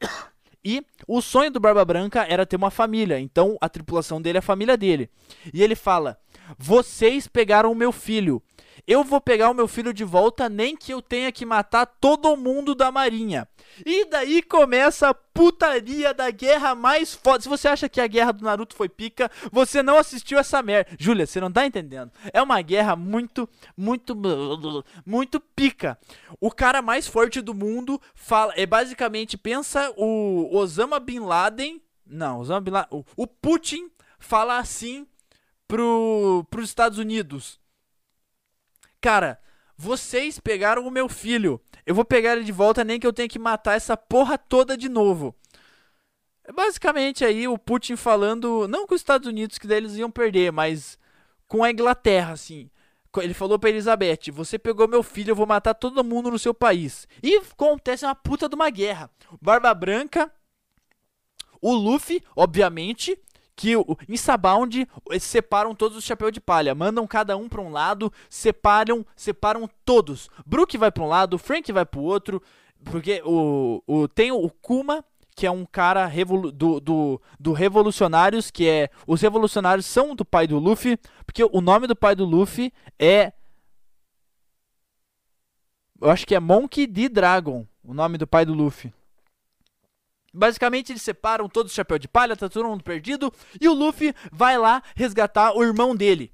E 0.64 0.84
o 1.06 1.22
sonho 1.22 1.50
do 1.50 1.58
Barba 1.58 1.84
Branca 1.84 2.26
era 2.28 2.44
ter 2.44 2.56
uma 2.56 2.70
família, 2.70 3.18
então 3.18 3.56
a 3.60 3.68
tripulação 3.68 4.20
dele 4.20 4.38
é 4.38 4.40
a 4.40 4.42
família 4.42 4.76
dele. 4.76 5.08
E 5.54 5.62
ele 5.62 5.74
fala: 5.74 6.18
Vocês 6.58 7.26
pegaram 7.26 7.72
o 7.72 7.74
meu 7.74 7.92
filho. 7.92 8.42
Eu 8.86 9.04
vou 9.04 9.20
pegar 9.20 9.50
o 9.50 9.54
meu 9.54 9.68
filho 9.68 9.92
de 9.92 10.04
volta, 10.04 10.48
nem 10.48 10.76
que 10.76 10.92
eu 10.92 11.02
tenha 11.02 11.30
que 11.30 11.44
matar 11.44 11.86
todo 11.86 12.36
mundo 12.36 12.74
da 12.74 12.90
marinha. 12.90 13.46
E 13.84 14.04
daí 14.06 14.42
começa 14.42 15.08
a 15.08 15.14
putaria 15.14 16.12
da 16.12 16.30
guerra 16.30 16.74
mais 16.74 17.14
foda. 17.14 17.42
Se 17.42 17.48
você 17.48 17.68
acha 17.68 17.88
que 17.88 18.00
a 18.00 18.06
guerra 18.06 18.32
do 18.32 18.44
Naruto 18.44 18.74
foi 18.74 18.88
pica, 18.88 19.30
você 19.52 19.82
não 19.82 19.96
assistiu 19.96 20.38
essa 20.38 20.62
merda. 20.62 20.90
Júlia, 20.98 21.26
você 21.26 21.40
não 21.40 21.52
tá 21.52 21.64
entendendo. 21.64 22.10
É 22.32 22.42
uma 22.42 22.60
guerra 22.62 22.96
muito, 22.96 23.48
muito, 23.76 24.16
muito 25.06 25.40
pica. 25.40 25.98
O 26.40 26.50
cara 26.50 26.82
mais 26.82 27.06
forte 27.06 27.40
do 27.40 27.54
mundo 27.54 28.00
fala. 28.14 28.52
É 28.56 28.66
basicamente, 28.66 29.38
pensa 29.38 29.92
o 29.96 30.48
Osama 30.56 30.98
Bin 30.98 31.20
Laden. 31.20 31.80
Não, 32.06 32.40
Osama 32.40 32.60
Bin 32.60 32.72
Laden. 32.72 33.04
O 33.16 33.26
Putin 33.26 33.88
fala 34.18 34.58
assim 34.58 35.06
pro, 35.70 36.44
pros 36.50 36.68
Estados 36.68 36.98
Unidos. 36.98 37.60
Cara, 39.00 39.40
vocês 39.76 40.40
pegaram 40.40 40.84
o 40.86 40.90
meu 40.90 41.08
filho. 41.08 41.60
Eu 41.86 41.94
vou 41.94 42.04
pegar 42.04 42.32
ele 42.32 42.44
de 42.44 42.50
volta, 42.50 42.82
nem 42.82 42.98
que 42.98 43.06
eu 43.06 43.12
tenha 43.12 43.28
que 43.28 43.38
matar 43.38 43.76
essa 43.76 43.96
porra 43.96 44.36
toda 44.36 44.76
de 44.76 44.88
novo. 44.88 45.34
É 46.42 46.52
basicamente 46.52 47.24
aí 47.24 47.46
o 47.46 47.56
Putin 47.56 47.94
falando, 47.94 48.66
não 48.66 48.84
com 48.84 48.94
os 48.94 49.00
Estados 49.00 49.28
Unidos 49.28 49.58
que 49.58 49.68
daí 49.68 49.76
eles 49.78 49.94
iam 49.94 50.10
perder, 50.10 50.50
mas 50.50 50.98
com 51.46 51.62
a 51.62 51.70
Inglaterra, 51.70 52.32
assim. 52.32 52.68
Ele 53.18 53.34
falou 53.34 53.58
pra 53.58 53.70
Elizabeth: 53.70 54.32
Você 54.32 54.58
pegou 54.58 54.88
meu 54.88 55.02
filho, 55.02 55.30
eu 55.30 55.36
vou 55.36 55.46
matar 55.46 55.74
todo 55.74 56.04
mundo 56.04 56.30
no 56.30 56.38
seu 56.38 56.52
país. 56.52 57.06
E 57.22 57.36
acontece 57.36 58.04
uma 58.04 58.14
puta 58.14 58.48
de 58.48 58.54
uma 58.56 58.70
guerra. 58.70 59.10
Barba 59.40 59.72
Branca, 59.72 60.32
o 61.60 61.72
Luffy, 61.72 62.22
obviamente, 62.34 63.16
que 63.60 63.74
em 64.08 64.16
Sabound 64.16 64.88
separam 65.20 65.74
todos 65.74 65.94
os 65.94 66.02
chapéus 66.02 66.32
de 66.32 66.40
palha, 66.40 66.74
mandam 66.74 67.06
cada 67.06 67.36
um 67.36 67.46
para 67.46 67.60
um 67.60 67.70
lado, 67.70 68.10
separam, 68.30 69.04
separam 69.14 69.68
todos. 69.84 70.30
Brook 70.46 70.78
vai 70.78 70.90
para 70.90 71.02
um 71.02 71.08
lado, 71.08 71.36
Frank 71.36 71.70
vai 71.70 71.84
para 71.84 72.00
o 72.00 72.04
outro, 72.04 72.42
porque 72.82 73.20
o, 73.22 73.82
o 73.86 74.08
tem 74.08 74.32
o 74.32 74.48
Kuma 74.48 75.04
que 75.36 75.46
é 75.46 75.50
um 75.50 75.66
cara 75.66 76.06
revolu 76.06 76.50
do, 76.50 76.80
do, 76.80 77.20
do 77.38 77.52
Revolucionários, 77.52 78.50
que 78.50 78.66
é. 78.66 78.90
Os 79.06 79.20
Revolucionários 79.20 79.84
são 79.84 80.14
do 80.14 80.24
pai 80.24 80.46
do 80.46 80.58
Luffy, 80.58 80.98
porque 81.26 81.44
o 81.44 81.60
nome 81.60 81.86
do 81.86 81.94
pai 81.94 82.14
do 82.14 82.24
Luffy 82.24 82.72
é. 82.98 83.32
Eu 86.00 86.10
acho 86.10 86.26
que 86.26 86.34
é 86.34 86.40
Monkey 86.40 86.86
D. 86.86 87.10
Dragon, 87.10 87.66
o 87.84 87.92
nome 87.92 88.16
do 88.16 88.26
pai 88.26 88.46
do 88.46 88.54
Luffy. 88.54 88.92
Basicamente, 90.32 90.92
eles 90.92 91.02
separam 91.02 91.48
todos 91.48 91.72
os 91.72 91.76
chapéu 91.76 91.98
de 91.98 92.06
palha, 92.06 92.36
tá 92.36 92.48
todo 92.48 92.68
mundo 92.68 92.84
perdido. 92.84 93.32
E 93.60 93.68
o 93.68 93.74
Luffy 93.74 94.14
vai 94.30 94.56
lá 94.56 94.82
resgatar 94.94 95.56
o 95.56 95.62
irmão 95.62 95.94
dele. 95.94 96.32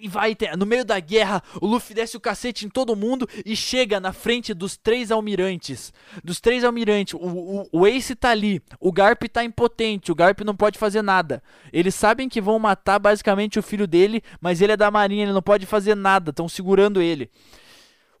E 0.00 0.06
vai 0.06 0.36
no 0.56 0.64
meio 0.64 0.84
da 0.84 1.00
guerra, 1.00 1.42
o 1.60 1.66
Luffy 1.66 1.92
desce 1.92 2.16
o 2.16 2.20
cacete 2.20 2.64
em 2.64 2.68
todo 2.68 2.94
mundo 2.94 3.28
e 3.44 3.56
chega 3.56 3.98
na 3.98 4.12
frente 4.12 4.54
dos 4.54 4.76
três 4.76 5.10
almirantes. 5.10 5.92
Dos 6.22 6.40
três 6.40 6.62
almirantes, 6.62 7.14
o, 7.14 7.18
o, 7.18 7.68
o 7.72 7.84
Ace 7.84 8.14
tá 8.14 8.30
ali, 8.30 8.62
o 8.78 8.92
Garp 8.92 9.24
tá 9.24 9.42
impotente, 9.42 10.12
o 10.12 10.14
Garp 10.14 10.42
não 10.42 10.54
pode 10.54 10.78
fazer 10.78 11.02
nada. 11.02 11.42
Eles 11.72 11.96
sabem 11.96 12.28
que 12.28 12.40
vão 12.40 12.60
matar 12.60 13.00
basicamente 13.00 13.58
o 13.58 13.62
filho 13.62 13.88
dele, 13.88 14.22
mas 14.40 14.60
ele 14.62 14.70
é 14.70 14.76
da 14.76 14.88
marinha, 14.88 15.24
ele 15.24 15.32
não 15.32 15.42
pode 15.42 15.66
fazer 15.66 15.96
nada, 15.96 16.30
estão 16.30 16.48
segurando 16.48 17.02
ele. 17.02 17.28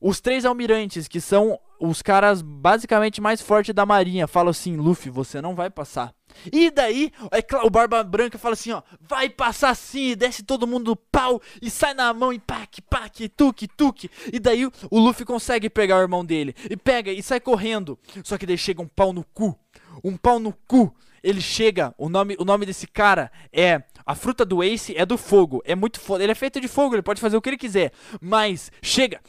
Os 0.00 0.20
três 0.20 0.44
almirantes, 0.44 1.06
que 1.06 1.20
são 1.20 1.60
os 1.80 2.02
caras 2.02 2.42
basicamente 2.42 3.20
mais 3.20 3.40
fortes 3.40 3.74
da 3.74 3.86
marinha, 3.86 4.26
falam 4.26 4.50
assim: 4.50 4.76
Luffy, 4.76 5.10
você 5.10 5.40
não 5.40 5.54
vai 5.54 5.70
passar. 5.70 6.14
E 6.52 6.70
daí, 6.70 7.12
é 7.30 7.56
o 7.64 7.70
Barba 7.70 8.02
Branca 8.02 8.38
fala 8.38 8.54
assim: 8.54 8.72
ó, 8.72 8.82
vai 9.00 9.28
passar 9.28 9.74
sim, 9.74 10.14
desce 10.16 10.42
todo 10.42 10.66
mundo 10.66 10.90
no 10.90 10.96
pau 10.96 11.40
e 11.60 11.70
sai 11.70 11.94
na 11.94 12.12
mão 12.12 12.32
e 12.32 12.38
pac, 12.38 12.80
pac, 12.82 13.28
tuque, 13.30 13.68
tuque. 13.68 14.10
E 14.32 14.38
daí 14.38 14.66
o 14.66 14.98
Luffy 14.98 15.24
consegue 15.24 15.70
pegar 15.70 15.98
o 15.98 16.02
irmão 16.02 16.24
dele 16.24 16.54
e 16.68 16.76
pega 16.76 17.10
e 17.12 17.22
sai 17.22 17.40
correndo. 17.40 17.98
Só 18.24 18.36
que 18.36 18.46
daí 18.46 18.58
chega 18.58 18.82
um 18.82 18.88
pau 18.88 19.12
no 19.12 19.24
cu. 19.24 19.58
Um 20.02 20.16
pau 20.16 20.38
no 20.38 20.52
cu. 20.66 20.94
Ele 21.20 21.40
chega, 21.40 21.92
o 21.98 22.08
nome, 22.08 22.36
o 22.38 22.44
nome 22.44 22.64
desse 22.64 22.86
cara 22.86 23.30
é. 23.52 23.82
A 24.06 24.14
fruta 24.14 24.42
do 24.42 24.62
Ace 24.62 24.96
é 24.96 25.04
do 25.04 25.18
fogo. 25.18 25.60
É 25.66 25.74
muito 25.74 26.00
foda. 26.00 26.22
Ele 26.22 26.32
é 26.32 26.34
feito 26.34 26.58
de 26.60 26.68
fogo, 26.68 26.94
ele 26.94 27.02
pode 27.02 27.20
fazer 27.20 27.36
o 27.36 27.42
que 27.42 27.50
ele 27.50 27.58
quiser. 27.58 27.92
Mas 28.22 28.70
chega 28.80 29.20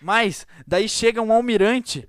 mas 0.00 0.46
daí 0.66 0.88
chega 0.88 1.20
um 1.20 1.32
almirante. 1.32 2.08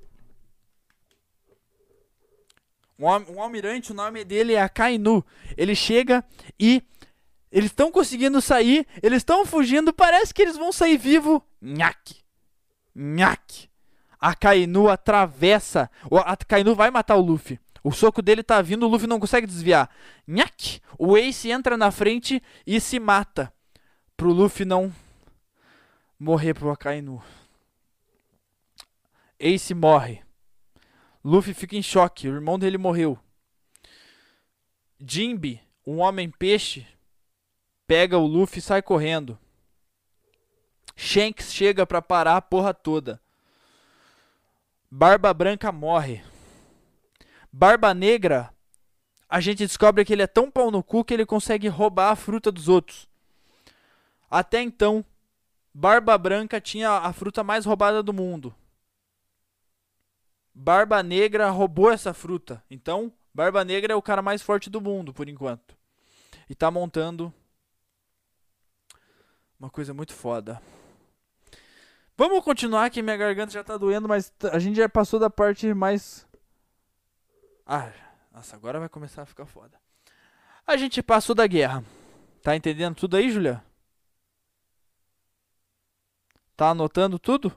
Um, 2.98 3.36
um 3.36 3.42
almirante, 3.42 3.92
o 3.92 3.96
nome 3.96 4.24
dele 4.24 4.54
é 4.54 4.62
Akainu. 4.62 5.26
Ele 5.58 5.76
chega 5.76 6.24
e 6.60 6.84
eles 7.52 7.72
estão 7.72 7.92
conseguindo 7.92 8.42
sair, 8.42 8.88
eles 9.04 9.18
estão 9.18 9.46
fugindo, 9.46 9.92
parece 9.92 10.34
que 10.34 10.42
eles 10.42 10.56
vão 10.56 10.72
sair 10.72 10.98
vivo. 10.98 11.44
Nhaque. 11.62 12.22
Nhaque. 12.96 13.70
A 14.20 14.36
Kainu 14.36 14.88
atravessa. 14.88 15.90
A 16.26 16.38
Kainu 16.38 16.76
vai 16.76 16.92
matar 16.92 17.16
o 17.16 17.22
Luffy. 17.22 17.60
O 17.84 17.92
soco 17.92 18.22
dele 18.22 18.44
tá 18.44 18.62
vindo, 18.62 18.86
o 18.86 18.90
Luffy 18.90 19.08
não 19.08 19.20
consegue 19.20 19.48
desviar. 19.48 19.90
Nhaque. 20.28 20.80
O 20.98 21.18
Ace 21.18 21.50
entra 21.50 21.76
na 21.76 21.92
frente 21.92 22.42
e 22.66 22.80
se 22.80 23.00
mata. 23.00 23.52
Pro 24.16 24.32
Luffy 24.32 24.64
não 24.64 24.94
morrer 26.20 26.54
pro 26.54 26.70
Akainu. 26.70 27.22
Ace 29.44 29.74
morre. 29.74 30.22
Luffy 31.26 31.56
fica 31.56 31.76
em 31.76 31.82
choque, 31.82 32.30
o 32.30 32.36
irmão 32.36 32.60
dele 32.60 32.78
morreu. 32.78 33.18
Jinbe, 35.00 35.60
um 35.86 35.98
homem 35.98 36.30
peixe, 36.30 36.86
pega 37.88 38.20
o 38.20 38.28
Luffy 38.28 38.60
e 38.60 38.62
sai 38.62 38.84
correndo. 38.84 39.40
Shanks 40.96 41.52
chega 41.52 41.88
pra 41.88 42.04
parar 42.04 42.38
a 42.38 42.42
porra 42.42 42.72
toda. 42.72 43.20
Barba 44.92 45.34
Branca 45.34 45.72
morre. 45.72 46.24
Barba 47.52 47.96
Negra, 47.96 48.54
a 49.28 49.40
gente 49.40 49.66
descobre 49.66 50.06
que 50.06 50.14
ele 50.14 50.22
é 50.22 50.28
tão 50.28 50.52
pau 50.52 50.70
no 50.70 50.84
cu 50.84 51.04
que 51.04 51.16
ele 51.16 51.26
consegue 51.26 51.68
roubar 51.68 52.12
a 52.12 52.16
fruta 52.16 52.52
dos 52.52 52.68
outros. 52.68 53.10
Até 54.30 54.62
então, 54.62 55.04
Barba 55.74 56.16
Branca 56.16 56.62
tinha 56.62 56.92
a 56.92 57.12
fruta 57.12 57.44
mais 57.44 57.66
roubada 57.66 58.04
do 58.04 58.14
mundo. 58.14 58.56
Barba 60.54 61.02
Negra 61.02 61.50
roubou 61.50 61.92
essa 61.92 62.14
fruta. 62.14 62.64
Então, 62.70 63.12
Barba 63.34 63.64
Negra 63.64 63.94
é 63.94 63.96
o 63.96 64.02
cara 64.02 64.22
mais 64.22 64.42
forte 64.42 64.70
do 64.70 64.82
mundo, 64.82 65.14
por 65.14 65.30
enquanto. 65.30 65.76
E 66.50 66.56
tá 66.56 66.70
montando 66.70 67.34
uma 69.60 69.70
coisa 69.70 69.94
muito 69.94 70.14
foda. 70.14 70.62
Vamos 72.18 72.44
continuar 72.44 72.90
que 72.90 73.02
minha 73.02 73.18
garganta 73.18 73.52
já 73.52 73.64
tá 73.64 73.78
doendo, 73.78 74.08
mas 74.08 74.34
a 74.52 74.60
gente 74.60 74.76
já 74.76 74.90
passou 74.90 75.20
da 75.20 75.30
parte 75.30 75.74
mais. 75.74 76.28
Ah, 77.66 77.92
nossa, 78.32 78.56
agora 78.56 78.80
vai 78.80 78.90
começar 78.90 79.22
a 79.22 79.26
ficar 79.26 79.46
foda. 79.46 79.80
A 80.68 80.78
gente 80.78 81.02
passou 81.02 81.34
da 81.34 81.48
guerra. 81.48 81.84
Tá 82.42 82.56
entendendo 82.56 82.96
tudo 82.96 83.18
aí, 83.18 83.32
Julia? 83.32 83.64
Tá 86.56 86.70
anotando 86.70 87.18
tudo? 87.18 87.52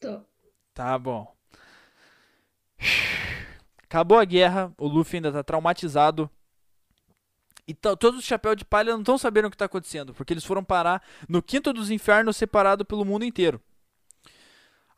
Tô. 0.00 0.29
Tá 0.74 0.98
bom. 0.98 1.34
Acabou 3.84 4.18
a 4.18 4.24
guerra, 4.24 4.72
o 4.78 4.86
Luffy 4.86 5.16
ainda 5.16 5.32
tá 5.32 5.42
traumatizado. 5.42 6.30
E 7.66 7.74
todos 7.74 8.18
os 8.18 8.24
chapéus 8.24 8.56
de 8.56 8.64
palha 8.64 8.92
não 8.92 9.00
estão 9.00 9.16
sabendo 9.16 9.46
o 9.46 9.50
que 9.50 9.54
está 9.54 9.66
acontecendo, 9.66 10.12
porque 10.12 10.32
eles 10.32 10.44
foram 10.44 10.64
parar 10.64 11.02
no 11.28 11.40
quinto 11.42 11.72
dos 11.72 11.90
infernos, 11.90 12.36
separado 12.36 12.84
pelo 12.84 13.04
mundo 13.04 13.24
inteiro. 13.24 13.60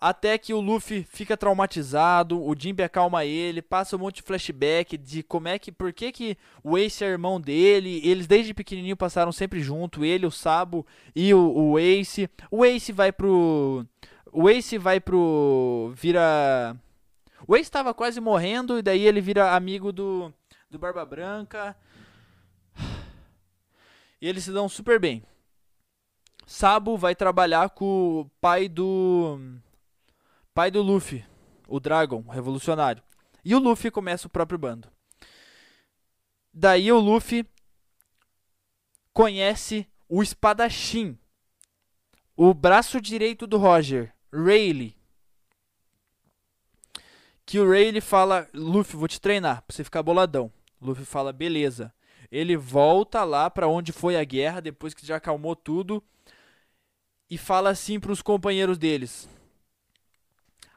Até 0.00 0.36
que 0.36 0.52
o 0.52 0.60
Luffy 0.60 1.06
fica 1.08 1.36
traumatizado, 1.36 2.42
o 2.42 2.54
Jinbe 2.58 2.82
acalma 2.82 3.24
ele, 3.24 3.62
passa 3.62 3.94
um 3.94 4.00
monte 4.00 4.16
de 4.16 4.22
flashback 4.22 4.98
de 4.98 5.22
como 5.22 5.48
é 5.48 5.58
que, 5.58 5.70
por 5.70 5.92
que 5.92 6.10
que 6.10 6.36
o 6.64 6.76
Ace 6.76 7.04
é 7.04 7.08
irmão 7.08 7.40
dele, 7.40 8.00
eles 8.02 8.26
desde 8.26 8.52
pequenininho 8.52 8.96
passaram 8.96 9.30
sempre 9.30 9.60
junto, 9.60 10.04
ele, 10.04 10.26
o 10.26 10.30
Sabo 10.30 10.84
e 11.14 11.32
o, 11.32 11.38
o 11.38 11.78
Ace. 11.78 12.28
O 12.50 12.64
Ace 12.64 12.90
vai 12.90 13.12
pro 13.12 13.86
o 14.32 14.48
Ace 14.48 14.78
vai 14.78 14.98
pro 14.98 15.92
vira 15.94 16.74
o 17.46 17.54
Ace 17.54 17.62
estava 17.62 17.92
quase 17.92 18.20
morrendo 18.20 18.78
e 18.78 18.82
daí 18.82 19.06
ele 19.06 19.20
vira 19.20 19.54
amigo 19.54 19.92
do 19.92 20.32
do 20.70 20.78
Barba 20.78 21.04
Branca. 21.04 21.76
E 24.20 24.26
eles 24.26 24.44
se 24.44 24.52
dão 24.52 24.68
super 24.68 24.98
bem. 24.98 25.22
Sabo 26.46 26.96
vai 26.96 27.14
trabalhar 27.14 27.70
com 27.70 28.20
o 28.20 28.30
pai 28.40 28.68
do 28.68 29.38
pai 30.54 30.70
do 30.70 30.82
Luffy, 30.82 31.24
o 31.68 31.78
Dragon, 31.78 32.24
o 32.26 32.30
revolucionário. 32.30 33.02
E 33.44 33.54
o 33.54 33.58
Luffy 33.58 33.90
começa 33.90 34.26
o 34.26 34.30
próprio 34.30 34.58
bando. 34.58 34.88
Daí 36.52 36.90
o 36.90 36.98
Luffy 36.98 37.46
conhece 39.12 39.86
o 40.08 40.22
espadachim, 40.22 41.18
o 42.36 42.54
braço 42.54 43.00
direito 43.00 43.46
do 43.46 43.58
Roger, 43.58 44.14
Rayleigh. 44.32 44.94
Que 47.44 47.58
o 47.58 47.68
Rayleigh 47.68 48.00
fala: 48.00 48.48
Luffy, 48.54 48.96
vou 48.96 49.08
te 49.08 49.20
treinar 49.20 49.62
pra 49.62 49.74
você 49.74 49.84
ficar 49.84 50.02
boladão. 50.02 50.50
Luffy 50.80 51.04
fala: 51.04 51.32
beleza. 51.32 51.92
Ele 52.30 52.56
volta 52.56 53.24
lá 53.24 53.50
para 53.50 53.68
onde 53.68 53.92
foi 53.92 54.16
a 54.16 54.24
guerra, 54.24 54.60
depois 54.60 54.94
que 54.94 55.06
já 55.06 55.16
acalmou 55.16 55.54
tudo, 55.54 56.02
e 57.28 57.36
fala 57.36 57.68
assim 57.68 58.00
para 58.00 58.12
os 58.12 58.22
companheiros 58.22 58.78
deles: 58.78 59.28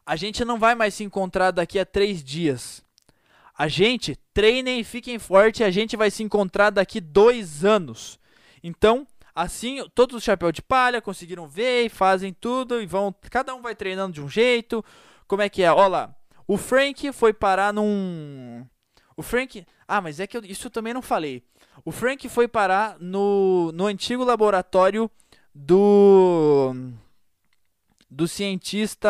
a 0.05 0.15
gente 0.15 0.45
não 0.45 0.59
vai 0.59 0.75
mais 0.75 0.93
se 0.93 1.03
encontrar 1.03 1.51
daqui 1.51 1.79
a 1.79 1.85
três 1.85 2.23
dias. 2.23 2.83
A 3.57 3.67
gente, 3.67 4.17
treinem 4.33 4.81
e 4.81 4.83
fiquem 4.83 5.17
fortes, 5.17 5.61
a 5.61 5.71
gente 5.71 5.95
vai 5.95 6.11
se 6.11 6.21
encontrar 6.21 6.69
daqui 6.69 6.99
dois 6.99 7.63
anos. 7.63 8.19
Então, 8.61 9.07
assim, 9.35 9.85
todos 9.93 10.15
os 10.15 10.23
chapéus 10.23 10.53
de 10.53 10.61
palha 10.61 11.01
conseguiram 11.01 11.47
ver 11.47 11.85
e 11.85 11.89
fazem 11.89 12.33
tudo 12.33 12.81
e 12.81 12.85
vão. 12.85 13.13
Cada 13.29 13.53
um 13.53 13.61
vai 13.61 13.75
treinando 13.75 14.13
de 14.13 14.21
um 14.21 14.29
jeito. 14.29 14.83
Como 15.27 15.41
é 15.41 15.49
que 15.49 15.61
é? 15.61 15.71
Olha 15.71 15.87
lá. 15.87 16.15
O 16.47 16.57
Frank 16.57 17.11
foi 17.11 17.33
parar 17.33 17.73
num. 17.73 18.65
O 19.17 19.21
Frank. 19.21 19.65
Ah, 19.87 20.01
mas 20.01 20.19
é 20.19 20.25
que 20.25 20.37
eu, 20.37 20.45
isso 20.45 20.67
eu 20.67 20.71
também 20.71 20.93
não 20.93 21.01
falei. 21.01 21.43
O 21.83 21.91
Frank 21.91 22.27
foi 22.29 22.47
parar 22.47 22.97
no, 22.99 23.71
no 23.73 23.85
antigo 23.85 24.23
laboratório 24.23 25.11
do 25.53 26.73
do 28.09 28.27
cientista. 28.27 29.09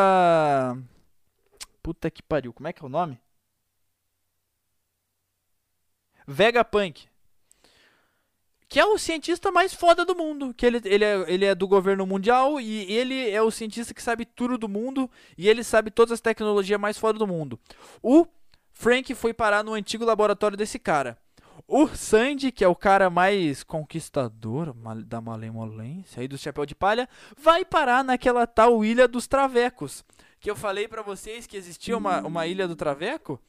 Puta 1.84 2.10
que 2.10 2.24
pariu, 2.24 2.52
como 2.52 2.68
é 2.68 2.74
que 2.74 2.82
é 2.84 2.86
o 2.86 2.90
nome? 2.90 3.20
Vegapunk. 6.28 7.08
Que 8.76 8.80
é 8.82 8.86
o 8.86 8.98
cientista 8.98 9.54
mais 9.54 9.74
foda 9.74 10.04
do 10.04 10.14
mundo. 10.14 10.54
Que 10.54 10.66
ele, 10.66 10.82
ele, 10.84 11.06
é, 11.06 11.26
ele 11.30 11.46
é 11.46 11.56
do 11.56 11.66
governo 11.66 12.06
mundial 12.06 12.60
e 12.60 12.92
ele 12.92 13.30
é 13.30 13.42
o 13.42 13.50
cientista 13.50 13.94
que 13.94 14.04
sabe 14.04 14.26
tudo 14.26 14.58
do 14.58 14.68
mundo. 14.68 15.10
E 15.38 15.48
ele 15.48 15.64
sabe 15.64 15.90
todas 15.90 16.12
as 16.12 16.20
tecnologias 16.20 16.78
mais 16.78 16.98
foda 16.98 17.18
do 17.18 17.26
mundo. 17.26 17.58
O 18.04 18.28
Frank 18.74 19.16
foi 19.16 19.34
parar 19.34 19.64
no 19.64 19.74
antigo 19.74 20.04
laboratório 20.04 20.58
desse 20.58 20.78
cara. 20.78 21.18
O 21.66 21.88
Sandy, 21.88 22.52
que 22.52 22.66
é 22.66 22.68
o 22.68 22.76
cara 22.76 23.10
mais 23.10 23.64
conquistador 23.64 24.76
da 25.06 25.22
malemolência 25.22 26.20
aí 26.20 26.28
do 26.28 26.38
chapéu 26.38 26.66
de 26.66 26.76
palha, 26.76 27.08
vai 27.38 27.64
parar 27.64 28.04
naquela 28.04 28.46
tal 28.46 28.84
ilha 28.84 29.08
dos 29.08 29.26
travecos. 29.26 30.04
Que 30.38 30.52
eu 30.52 30.56
falei 30.58 30.86
para 30.86 31.02
vocês 31.02 31.48
que 31.48 31.56
existia 31.56 31.98
uma, 31.98 32.20
uma 32.28 32.46
ilha 32.46 32.68
do 32.68 32.76
traveco. 32.76 33.42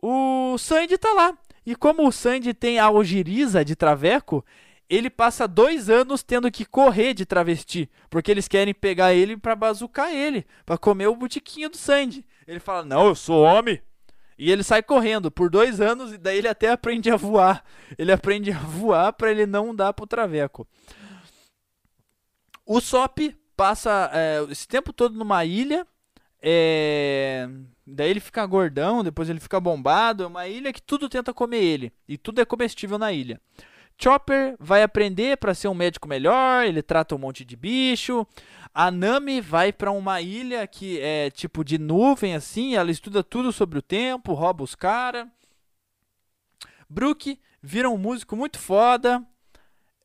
O 0.00 0.56
Sandy 0.56 0.96
tá 0.96 1.12
lá. 1.12 1.36
E 1.66 1.74
como 1.74 2.06
o 2.06 2.12
Sandy 2.12 2.54
tem 2.54 2.78
a 2.78 2.84
algiriza 2.84 3.64
de 3.64 3.74
traveco, 3.74 4.44
ele 4.88 5.10
passa 5.10 5.48
dois 5.48 5.90
anos 5.90 6.22
tendo 6.22 6.50
que 6.50 6.64
correr 6.64 7.12
de 7.12 7.26
travesti. 7.26 7.90
Porque 8.08 8.30
eles 8.30 8.46
querem 8.46 8.72
pegar 8.72 9.12
ele 9.12 9.36
pra 9.36 9.56
bazucar 9.56 10.14
ele. 10.14 10.46
para 10.64 10.78
comer 10.78 11.08
o 11.08 11.16
botiquinho 11.16 11.68
do 11.68 11.76
Sandy. 11.76 12.24
Ele 12.46 12.60
fala, 12.60 12.84
não, 12.84 13.08
eu 13.08 13.14
sou 13.16 13.42
homem. 13.42 13.82
E 14.38 14.50
ele 14.50 14.62
sai 14.62 14.82
correndo 14.82 15.30
por 15.30 15.50
dois 15.50 15.80
anos 15.80 16.12
e 16.12 16.18
daí 16.18 16.38
ele 16.38 16.48
até 16.48 16.70
aprende 16.70 17.10
a 17.10 17.16
voar. 17.16 17.64
Ele 17.98 18.12
aprende 18.12 18.52
a 18.52 18.58
voar 18.58 19.12
para 19.12 19.30
ele 19.30 19.46
não 19.46 19.74
dar 19.74 19.92
pro 19.92 20.06
traveco. 20.06 20.68
O 22.64 22.80
Sop 22.80 23.18
passa 23.56 24.10
é, 24.12 24.46
esse 24.50 24.68
tempo 24.68 24.92
todo 24.92 25.16
numa 25.16 25.44
ilha. 25.44 25.86
É... 26.40 27.48
Daí 27.86 28.10
ele 28.10 28.20
fica 28.20 28.44
gordão, 28.46 29.04
depois 29.04 29.28
ele 29.28 29.40
fica 29.40 29.60
bombado. 29.60 30.24
É 30.24 30.26
uma 30.26 30.46
ilha 30.48 30.72
que 30.72 30.82
tudo 30.82 31.08
tenta 31.08 31.32
comer 31.32 31.62
ele. 31.62 31.92
E 32.08 32.18
tudo 32.18 32.40
é 32.40 32.44
comestível 32.44 32.98
na 32.98 33.12
ilha. 33.12 33.40
Chopper 33.98 34.56
vai 34.58 34.82
aprender 34.82 35.36
para 35.38 35.54
ser 35.54 35.68
um 35.68 35.74
médico 35.74 36.06
melhor, 36.06 36.64
ele 36.66 36.82
trata 36.82 37.14
um 37.14 37.18
monte 37.18 37.44
de 37.44 37.56
bicho. 37.56 38.26
A 38.74 38.90
Nami 38.90 39.40
vai 39.40 39.72
para 39.72 39.90
uma 39.90 40.20
ilha 40.20 40.66
que 40.66 41.00
é 41.00 41.30
tipo 41.30 41.64
de 41.64 41.78
nuvem 41.78 42.34
assim, 42.34 42.74
ela 42.76 42.90
estuda 42.90 43.24
tudo 43.24 43.52
sobre 43.52 43.78
o 43.78 43.82
tempo, 43.82 44.34
rouba 44.34 44.62
os 44.62 44.74
caras. 44.74 45.26
Brook 46.88 47.40
vira 47.62 47.88
um 47.88 47.96
músico 47.96 48.36
muito 48.36 48.58
foda. 48.58 49.24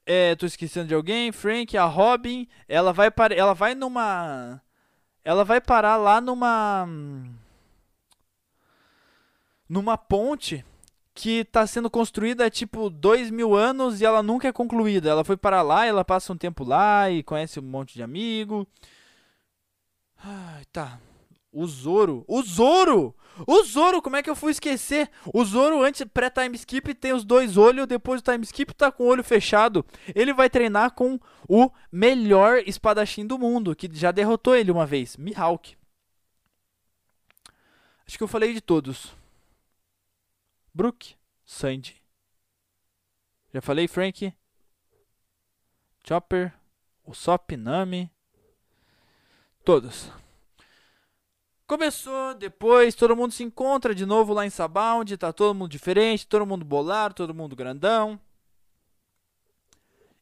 É, 0.06 0.36
tô 0.36 0.46
esquecendo 0.46 0.88
de 0.88 0.96
alguém. 0.96 1.32
Frank, 1.32 1.78
a 1.78 1.86
Robin, 1.86 2.48
ela 2.68 2.92
vai 2.94 3.12
para, 3.12 3.36
ela 3.36 3.54
vai 3.54 3.76
numa, 3.76 4.62
ela 5.24 5.44
vai 5.44 5.62
parar 5.62 5.98
lá 5.98 6.20
numa, 6.20 6.88
numa 9.70 9.98
ponte 9.98 10.66
que 11.14 11.40
está 11.40 11.68
sendo 11.68 11.90
construída 11.90 12.46
há 12.46 12.50
tipo 12.50 12.90
dois 12.90 13.30
mil 13.30 13.54
anos 13.56 14.02
e 14.02 14.06
ela 14.06 14.24
nunca 14.24 14.48
é 14.48 14.52
concluída. 14.52 15.10
Ela 15.10 15.24
foi 15.24 15.38
para 15.38 15.62
lá, 15.62 15.86
ela 15.86 16.06
passa 16.06 16.34
um 16.34 16.38
tempo 16.38 16.64
lá 16.64 17.10
e 17.10 17.22
conhece 17.24 17.60
um 17.60 17.64
monte 17.64 17.94
de 17.94 18.04
amigo. 18.04 18.68
Ai, 20.18 20.66
tá. 20.72 21.00
O 21.52 21.66
Zoro. 21.68 22.24
O 22.28 22.42
Zoro! 22.42 23.16
O 23.48 23.64
Zoro, 23.64 24.02
como 24.02 24.16
é 24.16 24.24
que 24.24 24.30
eu 24.30 24.36
fui 24.36 24.52
esquecer? 24.52 25.10
O 25.34 25.44
Zoro, 25.44 25.84
antes 25.84 26.04
pré-time 26.14 26.56
skip, 26.56 26.94
tem 26.94 27.14
os 27.14 27.24
dois 27.24 27.58
olhos, 27.58 27.88
depois 27.88 28.22
do 28.22 28.32
time 28.32 28.44
skip 28.44 28.74
tá 28.74 28.92
com 28.92 29.04
o 29.04 29.08
olho 29.08 29.24
fechado. 29.24 29.86
Ele 30.14 30.34
vai 30.34 30.50
treinar 30.50 30.92
com 30.92 31.20
o 31.48 31.70
melhor 31.92 32.64
espadachim 32.66 33.26
do 33.26 33.38
mundo, 33.38 33.76
que 33.76 33.90
já 33.92 34.12
derrotou 34.12 34.56
ele 34.56 34.72
uma 34.72 34.86
vez, 34.86 35.18
Mihawk. 35.18 35.76
Acho 38.08 38.18
que 38.18 38.24
eu 38.24 38.28
falei 38.28 38.54
de 38.54 38.62
todos. 38.62 39.16
Brook, 40.74 41.16
Sandy. 41.46 42.02
Já 43.54 43.62
falei, 43.62 43.88
Frank. 43.88 44.34
Chopper, 46.08 46.54
Usopp, 47.06 47.56
Nami. 47.56 48.12
Todos. 49.64 50.12
Começou, 51.72 52.34
depois 52.34 52.94
todo 52.94 53.16
mundo 53.16 53.32
se 53.32 53.44
encontra 53.44 53.96
de 53.96 54.06
novo 54.06 54.34
lá 54.34 54.46
em 54.46 54.50
Sabound, 54.50 55.16
tá 55.16 55.32
todo 55.32 55.56
mundo 55.56 55.72
diferente, 55.72 56.28
todo 56.28 56.46
mundo 56.46 56.66
bolado, 56.66 57.16
todo 57.16 57.34
mundo 57.34 57.56
grandão. 57.56 58.20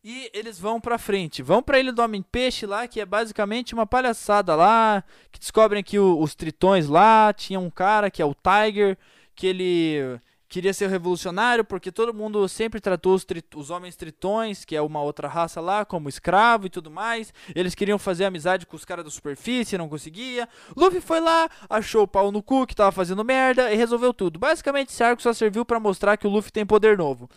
E 0.04 0.30
eles 0.32 0.60
vão 0.60 0.80
pra 0.80 1.00
frente. 1.00 1.42
Vão 1.42 1.64
pra 1.64 1.80
Ilha 1.80 1.92
do 1.92 2.04
Homem-Peixe 2.04 2.68
lá, 2.68 2.88
que 2.88 3.02
é 3.02 3.06
basicamente 3.06 3.74
uma 3.74 3.88
palhaçada 3.88 4.56
lá. 4.56 5.04
Que 5.32 5.40
descobrem 5.40 5.84
que 5.84 5.98
o, 5.98 6.20
os 6.20 6.36
tritões 6.36 6.88
lá. 6.88 7.34
Tinha 7.34 7.60
um 7.60 7.72
cara 7.72 8.12
que 8.12 8.22
é 8.22 8.26
o 8.26 8.36
Tiger. 8.36 8.96
Que 9.34 9.48
ele 9.48 10.22
queria 10.50 10.74
ser 10.74 10.90
revolucionário 10.90 11.64
porque 11.64 11.92
todo 11.92 12.14
mundo 12.14 12.50
sempre 12.50 12.82
tratou 12.82 13.14
os, 13.14 13.26
os, 13.56 13.70
homens 13.70 13.96
tritões, 13.96 14.66
que 14.66 14.76
é 14.76 14.82
uma 14.82 15.02
outra 15.02 15.28
raça 15.28 15.62
lá, 15.62 15.86
como 15.86 16.10
escravo 16.10 16.66
e 16.66 16.70
tudo 16.70 16.90
mais. 16.90 17.32
Eles 17.56 17.76
queriam 17.76 18.00
fazer 18.00 18.26
amizade 18.26 18.66
com 18.66 18.76
os 18.76 18.84
caras 18.84 19.06
da 19.06 19.12
superfície, 19.12 19.78
não 19.78 19.88
conseguia. 19.88 20.50
Luffy 20.76 21.00
foi 21.00 21.20
lá, 21.20 21.48
achou 21.70 22.04
o 22.04 22.08
pau 22.08 22.32
no 22.32 22.42
cu 22.42 22.66
que 22.66 22.76
tava 22.76 22.92
fazendo 22.92 23.24
merda 23.24 23.72
e 23.72 23.76
resolveu 23.76 24.14
tudo. 24.14 24.40
Basicamente, 24.40 24.90
esse 24.90 25.04
arco 25.04 25.22
só 25.22 25.32
serviu 25.32 25.64
para 25.64 25.80
mostrar 25.80 26.18
que 26.18 26.26
o 26.26 26.30
Luffy 26.30 26.52
tem 26.52 26.66
poder 26.66 26.98
novo. 26.98 27.30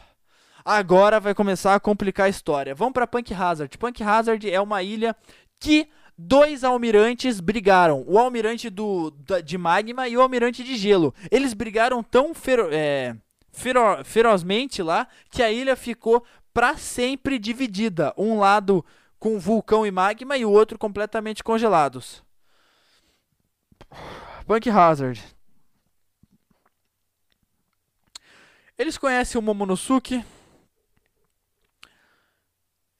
Agora 0.64 1.20
vai 1.20 1.34
começar 1.34 1.74
a 1.74 1.80
complicar 1.80 2.26
a 2.26 2.30
história. 2.30 2.74
Vamos 2.74 2.94
para 2.94 3.06
Punk 3.06 3.34
Hazard. 3.34 3.76
Punk 3.76 4.02
Hazard 4.02 4.48
é 4.48 4.60
uma 4.60 4.82
ilha 4.82 5.14
que 5.58 5.88
dois 6.16 6.64
almirantes 6.64 7.40
brigaram. 7.40 8.04
O 8.06 8.18
almirante 8.18 8.70
do, 8.70 9.12
de 9.44 9.58
magma 9.58 10.08
e 10.08 10.16
o 10.16 10.20
almirante 10.20 10.62
de 10.62 10.76
gelo. 10.76 11.14
Eles 11.30 11.54
brigaram 11.54 12.02
tão 12.02 12.34
fero, 12.34 12.68
é, 12.72 13.16
fero, 13.50 14.04
ferozmente 14.04 14.82
lá 14.82 15.06
que 15.30 15.42
a 15.42 15.50
ilha 15.50 15.76
ficou 15.76 16.24
para 16.52 16.76
sempre 16.76 17.38
dividida. 17.38 18.12
Um 18.16 18.38
lado 18.38 18.84
com 19.18 19.38
vulcão 19.38 19.86
e 19.86 19.90
magma 19.90 20.36
e 20.36 20.44
o 20.44 20.50
outro 20.50 20.78
completamente 20.78 21.42
congelados. 21.42 22.22
Punk 24.46 24.68
Hazard. 24.68 25.22
Eles 28.76 28.98
conhecem 28.98 29.38
o 29.38 29.42
Momonosuke, 29.42 30.24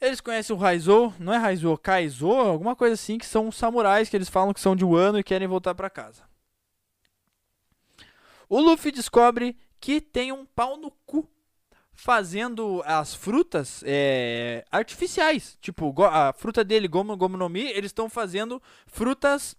eles 0.03 0.21
conhecem 0.21 0.55
o 0.55 0.59
Raizou, 0.59 1.15
não 1.19 1.33
é 1.33 1.37
Raizou, 1.37 1.79
Kaizou, 1.79 2.41
alguma 2.41 2.75
coisa 2.75 2.95
assim, 2.95 3.19
que 3.19 3.27
são 3.27 3.53
samurais 3.53 4.09
que 4.09 4.17
eles 4.17 4.29
falam 4.29 4.53
que 4.53 4.61
são 4.61 4.75
de 4.75 4.85
Wano 4.85 5.19
e 5.19 5.23
querem 5.23 5.47
voltar 5.47 5.75
para 5.75 5.89
casa. 5.89 6.25
O 8.49 8.61
Luffy 8.61 8.91
descobre 8.91 9.57
que 9.81 10.01
tem 10.01 10.33
um 10.33 10.45
pau 10.45 10.77
no 10.77 10.91
cu 11.07 11.29
fazendo 11.95 12.83
as 12.85 13.15
frutas 13.15 13.83
é, 13.87 14.65
artificiais. 14.71 15.57
Tipo, 15.61 15.95
a 16.05 16.33
fruta 16.33 16.65
dele, 16.65 16.89
Gomu 16.89 17.17
Gomu 17.17 17.37
no 17.37 17.49
Mi, 17.49 17.69
eles 17.69 17.91
estão 17.91 18.11
fazendo 18.11 18.61
frutas 18.87 19.57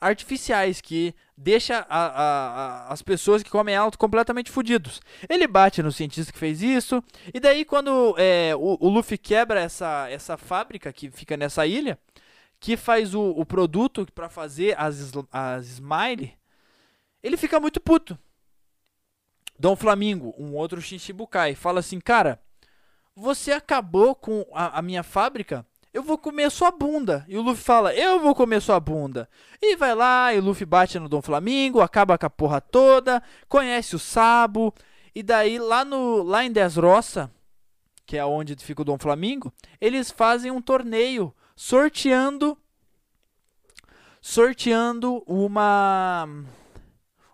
artificiais 0.00 0.80
que 0.80 1.14
deixa 1.36 1.86
a, 1.88 2.06
a, 2.06 2.86
a, 2.88 2.92
as 2.92 3.02
pessoas 3.02 3.42
que 3.42 3.50
comem 3.50 3.76
alto 3.76 3.98
completamente 3.98 4.50
fodidos. 4.50 5.00
Ele 5.28 5.46
bate 5.46 5.82
no 5.82 5.92
cientista 5.92 6.32
que 6.32 6.38
fez 6.38 6.62
isso, 6.62 7.02
e 7.32 7.38
daí 7.38 7.64
quando 7.64 8.14
é, 8.18 8.54
o, 8.56 8.78
o, 8.80 8.88
Luffy 8.88 9.18
quebra 9.18 9.60
essa, 9.60 10.08
essa 10.10 10.36
fábrica 10.36 10.92
que 10.92 11.10
fica 11.10 11.36
nessa 11.36 11.66
ilha, 11.66 11.98
que 12.58 12.76
faz 12.76 13.14
o, 13.14 13.30
o 13.30 13.44
produto 13.44 14.06
para 14.14 14.28
fazer 14.28 14.74
as, 14.78 15.12
as 15.30 15.66
Smile, 15.66 16.32
ele 17.22 17.36
fica 17.36 17.60
muito 17.60 17.80
puto. 17.80 18.18
Dom 19.58 19.74
Flamingo, 19.74 20.34
um 20.38 20.54
outro 20.54 20.80
Shichibukai, 20.80 21.54
fala 21.54 21.80
assim, 21.80 21.98
cara, 21.98 22.40
você 23.14 23.52
acabou 23.52 24.14
com 24.14 24.44
a 24.52 24.82
minha 24.82 25.02
fábrica 25.02 25.64
eu 25.96 26.02
vou 26.02 26.18
comer 26.18 26.50
sua 26.50 26.70
bunda. 26.70 27.24
E 27.26 27.38
o 27.38 27.42
Luffy 27.42 27.64
fala, 27.64 27.94
eu 27.94 28.20
vou 28.20 28.34
comer 28.34 28.60
sua 28.60 28.78
bunda. 28.78 29.26
E 29.62 29.76
vai 29.76 29.94
lá, 29.94 30.34
e 30.34 30.38
o 30.38 30.42
Luffy 30.42 30.66
bate 30.66 30.98
no 30.98 31.08
Dom 31.08 31.22
Flamingo, 31.22 31.80
acaba 31.80 32.18
com 32.18 32.26
a 32.26 32.30
porra 32.30 32.60
toda, 32.60 33.22
conhece 33.48 33.96
o 33.96 33.98
Sabo. 33.98 34.74
E 35.14 35.22
daí, 35.22 35.58
lá, 35.58 35.86
no, 35.86 36.22
lá 36.22 36.44
em 36.44 36.52
Desroça, 36.52 37.32
que 38.04 38.18
é 38.18 38.24
onde 38.26 38.54
fica 38.56 38.82
o 38.82 38.84
Dom 38.84 38.98
Flamingo, 38.98 39.50
eles 39.80 40.10
fazem 40.10 40.50
um 40.50 40.60
torneio 40.60 41.34
sorteando 41.56 42.58
sorteando 44.20 45.22
uma 45.26 46.28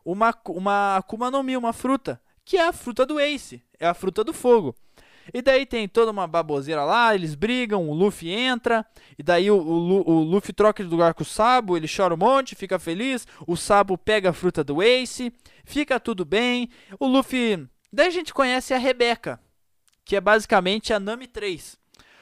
uma 0.05 0.35
uma 0.51 0.97
Akuma 0.99 1.33
no 1.33 1.43
Mi, 1.43 1.57
uma 1.57 1.73
fruta, 1.73 2.21
que 2.45 2.57
é 2.57 2.69
a 2.69 2.73
fruta 2.73 3.05
do 3.05 3.19
Ace, 3.19 3.61
é 3.81 3.89
a 3.89 3.95
fruta 3.95 4.23
do 4.23 4.33
fogo. 4.33 4.77
E 5.33 5.43
daí 5.43 5.67
tem 5.67 5.89
toda 5.89 6.11
uma 6.11 6.27
baboseira 6.27 6.85
lá, 6.85 7.15
eles 7.15 7.35
brigam, 7.35 7.89
o 7.89 7.95
Luffy 7.95 8.31
entra, 8.31 8.85
e 9.19 9.23
daí 9.23 9.51
o, 9.51 9.57
o, 9.57 10.11
o, 10.11 10.23
Luffy 10.23 10.53
troca 10.53 10.83
de 10.83 10.89
lugar 10.89 11.15
com 11.15 11.23
o 11.23 11.27
Sabo, 11.27 11.77
ele 11.77 11.87
chora 11.89 12.15
um 12.15 12.17
monte, 12.17 12.55
fica 12.55 12.79
feliz, 12.79 13.27
o 13.47 13.57
Sabo 13.57 13.97
pega 13.99 14.31
a 14.31 14.33
fruta 14.33 14.65
do 14.65 14.83
Ace, 14.83 15.33
fica 15.65 16.01
tudo 16.01 16.25
bem. 16.25 16.69
O 16.99 17.07
Luffy. 17.07 17.69
Daí 17.93 18.07
a 18.09 18.11
gente 18.11 18.33
conhece 18.33 18.73
a 18.73 18.79
Rebeca, 18.79 19.39
que 20.05 20.17
é 20.17 20.21
basicamente 20.21 20.93
a 20.93 21.01
Nami 21.01 21.27
3. 21.27 21.81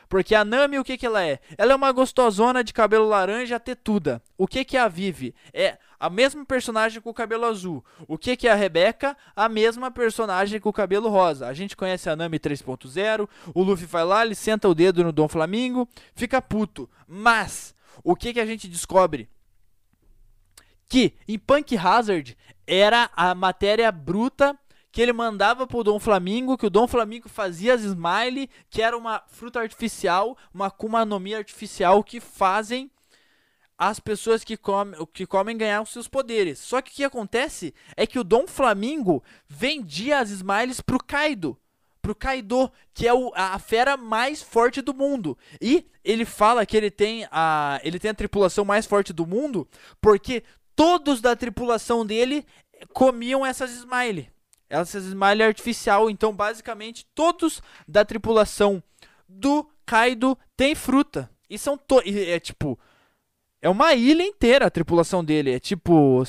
Porque 0.08 0.34
a 0.34 0.44
Nami, 0.44 0.76
o 0.76 0.82
que, 0.82 0.98
que 0.98 1.06
ela 1.06 1.24
é? 1.24 1.38
Ela 1.56 1.72
é 1.72 1.76
uma 1.76 1.92
gostosona 1.92 2.64
de 2.64 2.72
cabelo 2.72 3.06
laranja 3.06 3.60
tetuda. 3.60 4.20
O 4.36 4.44
que, 4.44 4.64
que 4.64 4.76
a 4.76 4.88
Vivi? 4.88 5.32
É 5.54 5.78
a 6.00 6.08
mesma 6.08 6.46
personagem 6.46 6.98
com 7.02 7.10
o 7.10 7.14
cabelo 7.14 7.44
azul. 7.44 7.84
O 8.08 8.16
que, 8.16 8.34
que 8.34 8.48
é 8.48 8.52
a 8.52 8.54
Rebeca? 8.54 9.14
A 9.36 9.50
mesma 9.50 9.90
personagem 9.90 10.58
com 10.58 10.70
o 10.70 10.72
cabelo 10.72 11.10
rosa. 11.10 11.46
A 11.46 11.52
gente 11.52 11.76
conhece 11.76 12.08
a 12.08 12.16
Nami 12.16 12.40
3.0. 12.40 13.28
O 13.54 13.62
Luffy 13.62 13.84
vai 13.84 14.04
lá, 14.04 14.24
ele 14.24 14.34
senta 14.34 14.66
o 14.66 14.74
dedo 14.74 15.04
no 15.04 15.12
Dom 15.12 15.28
Flamingo, 15.28 15.86
fica 16.14 16.40
puto. 16.40 16.88
Mas, 17.06 17.74
o 18.02 18.16
que, 18.16 18.32
que 18.32 18.40
a 18.40 18.46
gente 18.46 18.66
descobre? 18.66 19.28
Que 20.88 21.12
em 21.28 21.38
Punk 21.38 21.76
Hazard 21.76 22.36
era 22.66 23.10
a 23.14 23.34
matéria 23.34 23.92
bruta 23.92 24.58
que 24.90 25.02
ele 25.02 25.12
mandava 25.12 25.66
pro 25.66 25.84
Dom 25.84 26.00
Flamingo, 26.00 26.56
que 26.56 26.66
o 26.66 26.70
Dom 26.70 26.88
Flamingo 26.88 27.28
fazia 27.28 27.74
as 27.74 27.82
Smile, 27.82 28.48
que 28.68 28.82
era 28.82 28.96
uma 28.96 29.22
fruta 29.28 29.60
artificial, 29.60 30.36
uma 30.52 30.70
kumanomia 30.70 31.38
artificial 31.38 32.02
que 32.02 32.18
fazem 32.20 32.90
as 33.80 33.98
pessoas 33.98 34.44
que 34.44 34.58
comem, 34.58 34.94
que 35.14 35.24
comem 35.24 35.56
ganhar 35.56 35.80
os 35.80 35.88
seus 35.88 36.06
poderes. 36.06 36.58
Só 36.58 36.82
que 36.82 36.90
o 36.90 36.94
que 36.94 37.02
acontece 37.02 37.72
é 37.96 38.06
que 38.06 38.18
o 38.18 38.24
Dom 38.24 38.46
Flamingo 38.46 39.24
vendia 39.48 40.18
as 40.18 40.28
Smiles 40.28 40.82
pro 40.82 41.02
Kaido. 41.02 41.56
Pro 42.02 42.14
Kaido, 42.14 42.70
que 42.92 43.08
é 43.08 43.14
o, 43.14 43.32
a 43.34 43.58
fera 43.58 43.96
mais 43.96 44.42
forte 44.42 44.82
do 44.82 44.92
mundo. 44.92 45.36
E 45.62 45.86
ele 46.04 46.26
fala 46.26 46.66
que 46.66 46.76
ele 46.76 46.90
tem, 46.90 47.26
a, 47.32 47.80
ele 47.82 47.98
tem 47.98 48.10
a 48.10 48.14
tripulação 48.14 48.66
mais 48.66 48.84
forte 48.84 49.14
do 49.14 49.26
mundo 49.26 49.66
porque 49.98 50.42
todos 50.76 51.22
da 51.22 51.34
tripulação 51.34 52.04
dele 52.04 52.44
comiam 52.92 53.46
essas 53.46 53.70
Smile 53.70 54.30
essas 54.68 55.04
Smile 55.04 55.42
artificial. 55.42 56.08
Então, 56.08 56.32
basicamente, 56.32 57.04
todos 57.14 57.60
da 57.88 58.04
tripulação 58.04 58.82
do 59.28 59.68
Kaido 59.84 60.38
têm 60.56 60.74
fruta. 60.74 61.28
E 61.48 61.58
são 61.58 61.76
to 61.76 62.00
é 62.06 62.38
tipo. 62.38 62.78
É 63.62 63.68
uma 63.68 63.94
ilha 63.94 64.22
inteira 64.22 64.66
a 64.66 64.70
tripulação 64.70 65.24
dele. 65.24 65.52
É 65.52 65.60
tipo 65.60 66.22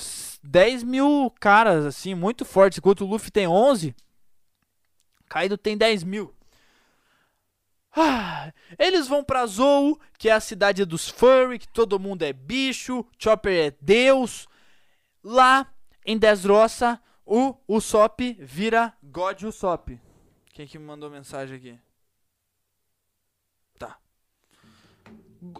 10 0.44 0.84
mil 0.84 1.32
caras, 1.40 1.86
assim, 1.86 2.14
muito 2.14 2.44
fortes. 2.44 2.80
Enquanto 2.80 3.02
o 3.02 3.08
Luffy 3.08 3.32
tem 3.32 3.48
11, 3.48 3.96
Kaido 5.30 5.58
tem 5.58 5.78
10 5.78 6.04
mil. 6.04 6.36
Ah, 7.96 8.54
eles 8.80 9.08
vão 9.08 9.24
pra 9.24 9.46
Zou, 9.46 10.00
que 10.18 10.30
é 10.30 10.34
a 10.34 10.40
cidade 10.40 10.86
dos 10.86 11.10
furry, 11.10 11.60
que 11.60 11.68
todo 11.68 12.00
mundo 12.00 12.24
é 12.24 12.32
bicho, 12.32 13.06
Chopper 13.18 13.68
é 13.68 13.76
deus. 13.82 14.48
Lá 15.24 15.68
em 16.06 16.18
Desroça, 16.18 17.02
o 17.26 17.56
Usopp 17.68 18.38
vira 18.40 18.94
God 19.04 19.44
Usopp. 19.44 20.00
Quem 20.54 20.68
que 20.68 20.78
me 20.78 20.86
mandou 20.86 21.10
mensagem 21.10 21.58
aqui? 21.58 21.80
Tá. 23.78 23.98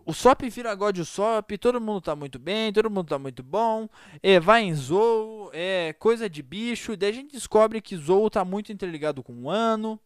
O 0.06 0.14
Sop 0.14 0.44
vira 0.44 0.76
God 0.76 1.00
Usopp, 1.00 1.58
todo 1.58 1.82
mundo 1.82 2.02
tá 2.02 2.16
muito 2.16 2.38
bem, 2.38 2.72
todo 2.72 2.90
mundo 2.90 3.08
tá 3.08 3.18
muito 3.18 3.42
bom. 3.42 3.90
É, 4.22 4.40
vai 4.40 4.62
em 4.62 4.76
Zou, 4.76 5.50
é 5.54 5.94
coisa 5.94 6.30
de 6.30 6.44
bicho. 6.44 6.96
Daí 6.96 7.10
a 7.10 7.14
gente 7.14 7.32
descobre 7.32 7.82
que 7.82 7.98
Zou 7.98 8.30
tá 8.30 8.46
muito 8.46 8.72
interligado 8.72 9.24
com 9.24 9.34
o 9.34 9.50
Ano. 9.50 10.00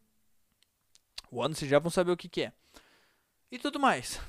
O 1.30 1.43
Ano 1.43 1.53
vocês 1.53 1.69
já 1.69 1.78
vão 1.78 1.91
saber 1.91 2.11
o 2.11 2.17
que, 2.17 2.30
que 2.30 2.43
é. 2.43 2.53
E 3.51 3.59
tudo 3.59 3.78
mais. 3.78 4.21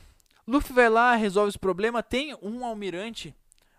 Luffy 0.49 0.75
vai 0.75 0.89
lá, 0.89 1.15
resolve 1.15 1.51
esse 1.51 1.59
problema. 1.59 2.03
Tem 2.03 2.35
um 2.43 2.65
almirante 2.65 3.33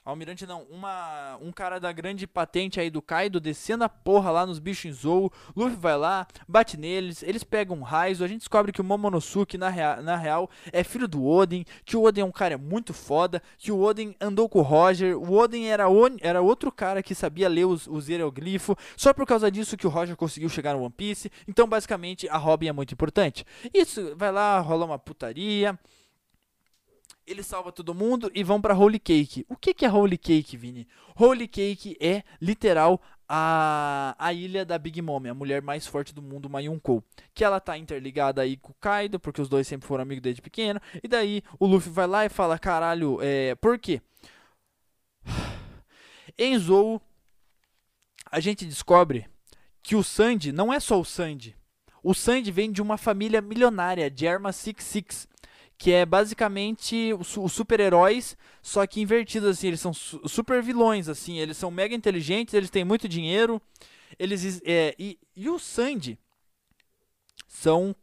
Almirante 0.08 0.46
não, 0.46 0.64
uma, 0.70 1.38
um 1.42 1.52
cara 1.52 1.82
da 1.82 1.92
grande 1.92 2.26
patente 2.26 2.80
aí 2.80 2.90
do 2.90 3.02
Kaido 3.02 3.42
descendo 3.42 3.84
a 3.84 3.90
porra 3.90 4.32
lá 4.32 4.46
nos 4.46 4.58
bichos 4.58 4.86
em 4.86 4.94
Zou. 4.94 5.30
Luffy 5.54 5.76
vai 5.76 5.98
lá, 5.98 6.26
bate 6.48 6.78
neles, 6.78 7.22
eles 7.24 7.44
pegam 7.44 7.76
um 7.76 7.82
Raizo. 7.82 8.24
A 8.24 8.28
gente 8.28 8.40
descobre 8.40 8.72
que 8.72 8.80
o 8.80 8.86
Momonosuke, 8.86 9.58
na, 9.58 9.68
rea, 9.68 10.02
na 10.02 10.16
real, 10.16 10.50
é 10.72 10.82
filho 10.82 11.10
do 11.10 11.26
Oden. 11.26 11.66
Que 11.84 11.98
o 11.98 12.04
Oden 12.04 12.22
é 12.22 12.26
um 12.26 12.32
cara 12.32 12.58
muito 12.58 12.94
foda. 12.94 13.44
Que 13.58 13.70
o 13.70 13.82
Oden 13.82 14.16
andou 14.22 14.48
com 14.48 14.60
o 14.60 14.62
Roger. 14.62 15.18
O 15.18 15.34
Oden 15.34 15.70
era, 15.70 15.90
on, 15.90 16.16
era 16.22 16.42
outro 16.42 16.72
cara 16.72 17.04
que 17.04 17.14
sabia 17.14 17.50
ler 17.50 17.66
os, 17.66 17.86
os 17.86 18.08
hieroglifos. 18.08 18.78
Só 18.96 19.14
por 19.14 19.26
causa 19.26 19.52
disso 19.52 19.76
que 19.76 19.88
o 19.88 19.90
Roger 19.90 20.16
conseguiu 20.16 20.48
chegar 20.48 20.74
no 20.74 20.84
One 20.84 20.94
Piece. 20.96 21.30
Então, 21.46 21.68
basicamente, 21.68 22.30
a 22.30 22.38
Robin 22.38 22.68
é 22.68 22.72
muito 22.72 22.94
importante. 22.94 23.46
Isso, 23.74 24.16
vai 24.16 24.32
lá, 24.32 24.58
rola 24.62 24.86
uma 24.86 24.98
putaria. 24.98 25.78
Ele 27.28 27.44
salva 27.44 27.74
todo 27.74 27.94
mundo 27.94 28.32
e 28.34 28.42
vão 28.42 28.62
pra 28.62 28.74
Holy 28.74 28.98
Cake. 28.98 29.46
O 29.50 29.58
que, 29.58 29.74
que 29.74 29.86
é 29.86 29.92
Holy 29.92 30.18
Cake, 30.18 30.56
Vini? 30.56 30.88
Holy 31.14 31.48
Cake 31.48 31.98
é 32.00 32.24
literal 32.42 33.02
a, 33.28 34.16
a 34.18 34.32
ilha 34.32 34.66
da 34.66 34.78
Big 34.78 35.02
Mom, 35.02 35.22
a 35.30 35.34
mulher 35.34 35.62
mais 35.62 35.86
forte 35.86 36.16
do 36.16 36.22
mundo, 36.22 36.50
Mayunkou. 36.50 37.04
Que 37.34 37.44
ela 37.44 37.60
tá 37.60 37.78
interligada 37.78 38.42
aí 38.42 38.56
com 38.56 38.72
o 38.72 38.76
Kaido, 38.80 39.20
porque 39.20 39.42
os 39.42 39.50
dois 39.50 39.68
sempre 39.68 39.86
foram 39.86 40.04
amigos 40.04 40.24
desde 40.24 40.42
pequeno. 40.42 40.80
E 41.04 41.08
daí 41.08 41.44
o 41.60 41.68
Luffy 41.68 41.92
vai 41.92 42.08
lá 42.08 42.26
e 42.26 42.30
fala: 42.30 42.58
caralho, 42.58 43.20
é, 43.22 43.56
por 43.56 43.78
quê? 43.78 44.02
Em 46.40 46.58
Zou, 46.58 47.02
a 48.32 48.40
gente 48.40 48.66
descobre 48.66 49.28
que 49.84 49.96
o 49.96 50.04
Sandy 50.04 50.52
não 50.52 50.72
é 50.72 50.80
só 50.80 51.00
o 51.00 51.06
Sandy. 51.06 51.56
O 52.04 52.14
Sandy 52.14 52.52
vem 52.52 52.72
de 52.72 52.82
uma 52.82 52.98
família 52.98 53.42
milionária, 53.42 54.10
de 54.10 54.28
Arma 54.28 54.54
66 54.54 55.28
que 55.78 55.92
é 55.92 56.06
basicamente 56.06 57.14
os 57.14 57.52
super-heróis, 57.52 58.36
só 58.62 58.86
que 58.88 59.00
invertidos 59.00 59.50
assim, 59.50 59.68
eles 59.68 59.80
são 59.80 59.94
su 59.94 60.20
super 60.28 60.62
vilões 60.64 61.08
assim, 61.08 61.38
eles 61.38 61.56
são 61.56 61.70
mega 61.70 61.94
inteligentes, 61.94 62.54
eles 62.54 62.70
têm 62.70 62.84
muito 62.84 63.08
dinheiro, 63.08 63.62
eles 64.18 64.62
é, 64.66 64.96
e, 64.98 65.20
e 65.36 65.50
o 65.50 65.60
Sandy 65.60 66.18
são 67.48 67.96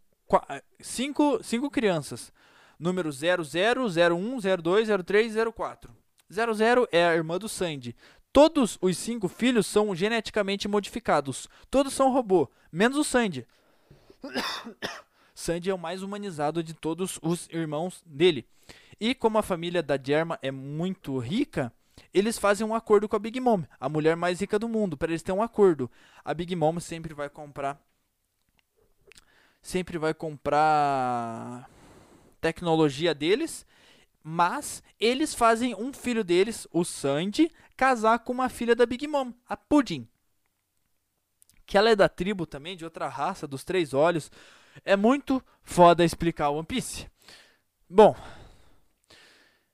cinco, 0.81 1.43
cinco 1.43 1.70
crianças, 1.70 2.33
número 2.79 3.11
00, 3.11 3.43
01, 3.45 4.39
02, 4.62 4.89
03 5.05 5.37
e 5.37 5.53
04. 5.53 5.95
00 6.31 6.89
é 6.91 7.05
a 7.05 7.14
irmã 7.14 7.39
do 7.39 7.49
Sandy. 7.49 7.95
Todos 8.33 8.79
os 8.81 8.97
cinco 8.99 9.29
filhos 9.29 9.66
são 9.66 9.95
geneticamente 9.95 10.66
modificados. 10.66 11.49
Todos 11.70 11.93
são 11.93 12.12
robô, 12.12 12.51
menos 12.72 12.97
o 12.97 13.05
Sandy. 13.05 13.47
Sandy 15.45 15.68
é 15.68 15.74
o 15.74 15.78
mais 15.78 16.03
humanizado 16.03 16.62
de 16.62 16.72
todos 16.72 17.18
os 17.22 17.49
irmãos 17.51 18.03
dele. 18.07 18.47
E 18.99 19.14
como 19.14 19.36
a 19.36 19.42
família 19.42 19.82
da 19.82 19.99
Germa 20.03 20.38
é 20.40 20.51
muito 20.51 21.18
rica, 21.18 21.70
eles 22.14 22.38
fazem 22.38 22.66
um 22.66 22.74
acordo 22.74 23.07
com 23.07 23.16
a 23.16 23.18
Big 23.18 23.38
Mom, 23.40 23.62
a 23.78 23.86
mulher 23.86 24.16
mais 24.16 24.40
rica 24.40 24.59
do 24.59 24.70
mundo, 24.70 24.97
para 24.97 25.11
eles 25.11 25.22
terem 25.22 25.38
um 25.38 25.42
acordo. 25.42 25.90
A 26.24 26.32
Big 26.32 26.57
Mom 26.57 26.80
sempre 26.80 27.12
vai 27.12 27.28
comprar 27.28 27.78
sempre 29.61 29.99
vai 29.99 30.14
comprar 30.14 31.68
tecnologia 32.40 33.14
deles, 33.14 33.66
mas 34.22 34.82
eles 34.99 35.34
fazem 35.34 35.74
um 35.74 35.92
filho 35.92 36.24
deles, 36.24 36.66
o 36.72 36.84
Sandy, 36.84 37.51
casar 37.76 38.18
com 38.20 38.32
uma 38.32 38.49
filha 38.49 38.74
da 38.74 38.86
Big 38.86 39.07
Mom, 39.07 39.32
a 39.47 39.57
Pudding. 39.57 40.09
Que 41.66 41.76
ela 41.76 41.90
é 41.90 41.97
da 41.97 42.09
tribo 42.09 42.47
também, 42.47 42.76
de 42.76 42.84
outra 42.84 43.09
raça, 43.09 43.47
dos 43.47 43.62
três 43.62 43.92
olhos. 43.92 44.30
É 44.85 44.97
muito 44.97 45.43
foda 45.62 46.05
explicar 46.05 46.51
One 46.51 46.64
Piece. 46.64 47.07
Bom, 47.89 48.16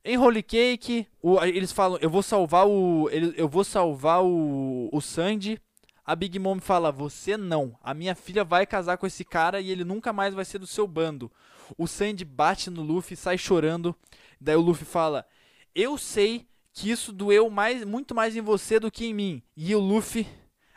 em 0.05 0.17
Holy 0.17 0.43
Cake, 0.43 1.07
o, 1.23 1.39
eles 1.45 1.73
falam, 1.73 1.99
eu 2.01 2.11
vou 2.11 2.23
salvar 2.23 2.67
o, 2.67 3.09
eu 3.11 3.49
vou 3.49 3.63
salvar 3.65 4.25
o, 4.25 4.89
o 4.93 5.01
Sandy. 5.01 5.61
A 6.05 6.17
Big 6.17 6.39
Mom 6.39 6.59
fala, 6.59 6.91
você 6.91 7.37
não. 7.37 7.77
A 7.83 7.95
minha 7.95 8.15
filha 8.15 8.43
vai 8.43 8.67
casar 8.67 8.97
com 8.97 9.07
esse 9.07 9.25
cara 9.25 9.61
e 9.61 9.71
ele 9.71 9.85
nunca 9.85 10.13
mais 10.13 10.35
vai 10.35 10.45
ser 10.45 10.59
do 10.59 10.67
seu 10.67 10.87
bando. 10.87 11.31
O 11.79 11.87
Sandy 11.87 12.25
bate 12.25 12.71
no 12.71 12.83
Luffy, 12.83 13.17
sai 13.17 13.39
chorando. 13.39 13.95
Daí 14.41 14.57
o 14.57 14.61
Luffy 14.61 14.85
fala, 14.85 15.27
eu 15.75 15.97
sei 15.99 16.49
que 16.73 16.91
isso 16.91 17.13
doeu 17.13 17.49
mais, 17.51 17.85
muito 17.85 18.15
mais 18.15 18.35
em 18.37 18.41
você 18.41 18.81
do 18.81 18.91
que 18.91 19.05
em 19.05 19.15
mim. 19.15 19.43
E 19.57 19.75
o 19.75 19.79
Luffy, 19.79 20.27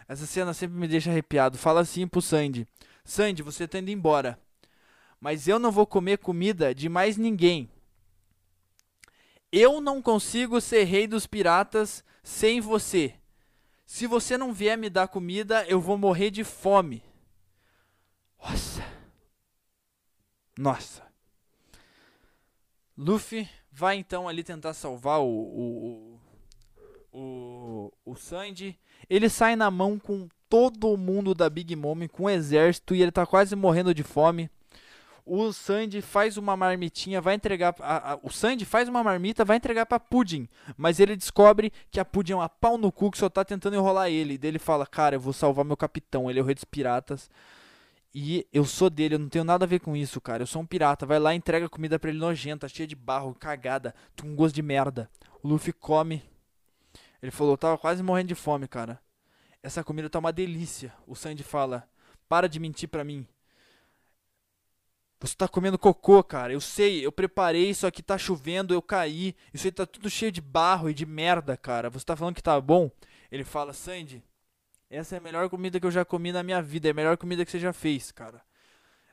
essa 0.07 0.25
cena 0.25 0.53
sempre 0.53 0.77
me 0.77 0.87
deixa 0.87 1.09
arrepiado. 1.09 1.57
Fala 1.57 1.79
assim 1.81 2.07
pro 2.07 2.21
Sandy: 2.21 2.67
Sandy, 3.05 3.41
você 3.41 3.67
tá 3.67 3.79
indo 3.79 3.91
embora. 3.91 4.39
Mas 5.19 5.47
eu 5.47 5.59
não 5.59 5.71
vou 5.71 5.85
comer 5.85 6.17
comida 6.17 6.73
de 6.73 6.89
mais 6.89 7.17
ninguém. 7.17 7.69
Eu 9.51 9.79
não 9.79 10.01
consigo 10.01 10.59
ser 10.59 10.83
rei 10.83 11.07
dos 11.07 11.27
piratas 11.27 12.03
sem 12.23 12.59
você. 12.59 13.15
Se 13.85 14.07
você 14.07 14.37
não 14.37 14.53
vier 14.53 14.77
me 14.77 14.89
dar 14.89 15.07
comida, 15.07 15.65
eu 15.67 15.79
vou 15.79 15.97
morrer 15.97 16.31
de 16.31 16.43
fome. 16.43 17.03
Nossa. 18.39 18.83
Nossa. 20.57 21.03
Luffy 22.97 23.49
vai 23.71 23.97
então 23.97 24.27
ali 24.27 24.43
tentar 24.43 24.73
salvar 24.73 25.19
o, 25.19 25.25
o, 25.25 26.19
o, 27.11 27.19
o, 27.19 27.93
o 28.05 28.15
Sandy. 28.15 28.79
Ele 29.09 29.29
sai 29.29 29.55
na 29.55 29.69
mão 29.71 29.99
com 29.99 30.27
todo 30.53 30.95
mundo 30.95 31.33
da 31.33 31.49
Big 31.49 31.75
Mom 31.75 32.07
com 32.11 32.25
um 32.25 32.29
exército 32.29 32.93
e 32.93 33.01
ele 33.01 33.11
tá 33.11 33.25
quase 33.25 33.55
morrendo 33.55 33.91
de 33.91 34.03
fome. 34.03 34.51
O 35.25 35.51
Sandy 35.51 35.99
faz 35.99 36.37
uma 36.37 36.55
marmitinha, 36.55 37.19
vai 37.19 37.33
entregar. 37.33 37.73
A, 37.79 38.11
a, 38.11 38.19
o 38.21 38.29
Sandy 38.29 38.63
faz 38.63 38.87
uma 38.87 39.03
marmita, 39.03 39.43
vai 39.43 39.57
entregar 39.57 39.87
pra 39.87 39.99
Pudding. 39.99 40.47
Mas 40.77 40.99
ele 40.99 41.15
descobre 41.15 41.73
que 41.89 41.99
a 41.99 42.05
Pudding 42.05 42.33
é 42.33 42.35
uma 42.35 42.47
pau 42.47 42.77
no 42.77 42.91
cu 42.91 43.09
que 43.09 43.17
só 43.17 43.29
tá 43.29 43.43
tentando 43.43 43.75
enrolar 43.75 44.11
ele. 44.11 44.35
E 44.35 44.37
daí 44.37 44.51
ele 44.51 44.59
fala: 44.59 44.85
Cara, 44.85 45.15
eu 45.15 45.19
vou 45.19 45.33
salvar 45.33 45.65
meu 45.65 45.75
capitão. 45.75 46.29
Ele 46.29 46.37
é 46.37 46.43
o 46.43 46.45
rei 46.45 46.53
dos 46.53 46.65
piratas. 46.65 47.31
E 48.13 48.45
eu 48.53 48.63
sou 48.63 48.91
dele, 48.91 49.15
eu 49.15 49.19
não 49.19 49.29
tenho 49.29 49.43
nada 49.43 49.65
a 49.65 49.67
ver 49.67 49.79
com 49.79 49.95
isso, 49.95 50.21
cara. 50.21 50.43
Eu 50.43 50.47
sou 50.47 50.61
um 50.61 50.67
pirata. 50.67 51.03
Vai 51.03 51.17
lá 51.17 51.33
entrega 51.33 51.67
comida 51.67 51.97
pra 51.97 52.11
ele 52.11 52.19
nojenta, 52.19 52.69
cheia 52.69 52.85
de 52.85 52.95
barro, 52.95 53.33
cagada, 53.33 53.95
com 54.21 54.35
gosto 54.35 54.53
de 54.53 54.61
merda. 54.61 55.09
O 55.41 55.47
Luffy 55.47 55.73
come. 55.73 56.21
Ele 57.23 57.31
falou: 57.31 57.57
Tava 57.57 57.75
quase 57.75 58.03
morrendo 58.03 58.27
de 58.27 58.35
fome, 58.35 58.67
cara. 58.67 59.01
Essa 59.63 59.81
comida 59.81 60.09
tá 60.09 60.19
uma 60.19 60.33
delícia. 60.33 60.93
O 61.07 61.15
Sandy 61.15 61.41
fala: 61.41 61.89
Para 62.27 62.47
de 62.47 62.59
mentir 62.59 62.89
pra 62.89 63.03
mim. 63.03 63.25
Você 65.21 65.35
tá 65.37 65.47
comendo 65.47 65.79
cocô, 65.79 66.21
cara. 66.21 66.51
Eu 66.51 66.59
sei, 66.59 67.05
eu 67.05 67.09
preparei, 67.09 67.73
só 67.73 67.89
que 67.89 68.03
tá 68.03 68.17
chovendo, 68.17 68.73
eu 68.73 68.81
caí. 68.81 69.33
Isso 69.53 69.65
aí 69.65 69.71
tá 69.71 69.85
tudo 69.85 70.09
cheio 70.09 70.33
de 70.33 70.41
barro 70.41 70.89
e 70.89 70.93
de 70.93 71.05
merda, 71.05 71.55
cara. 71.55 71.89
Você 71.89 72.03
tá 72.03 72.13
falando 72.13 72.35
que 72.35 72.43
tá 72.43 72.59
bom? 72.59 72.91
Ele 73.31 73.45
fala: 73.45 73.71
Sandy, 73.71 74.21
essa 74.89 75.15
é 75.15 75.17
a 75.17 75.21
melhor 75.21 75.49
comida 75.49 75.79
que 75.79 75.85
eu 75.85 75.91
já 75.91 76.03
comi 76.03 76.33
na 76.33 76.43
minha 76.43 76.61
vida. 76.61 76.89
É 76.89 76.91
a 76.91 76.93
melhor 76.93 77.15
comida 77.15 77.45
que 77.45 77.51
você 77.51 77.59
já 77.59 77.71
fez, 77.71 78.11
cara. 78.11 78.41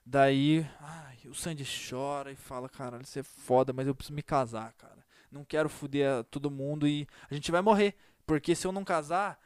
Daí, 0.05 0.68
ai, 0.80 1.16
o 1.26 1.34
Sandy 1.34 1.64
chora 1.64 2.32
e 2.32 2.36
fala: 2.36 2.68
Caralho, 2.68 3.07
você 3.07 3.20
é 3.20 3.22
foda, 3.22 3.72
mas 3.72 3.86
eu 3.86 3.94
preciso 3.94 4.16
me 4.16 4.22
casar, 4.22 4.72
cara. 4.72 4.98
Não 5.30 5.44
quero 5.44 5.68
foder 5.68 6.24
todo 6.24 6.51
mundo 6.51 6.88
e 6.88 7.07
a 7.30 7.34
gente 7.34 7.53
vai 7.53 7.62
morrer. 7.62 7.94
Porque 8.26 8.57
se 8.57 8.66
eu 8.66 8.72
não 8.72 8.82
casar, 8.82 9.38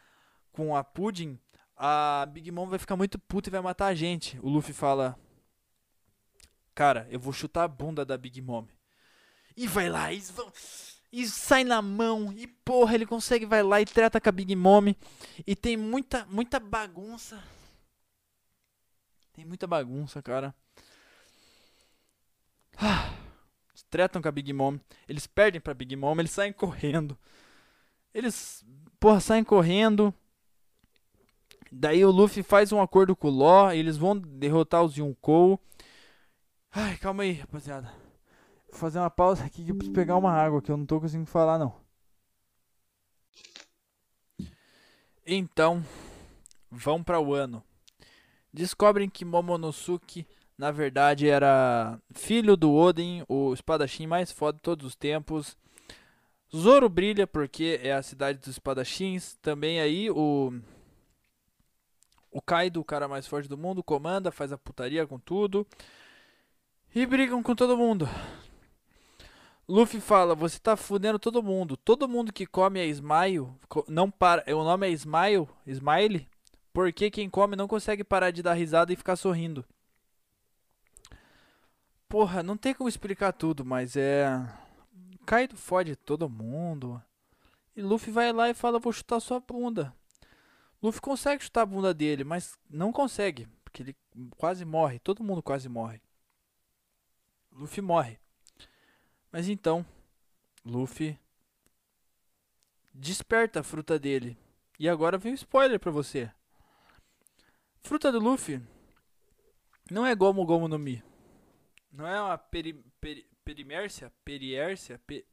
com 0.55 0.77
a 0.77 0.85
Pudding, 0.85 1.39
a 1.77 2.27
Big 2.31 2.51
Mom 2.51 2.67
vai 2.67 2.79
ficar 2.79 2.97
muito 2.97 3.19
puta 3.19 3.49
e 3.49 3.53
vai 3.53 3.61
matar 3.61 3.87
a 3.87 3.95
gente. 3.95 4.39
O 4.41 4.49
Luffy 4.49 4.73
fala: 4.73 5.19
Cara, 6.75 7.07
eu 7.11 7.19
vou 7.19 7.33
chutar 7.33 7.65
a 7.65 7.69
bunda 7.69 8.05
da 8.05 8.17
Big 8.17 8.41
Mom. 8.41 8.67
E 9.57 9.67
vai 9.67 9.89
lá, 9.89 10.13
e, 10.13 10.23
e 11.13 11.27
sai 11.29 11.65
na 11.65 11.83
mão. 11.83 12.33
E 12.33 12.47
porra, 12.47 12.95
ele 12.95 13.05
consegue, 13.07 13.45
vai 13.45 13.63
lá 13.63 13.81
e 13.81 13.85
trata 13.85 14.21
com 14.21 14.29
a 14.29 14.33
Big 14.33 14.55
Mom. 14.55 14.95
E 15.47 15.57
tem 15.57 15.77
muita, 15.77 16.25
muita 16.27 16.59
bagunça. 16.61 17.43
Tem 19.33 19.45
muita 19.45 19.67
bagunça, 19.67 20.23
cara. 20.23 20.55
Ah, 22.77 23.13
tretam 23.91 24.23
com 24.23 24.29
a 24.29 24.33
Big 24.33 24.53
Mom. 24.53 24.79
Eles 25.09 25.27
perdem 25.27 25.61
pra 25.61 25.75
Big 25.75 25.95
Mom. 25.97 26.19
Eles 26.19 26.31
saem 26.31 26.53
correndo. 26.53 27.19
Eles, 28.13 28.65
porra, 29.01 29.21
saem 29.21 29.43
correndo. 29.43 30.15
Daí 31.77 32.05
o 32.05 32.11
Luffy 32.13 32.45
faz 32.45 32.71
um 32.71 32.81
acordo 32.81 33.17
com 33.17 33.27
o 33.27 33.37
Law, 33.37 33.73
eles 33.73 33.97
vão 33.97 34.17
derrotar 34.17 34.85
os 34.85 34.97
Yonkou. 34.97 35.59
Ai, 36.71 36.97
calma 36.99 37.25
aí, 37.25 37.33
rapaziada. 37.33 37.93
Vou 38.71 38.79
fazer 38.79 39.01
uma 39.01 39.11
pausa 39.11 39.45
aqui 39.45 39.65
que 39.65 39.73
eu 39.73 39.75
preciso 39.75 39.93
pegar 39.93 40.17
uma 40.17 40.31
água, 40.31 40.63
que 40.63 40.71
eu 40.71 40.77
não 40.77 40.87
tô 40.87 41.01
conseguindo 41.01 41.29
falar 41.29 41.59
não. 41.59 41.75
Então, 45.27 45.85
vão 46.71 47.03
para 47.03 47.19
o 47.19 47.35
ano. 47.35 47.61
Descobrem 48.53 49.11
que 49.11 49.25
Momonosuke, 49.25 50.29
na 50.57 50.71
verdade, 50.71 51.29
era 51.29 52.01
filho 52.15 52.57
do 52.57 52.73
Oden, 52.73 53.25
o 53.29 53.53
espadachim 53.53 54.07
mais 54.07 54.31
foda 54.31 54.59
de 54.59 54.63
todos 54.63 54.87
os 54.87 54.95
tempos. 54.95 55.57
Zoro 56.55 56.89
brilha 56.89 57.27
porque 57.27 57.81
é 57.83 57.93
a 57.93 58.03
cidade 58.03 58.39
dos 58.39 58.47
espadachins. 58.47 59.37
Também 59.43 59.81
aí 59.81 60.09
o 60.09 60.53
o 62.35 62.43
Kaido, 62.43 62.81
o 62.81 62.85
cara 62.85 63.07
mais 63.07 63.29
forte 63.29 63.49
do 63.49 63.57
mundo, 63.57 63.81
comanda, 63.81 64.33
faz 64.33 64.53
a 64.53 64.59
putaria 64.59 65.07
com 65.07 65.21
tudo. 65.21 65.65
E 66.93 67.07
brigam 67.07 67.41
com 67.45 67.55
todo 67.55 67.77
mundo. 67.77 68.09
Luffy 69.69 70.01
fala: 70.01 70.35
Você 70.35 70.59
tá 70.59 70.77
fudendo 70.77 71.17
todo 71.17 71.43
mundo. 71.43 71.77
Todo 71.77 72.09
mundo 72.09 72.33
que 72.33 72.45
come 72.45 72.81
é 72.81 72.87
Smile. 72.87 73.49
Não 73.87 74.11
para. 74.11 74.45
O 74.53 74.65
nome 74.65 74.89
é 74.89 74.91
Smile? 74.91 75.49
Smile? 75.65 76.29
Porque 76.73 77.09
quem 77.09 77.31
come 77.31 77.55
não 77.55 77.69
consegue 77.69 78.03
parar 78.03 78.33
de 78.33 78.43
dar 78.43 78.55
risada 78.55 78.93
e 78.93 78.97
ficar 78.97 79.15
sorrindo. 79.15 79.65
Porra, 82.09 82.43
não 82.43 82.57
tem 82.57 82.75
como 82.75 82.89
explicar 82.89 83.33
tudo, 83.33 83.65
mas 83.65 83.97
é. 83.97 84.27
Kaido 85.25 85.57
fode 85.57 85.95
todo 85.95 86.29
mundo. 86.29 87.01
E 87.77 87.81
Luffy 87.81 88.13
vai 88.13 88.33
lá 88.33 88.51
e 88.51 88.55
fala: 88.55 88.81
Vou 88.81 88.93
chutar 88.93 89.21
sua 89.21 89.39
bunda. 89.39 89.95
Luffy 90.85 91.01
consegue 91.01 91.43
chutar 91.43 91.63
a 91.63 91.67
bunda 91.67 91.95
dele, 91.95 92.25
mas 92.25 92.59
não 92.69 92.93
consegue, 92.93 93.49
porque 93.65 93.83
ele 93.83 93.97
quase 94.37 94.67
morre, 94.67 94.99
todo 94.99 95.25
mundo 95.25 95.43
quase 95.43 95.67
morre. 95.67 95.99
Luffy 97.51 97.81
morre. 97.81 98.21
Mas 99.33 99.49
então, 99.49 99.85
Luffy 100.63 101.19
desperta 102.93 103.61
a 103.61 103.63
fruta 103.63 103.99
dele. 103.99 104.37
E 104.79 104.87
agora 104.87 105.17
vem 105.17 105.33
um 105.33 105.35
spoiler 105.35 105.81
pra 105.81 105.91
você. 105.91 106.31
Fruta 107.81 108.13
do 108.13 108.19
Luffy 108.19 108.61
não 109.91 110.05
é 110.05 110.15
Gomu 110.15 110.45
Gomu 110.45 110.69
no 110.69 110.79
Mi. 110.79 111.03
Não 111.91 112.07
é 112.07 112.21
uma 112.21 112.37
peri, 112.37 112.75
peri, 113.01 113.27
perimércia? 113.43 114.13
Periércia? 114.23 115.01
Pe, 115.07 115.25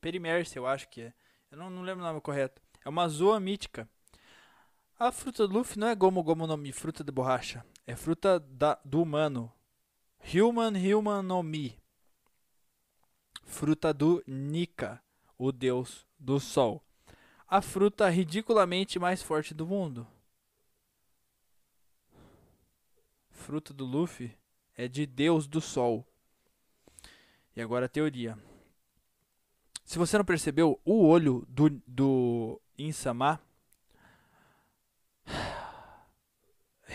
perimércia, 0.00 0.58
eu 0.58 0.66
acho 0.66 0.88
que 0.88 1.02
é. 1.02 1.12
Eu 1.52 1.58
não, 1.58 1.70
não 1.70 1.82
lembro 1.82 2.02
o 2.02 2.06
nome 2.08 2.20
correto. 2.20 2.60
É 2.84 2.88
uma 2.88 3.08
zoa 3.08 3.38
mítica. 3.38 3.88
A 5.00 5.12
fruta 5.12 5.46
do 5.46 5.54
Luffy 5.54 5.78
não 5.78 5.86
é 5.86 5.94
Gomu 5.94 6.24
Gomu 6.24 6.44
no 6.44 6.56
Mi, 6.56 6.72
fruta 6.72 7.04
de 7.04 7.12
borracha. 7.12 7.64
É 7.86 7.94
fruta 7.94 8.40
da, 8.40 8.80
do 8.84 9.00
humano. 9.00 9.52
Human 10.34 10.72
Human 10.76 11.22
no 11.22 11.40
Mi. 11.40 11.78
Fruta 13.44 13.94
do 13.94 14.20
Nika, 14.26 15.00
o 15.38 15.52
deus 15.52 16.04
do 16.18 16.40
sol. 16.40 16.82
A 17.46 17.62
fruta 17.62 18.08
ridiculamente 18.08 18.98
mais 18.98 19.22
forte 19.22 19.54
do 19.54 19.64
mundo. 19.64 20.04
Fruta 23.30 23.72
do 23.72 23.84
Luffy 23.84 24.36
é 24.74 24.88
de 24.88 25.06
deus 25.06 25.46
do 25.46 25.60
sol. 25.60 26.04
E 27.54 27.62
agora 27.62 27.86
a 27.86 27.88
teoria. 27.88 28.36
Se 29.84 29.96
você 29.96 30.18
não 30.18 30.24
percebeu, 30.24 30.80
o 30.84 31.06
olho 31.06 31.46
do, 31.48 31.70
do 31.86 32.60
Insama, 32.76 33.40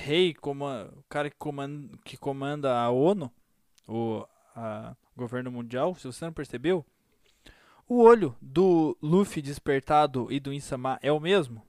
rei, 0.04 0.36
o 0.41 1.04
cara 1.08 1.30
que 1.30 1.38
comanda, 1.38 1.97
que 2.04 2.18
comanda 2.18 2.78
a 2.78 2.89
ONU, 2.89 3.32
o 3.88 4.26
a, 4.54 4.95
governo 5.16 5.49
mundial, 5.49 5.95
se 5.95 6.06
você 6.06 6.26
não 6.26 6.34
percebeu, 6.34 6.86
o 7.88 8.01
olho 8.01 8.36
do 8.41 8.97
Luffy 9.01 9.41
despertado 9.41 10.28
e 10.30 10.39
do 10.39 10.51
Insama 10.51 10.99
é 11.01 11.12
o 11.12 11.20
mesmo. 11.20 11.64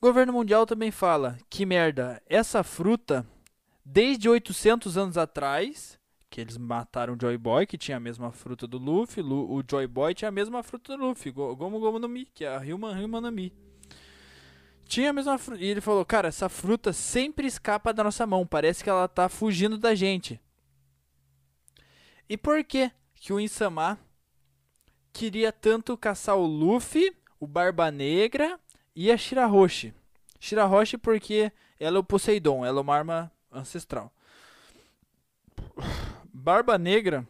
O 0.00 0.06
governo 0.06 0.32
mundial 0.32 0.64
também 0.64 0.92
fala 0.92 1.36
que 1.50 1.66
merda, 1.66 2.22
essa 2.26 2.62
fruta, 2.62 3.26
desde 3.84 4.28
800 4.28 4.96
anos 4.96 5.18
atrás, 5.18 5.98
que 6.30 6.40
eles 6.40 6.56
mataram 6.56 7.14
o 7.14 7.18
Joy 7.20 7.36
Boy, 7.36 7.66
que 7.66 7.76
tinha 7.76 7.96
a 7.96 8.00
mesma 8.00 8.30
fruta 8.30 8.68
do 8.68 8.78
Luffy, 8.78 9.22
o 9.22 9.62
Joy 9.68 9.88
Boy 9.88 10.14
tinha 10.14 10.28
a 10.28 10.32
mesma 10.32 10.62
fruta 10.62 10.96
do 10.96 11.04
Luffy, 11.04 11.32
Gomu 11.32 11.80
Gomu 11.80 11.98
no 11.98 12.08
Mi, 12.08 12.26
que 12.26 12.44
é 12.44 12.54
a 12.54 12.60
Human 12.60 13.04
Human 13.04 13.20
no 13.20 13.32
Mi. 13.32 13.67
Tinha 14.88 15.10
a 15.10 15.12
mesma 15.12 15.36
fruta. 15.36 15.62
E 15.62 15.66
ele 15.66 15.82
falou, 15.82 16.04
cara, 16.04 16.28
essa 16.28 16.48
fruta 16.48 16.94
sempre 16.94 17.46
escapa 17.46 17.92
da 17.92 18.02
nossa 18.02 18.26
mão, 18.26 18.46
parece 18.46 18.82
que 18.82 18.88
ela 18.88 19.06
tá 19.06 19.28
fugindo 19.28 19.76
da 19.76 19.94
gente. 19.94 20.40
E 22.26 22.38
por 22.38 22.64
que 22.64 22.90
que 23.14 23.32
o 23.32 23.38
Insama 23.38 23.98
queria 25.12 25.52
tanto 25.52 25.96
caçar 25.96 26.36
o 26.36 26.46
Luffy, 26.46 27.14
o 27.38 27.46
Barba 27.46 27.90
Negra 27.90 28.58
e 28.96 29.12
a 29.12 29.16
Shirahoshi? 29.16 29.94
Shirahoshi 30.40 30.96
porque 30.96 31.52
ela 31.78 31.98
é 31.98 32.00
o 32.00 32.04
Poseidon, 32.04 32.64
ela 32.64 32.78
é 32.78 32.82
uma 32.82 32.96
arma 32.96 33.32
ancestral. 33.52 34.10
Barba 36.32 36.78
Negra 36.78 37.28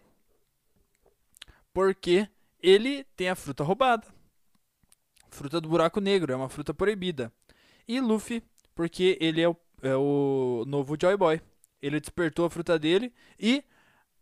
porque 1.73 2.29
ele 2.63 3.05
tem 3.17 3.29
a 3.29 3.35
fruta 3.35 3.65
roubada. 3.65 4.07
Fruta 5.29 5.61
do 5.61 5.69
buraco 5.69 6.01
negro, 6.01 6.33
é 6.33 6.37
uma 6.37 6.49
fruta 6.49 6.73
proibida. 6.73 7.33
E 7.89 8.01
Luffy 8.01 8.43
porque 8.75 9.19
ele 9.21 9.41
é 9.41 9.49
o, 9.49 9.57
é 9.83 9.97
o 9.97 10.65
novo 10.67 10.97
Joy 11.01 11.17
Boy. 11.17 11.41
Ele 11.83 11.99
despertou 11.99 12.45
a 12.45 12.51
fruta 12.51 12.79
dele 12.79 13.13
e 13.41 13.65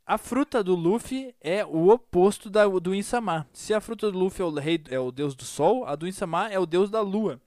a 0.06 0.16
fruta 0.16 0.62
do 0.62 0.74
Luffy 0.74 1.34
é 1.40 1.64
o 1.64 1.88
oposto 1.88 2.48
da, 2.48 2.66
do 2.66 2.94
Insama. 2.94 3.46
Se 3.52 3.74
a 3.74 3.80
fruta 3.80 4.10
do 4.10 4.18
Luffy 4.18 4.40
é 4.40 4.44
o, 4.46 4.50
rei, 4.54 4.80
é 4.88 5.00
o 5.00 5.10
deus 5.10 5.34
do 5.34 5.44
sol, 5.44 5.84
a 5.84 5.96
do 5.96 6.06
Insama 6.06 6.48
é 6.48 6.58
o 6.58 6.64
deus 6.64 6.88
da 6.88 7.00
lua. 7.00 7.40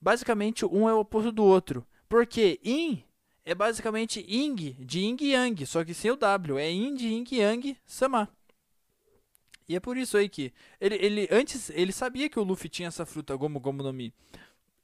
Basicamente, 0.00 0.66
um 0.66 0.88
é 0.88 0.92
o 0.92 1.00
oposto 1.00 1.30
do 1.30 1.44
outro. 1.44 1.86
Porque 2.08 2.58
In 2.64 3.02
é 3.44 3.54
basicamente 3.54 4.24
Ing, 4.28 4.76
de 4.78 5.00
Ing 5.00 5.24
Yang, 5.24 5.66
só 5.66 5.84
que 5.84 5.94
sem 5.94 6.10
o 6.10 6.16
W. 6.16 6.58
É 6.58 6.70
In 6.70 6.94
de 6.94 7.08
Ing 7.08 7.26
Yang 7.30 7.76
Sama. 7.86 8.28
E 9.68 9.76
é 9.76 9.80
por 9.80 9.96
isso 9.96 10.16
aí 10.16 10.28
que 10.28 10.52
ele, 10.80 10.96
ele 10.96 11.28
antes 11.30 11.70
ele 11.70 11.92
sabia 11.92 12.28
que 12.28 12.40
o 12.40 12.42
Luffy 12.42 12.68
tinha 12.68 12.88
essa 12.88 13.06
fruta 13.06 13.36
Gomu 13.36 13.60
Gomu 13.60 13.82
no 13.82 13.92
Mi. 13.92 14.12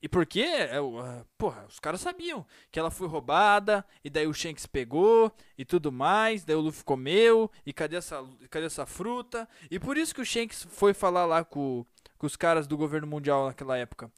E 0.04 0.08
porque, 0.08 0.42
é, 0.42 0.78
uh, 0.78 1.26
porra, 1.38 1.64
os 1.66 1.80
caras 1.80 1.98
sabiam 1.98 2.44
que 2.70 2.78
ela 2.78 2.90
foi 2.90 3.08
roubada, 3.08 3.82
e 4.04 4.10
daí 4.10 4.26
o 4.26 4.34
Shanks 4.34 4.66
pegou, 4.66 5.32
e 5.56 5.64
tudo 5.64 5.90
mais, 5.90 6.44
daí 6.44 6.54
o 6.54 6.60
Luffy 6.60 6.84
comeu, 6.84 7.50
e 7.64 7.72
cadê 7.72 7.96
essa, 7.96 8.22
cadê 8.50 8.66
essa 8.66 8.84
fruta? 8.84 9.48
E 9.70 9.78
por 9.78 9.96
isso 9.96 10.14
que 10.14 10.20
o 10.20 10.24
Shanks 10.26 10.64
foi 10.68 10.92
falar 10.92 11.24
lá 11.24 11.42
com, 11.42 11.86
com 12.18 12.26
os 12.26 12.36
caras 12.36 12.66
do 12.66 12.76
governo 12.76 13.06
mundial 13.06 13.46
naquela 13.46 13.78
época. 13.78 14.12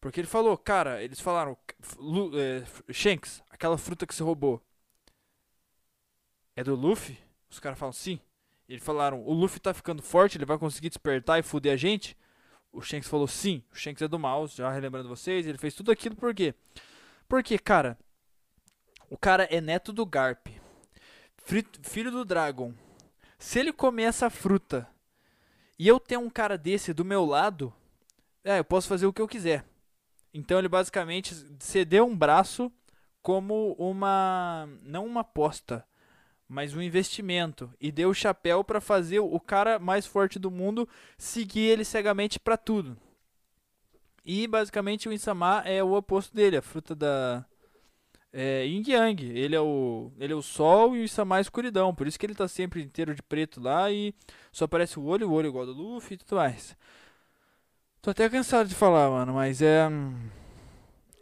Porque 0.00 0.20
ele 0.20 0.28
falou, 0.28 0.56
cara, 0.56 1.02
eles 1.02 1.18
falaram, 1.18 1.58
é, 2.38 2.92
Shanks, 2.92 3.42
aquela 3.50 3.76
fruta 3.76 4.06
que 4.06 4.14
você 4.14 4.22
roubou, 4.22 4.62
é 6.54 6.62
do 6.62 6.76
Luffy? 6.76 7.18
Os 7.50 7.58
caras 7.58 7.80
falam, 7.80 7.92
sim. 7.92 8.20
E 8.68 8.74
eles 8.74 8.84
falaram, 8.84 9.20
o 9.26 9.32
Luffy 9.32 9.58
tá 9.58 9.74
ficando 9.74 10.02
forte, 10.02 10.38
ele 10.38 10.44
vai 10.46 10.56
conseguir 10.56 10.88
despertar 10.88 11.40
e 11.40 11.42
fuder 11.42 11.72
a 11.72 11.76
gente? 11.76 12.16
O 12.72 12.80
Shanks 12.80 13.08
falou 13.08 13.28
sim, 13.28 13.62
o 13.70 13.76
Shanks 13.76 14.00
é 14.02 14.08
do 14.08 14.18
mal, 14.18 14.48
já 14.48 14.70
relembrando 14.70 15.08
vocês, 15.08 15.46
ele 15.46 15.58
fez 15.58 15.74
tudo 15.74 15.92
aquilo 15.92 16.16
por 16.16 16.34
quê? 16.34 16.54
Porque, 17.28 17.58
cara, 17.58 17.98
o 19.10 19.16
cara 19.16 19.44
é 19.44 19.60
neto 19.60 19.92
do 19.92 20.06
Garp, 20.06 20.48
filho 21.82 22.10
do 22.10 22.24
Dragon. 22.24 22.72
Se 23.38 23.58
ele 23.58 23.72
comer 23.72 24.04
essa 24.04 24.30
fruta 24.30 24.88
e 25.78 25.86
eu 25.86 26.00
tenho 26.00 26.20
um 26.20 26.30
cara 26.30 26.56
desse 26.56 26.94
do 26.94 27.04
meu 27.04 27.24
lado, 27.24 27.74
é, 28.44 28.58
eu 28.58 28.64
posso 28.64 28.88
fazer 28.88 29.04
o 29.06 29.12
que 29.12 29.20
eu 29.20 29.28
quiser. 29.28 29.64
Então 30.32 30.58
ele 30.58 30.68
basicamente 30.68 31.34
cedeu 31.58 32.06
um 32.06 32.16
braço 32.16 32.72
como 33.20 33.74
uma 33.78 34.68
não 34.82 35.04
uma 35.06 35.20
aposta, 35.20 35.86
mas 36.52 36.76
um 36.76 36.82
investimento 36.82 37.72
e 37.80 37.90
deu 37.90 38.10
o 38.10 38.14
chapéu 38.14 38.62
para 38.62 38.78
fazer 38.78 39.20
o 39.20 39.40
cara 39.40 39.78
mais 39.78 40.04
forte 40.04 40.38
do 40.38 40.50
mundo 40.50 40.86
seguir 41.16 41.62
ele 41.62 41.82
cegamente 41.82 42.38
para 42.38 42.58
tudo. 42.58 42.94
E 44.22 44.46
basicamente 44.46 45.08
o 45.08 45.12
Insama 45.12 45.62
é 45.64 45.82
o 45.82 45.94
oposto 45.94 46.34
dele, 46.34 46.58
a 46.58 46.62
fruta 46.62 46.94
da 46.94 47.44
é, 48.30 48.66
Yin 48.66 48.84
Yang. 48.86 49.24
Ele 49.30 49.56
é 49.56 49.60
o 49.60 50.12
ele 50.18 50.34
é 50.34 50.36
o 50.36 50.42
sol 50.42 50.94
e 50.94 51.00
o 51.00 51.04
Insama 51.04 51.36
é 51.36 51.38
a 51.38 51.40
escuridão, 51.40 51.94
por 51.94 52.06
isso 52.06 52.18
que 52.18 52.26
ele 52.26 52.34
tá 52.34 52.46
sempre 52.46 52.82
inteiro 52.82 53.14
de 53.14 53.22
preto 53.22 53.58
lá 53.58 53.90
e 53.90 54.14
só 54.52 54.66
aparece 54.66 54.98
o 54.98 55.04
olho, 55.04 55.30
o 55.30 55.32
olho 55.32 55.48
igual 55.48 55.64
do 55.64 55.72
Luffy 55.72 56.14
e 56.14 56.18
tudo 56.18 56.36
mais. 56.36 56.76
Tô 58.02 58.10
até 58.10 58.28
cansado 58.28 58.68
de 58.68 58.74
falar, 58.74 59.08
mano, 59.08 59.32
mas 59.32 59.62
é 59.62 59.88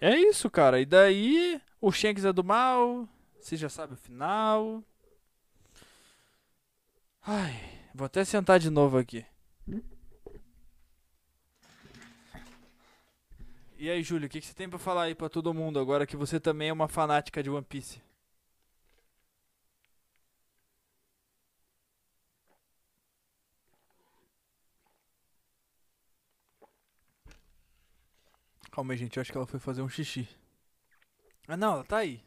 é 0.00 0.18
isso, 0.18 0.50
cara. 0.50 0.80
E 0.80 0.84
daí 0.86 1.60
o 1.80 1.92
Shanks 1.92 2.24
é 2.24 2.32
do 2.32 2.42
mal, 2.42 3.08
você 3.40 3.56
já 3.56 3.68
sabe 3.68 3.94
o 3.94 3.96
final. 3.96 4.82
Ai, 7.26 7.54
vou 7.94 8.04
até 8.06 8.24
sentar 8.26 8.58
de 8.58 8.68
novo 8.70 8.98
aqui. 8.98 9.24
E 13.78 13.88
aí, 13.90 14.02
Júlio, 14.02 14.26
o 14.26 14.30
que, 14.30 14.40
que 14.40 14.46
você 14.46 14.54
tem 14.54 14.68
pra 14.68 14.78
falar 14.78 15.04
aí 15.04 15.14
pra 15.14 15.28
todo 15.28 15.54
mundo 15.54 15.78
agora 15.80 16.06
que 16.06 16.16
você 16.16 16.38
também 16.38 16.68
é 16.68 16.72
uma 16.72 16.86
fanática 16.88 17.42
de 17.42 17.50
One 17.50 17.64
Piece? 17.64 18.00
Calma 28.72 28.94
aí, 28.94 28.98
gente, 28.98 29.16
eu 29.16 29.20
acho 29.20 29.30
que 29.30 29.36
ela 29.38 29.46
foi 29.46 29.60
fazer 29.60 29.82
um 29.82 29.88
xixi. 29.88 30.28
Ah, 31.46 31.56
não, 31.56 31.74
ela 31.74 31.84
tá 31.84 31.98
aí. 31.98 32.22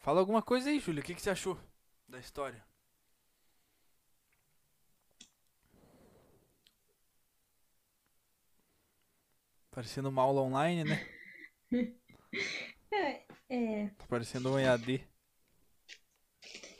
Fala 0.00 0.20
alguma 0.20 0.42
coisa 0.42 0.68
aí, 0.68 0.78
Júlio, 0.78 1.00
o 1.00 1.04
que, 1.04 1.14
que 1.14 1.22
você 1.22 1.30
achou 1.30 1.58
da 2.06 2.18
história? 2.18 2.62
Parecendo 9.72 10.10
uma 10.10 10.22
aula 10.22 10.42
online, 10.42 10.84
né? 10.84 11.06
É, 12.94 13.22
é. 13.48 13.86
Tá 13.88 14.04
parecendo 14.06 14.52
um 14.52 14.58
EAD. 14.58 15.02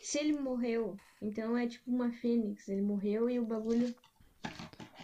Se 0.02 0.18
ele 0.18 0.38
morreu, 0.38 0.94
então 1.22 1.56
é 1.56 1.66
tipo 1.66 1.90
uma 1.90 2.12
fênix. 2.12 2.68
Ele 2.68 2.82
morreu 2.82 3.30
e 3.30 3.38
o 3.38 3.46
bagulho 3.46 3.94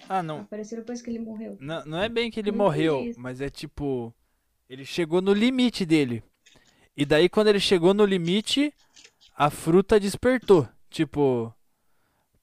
Ah, 0.07 0.22
não. 0.22 0.41
apareceu 0.41 0.78
depois 0.78 1.01
que 1.01 1.09
ele 1.09 1.18
morreu. 1.18 1.57
Não, 1.61 1.84
não 1.86 1.99
é 2.03 2.09
bem 2.11 2.30
que 2.30 2.39
ele 2.41 2.51
Não 2.51 2.59
morreu, 2.59 3.11
mas 3.16 3.41
é 3.41 3.49
tipo. 3.49 4.14
Ele 4.68 4.84
chegou 4.84 5.22
no 5.22 5.32
limite 5.32 5.86
dele. 5.86 6.22
E 6.95 7.07
daí, 7.07 7.26
quando 7.28 7.49
ele 7.49 7.61
chegou 7.61 7.95
no 7.95 8.05
limite, 8.05 8.72
a 9.34 9.49
fruta 9.49 9.99
despertou. 9.99 10.68
Tipo. 10.91 11.55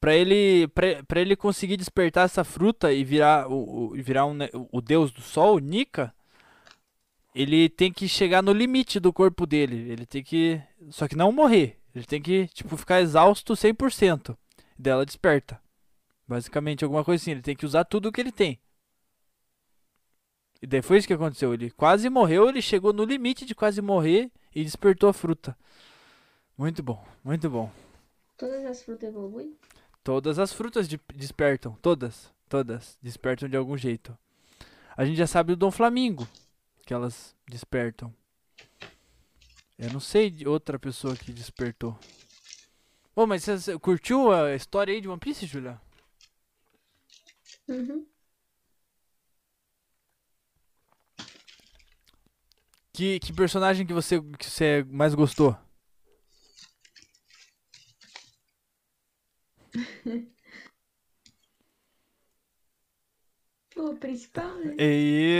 Pra 0.05 0.13
ele, 0.13 0.67
pra 0.67 1.19
ele 1.19 1.35
conseguir 1.35 1.77
despertar 1.77 2.25
essa 2.25 2.43
fruta 2.43 2.93
e 2.93 3.03
virar 3.03 3.51
o, 3.51 3.87
o- 3.87 3.93
virar 3.95 4.27
um, 4.27 4.37
o 4.71 4.79
deus 4.79 5.11
do 5.11 5.19
sol, 5.19 5.57
Nika, 5.57 6.13
ele 7.33 7.67
tem 7.69 7.91
que 7.91 8.07
chegar 8.07 8.43
no 8.43 8.53
limite 8.53 8.99
do 8.99 9.11
corpo 9.11 9.47
dele. 9.47 9.89
Ele 9.91 10.05
tem 10.05 10.23
que. 10.23 10.61
Só 10.91 11.07
que 11.07 11.15
não 11.15 11.31
morrer. 11.31 11.79
Ele 11.95 12.05
tem 12.05 12.21
que, 12.21 12.45
tipo, 12.49 12.77
ficar 12.77 13.01
exausto 13.01 13.55
100%. 13.55 14.37
E 14.77 14.81
daí 14.83 14.93
ela 14.93 15.07
desperta. 15.07 15.59
Basicamente, 16.27 16.83
alguma 16.83 17.03
coisa 17.03 17.23
assim. 17.23 17.31
Ele 17.31 17.41
tem 17.41 17.55
que 17.55 17.65
usar 17.65 17.83
tudo 17.83 18.09
o 18.09 18.11
que 18.11 18.21
ele 18.21 18.31
tem. 18.31 18.59
E 20.61 20.67
daí 20.67 20.83
foi 20.83 20.99
isso 20.99 21.07
que 21.07 21.13
aconteceu. 21.15 21.51
Ele 21.51 21.71
quase 21.71 22.11
morreu, 22.11 22.47
ele 22.47 22.61
chegou 22.61 22.93
no 22.93 23.05
limite 23.05 23.43
de 23.43 23.55
quase 23.55 23.81
morrer 23.81 24.31
e 24.53 24.63
despertou 24.63 25.09
a 25.09 25.13
fruta. 25.13 25.57
Muito 26.55 26.83
bom, 26.83 27.03
muito 27.23 27.49
bom. 27.49 27.71
Todas 28.37 28.63
as 28.65 28.83
frutas 28.83 29.09
evoluem? 29.09 29.55
Todas 30.05 30.37
as 30.37 30.53
frutas 30.53 30.87
de- 30.87 31.01
despertam. 31.15 31.75
Todas. 31.81 32.31
Todas. 32.47 32.95
Despertam 33.01 33.49
de 33.49 33.57
algum 33.57 33.75
jeito. 33.75 34.15
A 34.95 35.03
gente 35.03 35.17
já 35.17 35.25
sabe 35.25 35.53
do 35.53 35.55
Dom 35.57 35.71
Flamingo. 35.71 36.27
Que 36.85 36.93
elas 36.93 37.35
despertam. 37.49 38.13
Eu 39.79 39.91
não 39.91 39.99
sei 39.99 40.29
de 40.29 40.47
outra 40.47 40.77
pessoa 40.77 41.15
que 41.15 41.33
despertou. 41.33 41.97
Bom, 43.15 43.25
mas 43.25 43.43
você 43.43 43.57
você 43.57 43.79
curtiu 43.79 44.31
a 44.31 44.53
história 44.53 44.93
aí 44.93 45.01
de 45.01 45.09
One 45.09 45.19
Piece, 45.19 45.47
Julia? 45.47 45.81
Uhum. 47.67 48.05
Que, 52.93 53.19
que 53.19 53.33
personagem 53.33 53.87
que 53.87 53.93
você, 53.93 54.21
que 54.37 54.45
você 54.45 54.85
mais 54.87 55.15
gostou? 55.15 55.57
o 63.75 63.95
principal, 63.95 64.55
né? 64.59 64.75
É 64.77 64.93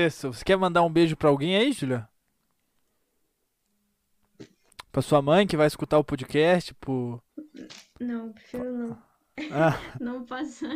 isso. 0.06 0.34
Você 0.34 0.44
quer 0.44 0.58
mandar 0.58 0.84
um 0.84 0.92
beijo 0.92 1.16
pra 1.16 1.30
alguém 1.30 1.56
aí, 1.56 1.72
Julia? 1.72 2.08
Pra 4.92 5.02
sua 5.02 5.22
mãe 5.22 5.46
que 5.46 5.58
vai 5.58 5.68
escutar 5.68 5.98
o 5.98 6.04
podcast, 6.04 6.74
pro... 6.76 7.22
Não, 8.00 8.32
prefiro 8.32 8.72
não. 8.72 9.04
Ah. 9.52 9.78
Não 10.00 10.26
passar. 10.26 10.76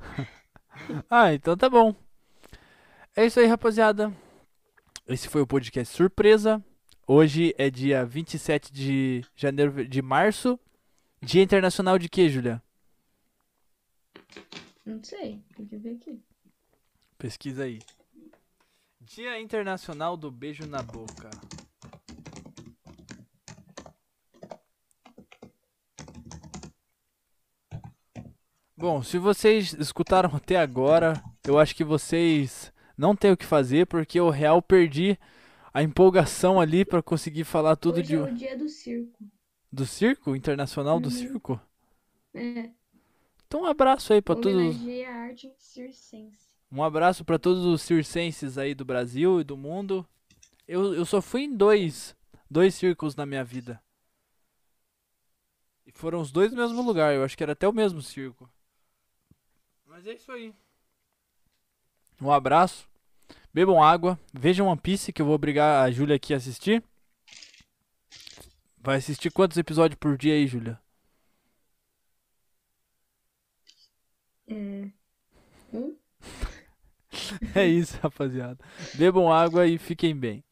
Ah, 1.10 1.34
então 1.34 1.54
tá 1.54 1.68
bom. 1.68 1.94
É 3.14 3.26
isso 3.26 3.38
aí, 3.38 3.44
rapaziada. 3.46 4.10
Esse 5.06 5.28
foi 5.28 5.42
o 5.42 5.46
podcast 5.46 5.94
surpresa. 5.94 6.64
Hoje 7.06 7.54
é 7.58 7.68
dia 7.68 8.06
27 8.06 8.72
de 8.72 9.22
janeiro 9.36 9.86
de 9.86 10.00
março. 10.00 10.58
Dia 11.20 11.42
Internacional 11.42 11.98
de 11.98 12.08
quê, 12.08 12.30
Julia? 12.30 12.62
Não 14.84 15.02
sei, 15.02 15.42
tem 15.56 15.66
que 15.66 15.76
ver 15.76 15.96
aqui. 15.96 16.22
Pesquisa 17.18 17.64
aí. 17.64 17.78
Dia 19.00 19.40
Internacional 19.40 20.16
do 20.16 20.30
Beijo 20.30 20.66
na 20.66 20.82
Boca. 20.82 21.30
Bom, 28.76 29.02
se 29.02 29.18
vocês 29.18 29.72
escutaram 29.74 30.34
até 30.34 30.56
agora, 30.56 31.22
eu 31.46 31.58
acho 31.58 31.74
que 31.74 31.84
vocês 31.84 32.72
não 32.96 33.14
têm 33.14 33.32
o 33.32 33.36
que 33.36 33.44
fazer 33.44 33.86
porque 33.86 34.18
eu 34.18 34.28
real 34.30 34.60
perdi 34.60 35.18
a 35.72 35.82
empolgação 35.82 36.60
ali 36.60 36.84
pra 36.84 37.02
conseguir 37.02 37.44
falar 37.44 37.76
tudo 37.76 38.00
Hoje 38.00 38.08
de 38.08 38.14
é 38.16 38.20
o 38.20 38.34
dia 38.34 38.56
do 38.58 38.68
circo. 38.68 39.24
do 39.70 39.86
circo 39.86 40.34
internacional 40.36 40.98
do 41.00 41.06
Uhum. 41.06 41.10
circo. 41.10 41.60
É, 42.34 42.70
Então 43.52 43.64
um 43.64 43.66
abraço 43.66 44.14
aí 44.14 44.22
pra 44.22 44.34
todos. 44.34 44.76
arte 45.04 45.52
circense. 45.58 46.56
Um 46.72 46.82
abraço 46.82 47.22
pra 47.22 47.38
todos 47.38 47.66
os 47.66 47.82
circenses 47.82 48.56
aí 48.56 48.74
do 48.74 48.82
Brasil 48.82 49.42
e 49.42 49.44
do 49.44 49.58
mundo. 49.58 50.08
Eu, 50.66 50.94
eu 50.94 51.04
só 51.04 51.20
fui 51.20 51.42
em 51.42 51.54
dois, 51.54 52.16
dois 52.50 52.74
circos 52.74 53.14
na 53.14 53.26
minha 53.26 53.44
vida. 53.44 53.78
E 55.84 55.92
foram 55.92 56.18
os 56.18 56.32
dois 56.32 56.50
no 56.50 56.56
mesmo 56.56 56.80
lugar, 56.80 57.14
eu 57.14 57.22
acho 57.22 57.36
que 57.36 57.42
era 57.42 57.52
até 57.52 57.68
o 57.68 57.74
mesmo 57.74 58.00
circo. 58.00 58.50
Mas 59.84 60.06
é 60.06 60.14
isso 60.14 60.32
aí. 60.32 60.54
Um 62.22 62.32
abraço. 62.32 62.88
Bebam 63.52 63.82
água, 63.82 64.18
vejam 64.32 64.66
One 64.66 64.80
Piece 64.80 65.12
que 65.12 65.20
eu 65.20 65.26
vou 65.26 65.34
obrigar 65.34 65.84
a 65.84 65.90
Júlia 65.90 66.16
aqui 66.16 66.32
a 66.32 66.38
assistir. 66.38 66.82
Vai 68.78 68.96
assistir 68.96 69.30
quantos 69.30 69.58
episódios 69.58 69.98
por 69.98 70.16
dia 70.16 70.32
aí, 70.32 70.46
Júlia? 70.46 70.81
É. 74.52 74.92
Um? 75.76 75.96
É 77.54 77.66
isso, 77.66 77.98
rapaziada. 78.02 78.58
Bebam 78.94 79.30
água 79.32 79.66
e 79.66 79.78
fiquem 79.78 80.14
bem. 80.14 80.44